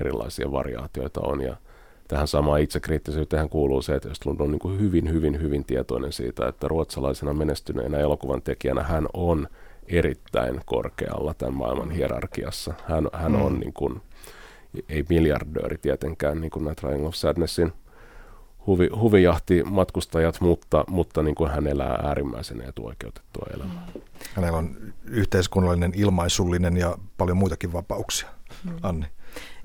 erilaisia 0.00 0.52
variaatioita 0.52 1.20
on 1.20 1.40
ja 1.40 1.56
tähän 2.08 2.28
samaan 2.28 2.60
itsekriittisyyteen 2.60 3.48
kuuluu 3.48 3.82
se, 3.82 3.94
että 3.94 4.08
Östlund 4.08 4.40
on 4.40 4.50
niin 4.50 4.58
kuin 4.58 4.80
hyvin, 4.80 5.12
hyvin, 5.12 5.40
hyvin 5.40 5.64
tietoinen 5.64 6.12
siitä, 6.12 6.48
että 6.48 6.68
ruotsalaisena 6.68 7.32
menestyneenä 7.32 7.98
elokuvan 7.98 8.42
tekijänä 8.42 8.82
hän 8.82 9.06
on 9.14 9.48
erittäin 9.86 10.60
korkealla 10.66 11.34
tämän 11.34 11.54
maailman 11.54 11.90
hierarkiassa. 11.90 12.74
Hän, 12.88 13.08
hän 13.12 13.32
mm. 13.32 13.42
on 13.42 13.60
niin 13.60 13.72
kuin, 13.72 14.02
ei 14.88 15.04
miljardööri 15.08 15.78
tietenkään, 15.78 16.40
niin 16.40 16.50
kuin 16.50 16.64
nämä 16.64 16.74
Triangle 16.74 17.08
of 17.08 17.14
Sadnessin 17.14 17.72
huvi, 18.66 18.88
huvijahti 19.00 19.62
matkustajat, 19.62 20.40
mutta, 20.40 20.84
mutta 20.88 21.22
niin 21.22 21.34
kuin 21.34 21.50
hän 21.50 21.66
elää 21.66 22.00
äärimmäisen 22.02 22.60
etuoikeutettua 22.60 23.46
elämää. 23.54 23.86
Hänellä 24.34 24.58
on 24.58 24.76
yhteiskunnallinen, 25.04 25.92
ilmaisullinen 25.94 26.76
ja 26.76 26.98
paljon 27.16 27.36
muitakin 27.36 27.72
vapauksia. 27.72 28.28
Mm. 28.64 28.72
Anni. 28.82 29.06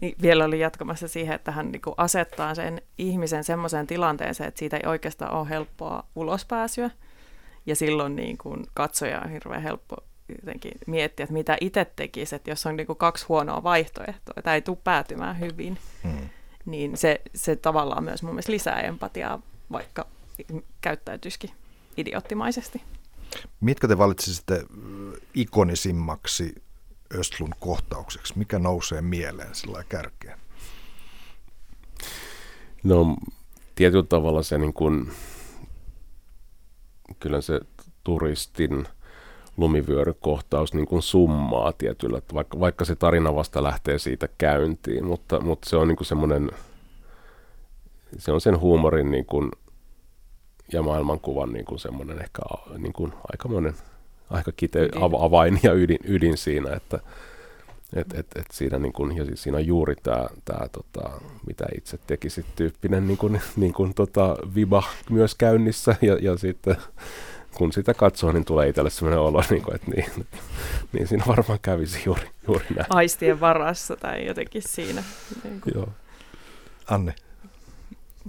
Niin 0.02 0.16
vielä 0.22 0.46
oli 0.46 0.60
jatkamassa 0.60 1.08
siihen, 1.08 1.36
että 1.36 1.52
hän 1.52 1.72
niin 1.72 1.82
asettaa 1.98 2.56
sen 2.56 2.82
ihmisen 2.98 3.44
semmoiseen 3.44 3.88
tilanteeseen, 3.88 4.48
että 4.48 4.60
siitä 4.60 4.78
ei 4.78 4.90
oikeastaan 4.90 5.34
ole 5.34 5.50
helppoa 5.50 6.04
ulospääsyä. 6.16 6.90
Ja 7.66 7.76
silloin 7.76 8.16
niin 8.16 8.38
kuin 8.38 8.66
katsoja 8.74 9.22
on 9.22 9.30
hirveän 9.30 9.62
helppo 9.62 9.96
jotenkin 10.40 10.72
miettiä, 10.88 11.24
että 11.24 11.34
mitä 11.34 11.58
itse 11.62 11.86
tekisi, 11.96 12.36
että 12.36 12.52
jos 12.52 12.66
on 12.66 12.76
niin 12.76 12.88
kuin 12.88 12.98
kaksi 12.98 13.26
huonoa 13.30 13.64
vaihtoehtoa, 13.64 14.42
tai 14.44 14.56
ei 14.56 14.62
tule 14.62 14.78
päätymään 14.84 15.40
hyvin, 15.40 15.78
hmm. 16.04 16.30
niin 16.66 16.98
se, 16.98 17.22
se 17.36 17.56
tavallaan 17.56 18.04
myös 18.04 18.24
mun 18.24 18.34
mielestä 18.34 18.52
lisää 18.52 18.82
empatiaa, 18.82 19.42
vaikka 19.72 20.08
käyttäytyisikin 20.82 21.52
idioottimaisesti. 21.98 22.82
Mitkä 23.62 23.88
te 23.88 23.98
valitsisitte 23.98 24.64
ikonisimmaksi 25.34 26.56
Östlun 27.16 27.54
kohtaukseksi? 27.60 28.38
Mikä 28.38 28.60
nousee 28.60 29.02
mieleen 29.02 29.56
sillä 29.56 29.84
kärkeen? 29.90 30.40
No 32.84 33.16
tietyllä 33.76 34.04
tavalla 34.04 34.44
se 34.44 34.58
niin 34.58 34.74
kuin, 34.74 35.12
kyllä 37.20 37.42
se 37.42 37.60
turistin 38.04 38.88
lumivyörykohtaus 39.58 40.74
niin 40.74 40.86
kuin 40.86 41.02
summaa 41.02 41.74
tietyllä, 41.74 42.22
vaikka, 42.34 42.60
vaikka 42.60 42.86
se 42.86 42.96
tarina 42.96 43.36
vasta 43.36 43.64
lähtee 43.64 44.00
siitä 44.00 44.30
käyntiin, 44.38 45.06
mutta, 45.06 45.40
mutta 45.40 45.70
se 45.70 45.78
on 45.78 45.88
niin 45.88 45.96
kuin 45.96 46.08
semmoinen, 46.08 46.52
se 48.18 48.32
on 48.32 48.42
sen 48.42 48.60
huumorin 48.60 49.12
niin 49.12 49.26
kuin, 49.26 49.52
ja 50.74 50.82
maailmankuvan 50.82 51.54
niin 51.54 51.66
kuin 51.66 51.80
semmoinen 51.80 52.22
ehkä 52.22 52.42
niin 52.78 52.94
kuin 52.94 53.14
aikamoinen 53.32 53.74
aika 54.30 54.52
kite, 54.52 54.90
av, 54.96 55.14
avain 55.14 55.60
ja 55.64 55.74
ydin, 55.74 56.00
ydin 56.04 56.38
siinä, 56.38 56.74
että 56.76 57.00
et, 57.94 58.14
et, 58.14 58.28
et 58.36 58.46
siinä, 58.52 58.80
niin 58.80 58.94
kun, 58.94 59.18
ja 59.18 59.26
siis 59.26 59.44
siinä 59.44 59.58
on 59.58 59.68
juuri 59.68 59.96
tämä, 60.04 60.28
tää, 60.46 60.68
tota, 60.72 61.10
mitä 61.48 61.66
itse 61.78 62.00
tekisit 62.08 62.46
tyyppinen 62.56 63.08
niin 63.08 63.18
kun, 63.18 63.40
niin 63.56 63.74
kun, 63.74 63.94
tota, 63.94 64.38
viba 64.56 64.84
myös 65.10 65.36
käynnissä 65.36 65.96
ja, 66.02 66.18
ja 66.22 66.38
sitten 66.38 66.78
kun 67.54 67.74
sitä 67.74 67.94
katsoo, 67.94 68.32
niin 68.32 68.46
tulee 68.46 68.70
itselle 68.70 68.90
sellainen 68.90 69.20
olo, 69.20 69.44
niin 69.50 69.62
kuin, 69.62 69.76
että 69.76 69.92
niin, 69.92 70.12
niin 70.94 71.08
siinä 71.08 71.24
varmaan 71.28 71.60
kävisi 71.62 72.02
juuri, 72.06 72.30
juuri 72.48 72.66
näin. 72.76 72.88
Aistien 72.90 73.40
varassa 73.40 73.96
tai 73.96 74.26
jotenkin 74.26 74.62
siinä. 74.66 75.04
Niin 75.44 75.62
kuin. 75.62 75.74
Joo. 75.76 75.90
Anne. 76.90 77.14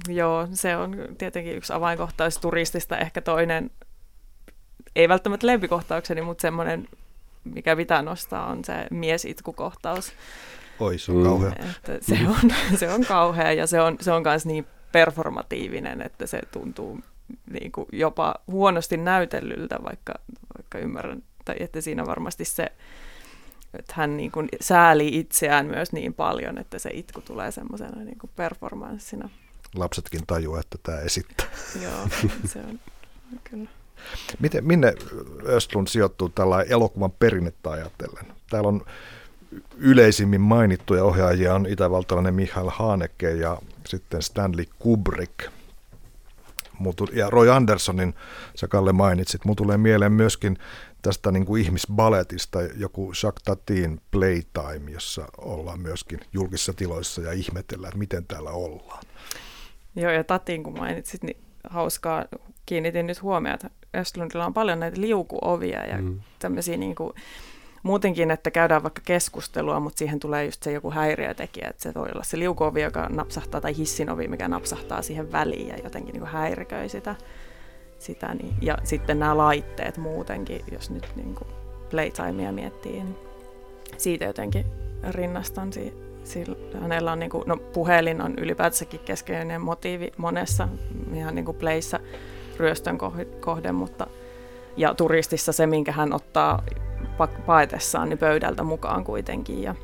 Joo, 0.08 0.48
se 0.52 0.76
on 0.76 0.96
tietenkin 1.18 1.56
yksi 1.56 1.72
avainkohtaus 1.72 2.38
turistista. 2.38 2.98
Ehkä 2.98 3.20
toinen, 3.20 3.70
ei 4.96 5.08
välttämättä 5.08 5.46
lempikohtaukseni, 5.46 6.22
mutta 6.22 6.42
semmoinen, 6.42 6.88
mikä 7.44 7.76
pitää 7.76 8.02
nostaa, 8.02 8.46
on 8.46 8.64
se 8.64 8.86
miesitkukohtaus. 8.90 10.12
Oi, 10.80 10.98
se 10.98 11.12
on 11.12 11.18
mm. 11.18 11.24
kauhea. 11.24 11.52
Että 11.52 11.98
se, 12.00 12.18
on, 12.28 12.50
se 12.80 12.90
on 12.90 13.04
kauhea 13.04 13.52
ja 13.52 13.66
se 13.66 13.80
on, 13.80 13.96
se 14.00 14.12
on 14.12 14.22
myös 14.22 14.46
niin 14.46 14.66
performatiivinen, 14.92 16.02
että 16.02 16.26
se 16.26 16.40
tuntuu 16.52 17.00
niin 17.50 17.72
kuin 17.72 17.86
jopa 17.92 18.34
huonosti 18.46 18.96
näytellyltä, 18.96 19.78
vaikka, 19.84 20.14
vaikka 20.58 20.78
ymmärrän, 20.78 21.22
tai 21.44 21.56
että 21.60 21.80
siinä 21.80 22.06
varmasti 22.06 22.44
se, 22.44 22.72
että 23.78 23.94
hän 23.96 24.16
niin 24.16 24.30
kuin 24.30 24.48
sääli 24.60 25.18
itseään 25.18 25.66
myös 25.66 25.92
niin 25.92 26.14
paljon, 26.14 26.58
että 26.58 26.78
se 26.78 26.90
itku 26.92 27.20
tulee 27.20 27.50
semmoisena 27.50 28.04
niin 28.04 28.18
kuin 28.18 28.30
performanssina. 28.36 29.28
Lapsetkin 29.74 30.26
tajuaa, 30.26 30.60
että 30.60 30.78
tämä 30.82 30.98
esittää. 30.98 31.46
Joo, 31.82 32.08
se 32.52 32.58
on 32.58 32.80
kyllä. 33.44 33.70
Miten, 34.40 34.66
minne 34.66 34.94
Östlund 35.46 35.86
sijoittuu 35.86 36.28
tällä 36.28 36.62
elokuvan 36.62 37.12
perinnettä 37.12 37.70
ajatellen? 37.70 38.26
Täällä 38.50 38.68
on 38.68 38.84
yleisimmin 39.76 40.40
mainittuja 40.40 41.04
ohjaajia 41.04 41.54
on 41.54 41.66
itävaltalainen 41.66 42.34
Michael 42.34 42.70
Haneke 42.70 43.30
ja 43.30 43.58
sitten 43.86 44.22
Stanley 44.22 44.64
Kubrick. 44.78 45.50
Ja 47.12 47.30
Roy 47.30 47.50
Andersonin 47.50 48.14
sä 48.54 48.68
Kalle 48.68 48.92
mainitsit. 48.92 49.44
Mun 49.44 49.56
tulee 49.56 49.76
mieleen 49.76 50.12
myöskin 50.12 50.58
tästä 51.02 51.30
niin 51.32 51.46
kuin 51.46 51.62
ihmisbaletista 51.62 52.62
joku 52.62 53.12
Jacques 53.22 53.42
Tatin 53.44 54.00
Playtime, 54.10 54.90
jossa 54.90 55.28
ollaan 55.38 55.80
myöskin 55.80 56.20
julkisissa 56.32 56.72
tiloissa 56.72 57.22
ja 57.22 57.32
ihmetellään, 57.32 57.88
että 57.88 57.98
miten 57.98 58.26
täällä 58.26 58.50
ollaan. 58.50 59.02
Joo, 59.96 60.10
ja 60.10 60.24
Tatin 60.24 60.62
kun 60.62 60.78
mainitsit, 60.78 61.22
niin 61.22 61.36
hauskaa 61.70 62.24
kiinnitin 62.70 63.06
nyt 63.06 63.22
huomioon, 63.22 63.54
että 63.54 63.70
Östlundilla 63.96 64.46
on 64.46 64.54
paljon 64.54 64.80
näitä 64.80 65.00
liukuovia 65.00 65.86
ja 65.86 65.98
mm. 65.98 66.20
tämmöisiä 66.38 66.76
niin 66.76 66.94
kuin, 66.94 67.12
muutenkin, 67.82 68.30
että 68.30 68.50
käydään 68.50 68.82
vaikka 68.82 69.00
keskustelua, 69.04 69.80
mutta 69.80 69.98
siihen 69.98 70.20
tulee 70.20 70.44
just 70.44 70.62
se 70.62 70.72
joku 70.72 70.90
häiriötekijä, 70.90 71.68
että 71.70 71.82
se 71.82 71.94
voi 71.94 72.08
olla 72.14 72.22
se 72.22 72.38
liukuovi, 72.38 72.82
joka 72.82 73.08
napsahtaa, 73.08 73.60
tai 73.60 73.76
hissinovi, 73.76 74.28
mikä 74.28 74.48
napsahtaa 74.48 75.02
siihen 75.02 75.32
väliin 75.32 75.68
ja 75.68 75.76
jotenkin 75.84 76.12
niin 76.12 76.20
kuin 76.20 76.30
häiriköi 76.30 76.88
sitä. 76.88 77.14
sitä 77.98 78.34
niin. 78.34 78.54
Ja 78.60 78.78
sitten 78.84 79.18
nämä 79.18 79.36
laitteet 79.36 79.96
muutenkin, 79.96 80.60
jos 80.72 80.90
nyt 80.90 81.08
niin 81.16 81.34
kuin 81.34 81.48
playtimea 81.90 82.52
miettii, 82.52 82.92
niin 82.92 83.16
siitä 83.96 84.24
jotenkin 84.24 84.66
rinnastan 85.10 85.72
si- 85.72 85.94
sillä, 86.24 86.80
hänellä 86.80 87.12
on 87.12 87.18
niin 87.18 87.30
kuin, 87.30 87.44
no 87.46 87.56
puhelin 87.56 88.20
on 88.20 88.34
ylipäätänsäkin 88.38 89.00
keskeinen 89.00 89.60
motiivi 89.60 90.12
monessa 90.16 90.68
ihan 91.14 91.34
niin 91.34 91.44
kuin 91.44 91.56
playssä 91.56 92.00
ryöstön 92.60 92.98
kohde, 93.40 93.72
mutta 93.72 94.06
ja 94.76 94.94
turistissa 94.94 95.52
se, 95.52 95.66
minkä 95.66 95.92
hän 95.92 96.12
ottaa 96.12 96.62
paetessaan 97.46 98.08
niin 98.08 98.18
pöydältä 98.18 98.62
mukaan 98.62 99.04
kuitenkin. 99.04 99.62
Ja, 99.62 99.74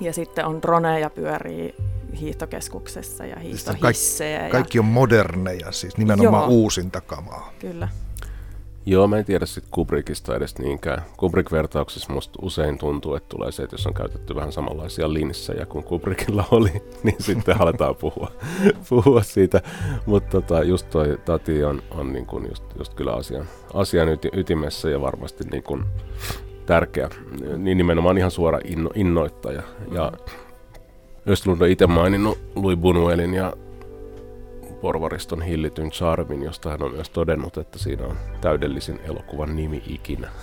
ja 0.00 0.12
sitten 0.12 0.46
on 0.46 0.62
droneja 0.62 1.10
pyörii 1.10 1.74
hiihtokeskuksessa 2.20 3.24
ja 3.26 3.36
siis 3.40 3.66
hiihtohissejä. 3.66 4.38
Kaikki, 4.38 4.52
kaikki 4.52 4.78
on 4.78 4.84
moderneja, 4.84 5.72
siis 5.72 5.96
nimenomaan 5.96 6.50
Joo, 6.50 6.60
uusinta 6.60 7.00
kamaa. 7.00 7.52
Kyllä. 7.58 7.88
Joo, 8.86 9.06
mä 9.06 9.18
en 9.18 9.24
tiedä 9.24 9.46
sitten 9.46 9.70
Kubrickista 9.70 10.36
edes 10.36 10.58
niinkään. 10.58 11.02
Kubrick-vertauksessa 11.16 12.12
musta 12.12 12.38
usein 12.42 12.78
tuntuu, 12.78 13.14
että 13.14 13.28
tulee 13.28 13.52
se, 13.52 13.62
että 13.62 13.74
jos 13.74 13.86
on 13.86 13.94
käytetty 13.94 14.34
vähän 14.34 14.52
samanlaisia 14.52 15.12
linssejä 15.12 15.66
kuin 15.66 15.84
Kubrickilla 15.84 16.44
oli, 16.50 16.70
niin 17.02 17.16
sitten 17.18 17.60
aletaan 17.60 17.96
puhua, 17.96 18.32
puhua 18.88 19.22
siitä. 19.22 19.62
Mutta 20.06 20.30
tota, 20.30 20.62
just 20.62 20.90
toi 20.90 21.18
Tati 21.24 21.64
on, 21.64 21.82
on 21.90 22.12
niin 22.12 22.26
kun 22.26 22.48
just, 22.48 22.64
just 22.78 22.94
kyllä 22.94 23.12
asian, 23.12 23.44
asian 23.74 24.08
ytimessä 24.32 24.90
ja 24.90 25.00
varmasti 25.00 25.44
niin 25.44 25.62
kun 25.62 25.86
tärkeä, 26.66 27.10
niin 27.56 27.78
nimenomaan 27.78 28.18
ihan 28.18 28.30
suora 28.30 28.58
inno, 28.64 28.90
innoittaja. 28.94 29.62
Ja 29.92 30.12
Östlund 31.28 31.60
on 31.60 31.68
itse 31.68 31.86
maininnut 31.86 32.38
Louis 32.54 32.78
Buñuelin 32.78 33.34
ja 33.34 33.52
porvariston 34.80 35.42
hillityn 35.42 35.90
charmin, 35.90 36.42
josta 36.42 36.70
hän 36.70 36.82
on 36.82 36.92
myös 36.92 37.10
todennut, 37.10 37.56
että 37.56 37.78
siinä 37.78 38.06
on 38.06 38.16
täydellisin 38.40 39.00
elokuvan 39.04 39.56
nimi 39.56 39.82
ikinä. 39.86 40.28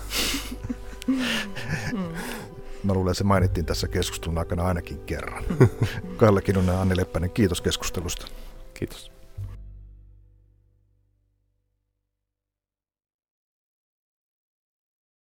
Mä 2.83 2.93
luulen, 2.93 3.11
että 3.11 3.17
se 3.17 3.23
mainittiin 3.23 3.65
tässä 3.65 3.88
keskustelun 3.88 4.38
aikana 4.38 4.63
ainakin 4.63 4.99
kerran. 4.99 5.43
Kalle 6.17 6.41
Kinnunen 6.41 6.73
ja 6.73 6.81
Anni 6.81 6.97
Leppänen, 6.97 7.29
kiitos 7.29 7.61
keskustelusta. 7.61 8.27
Kiitos. 8.73 9.16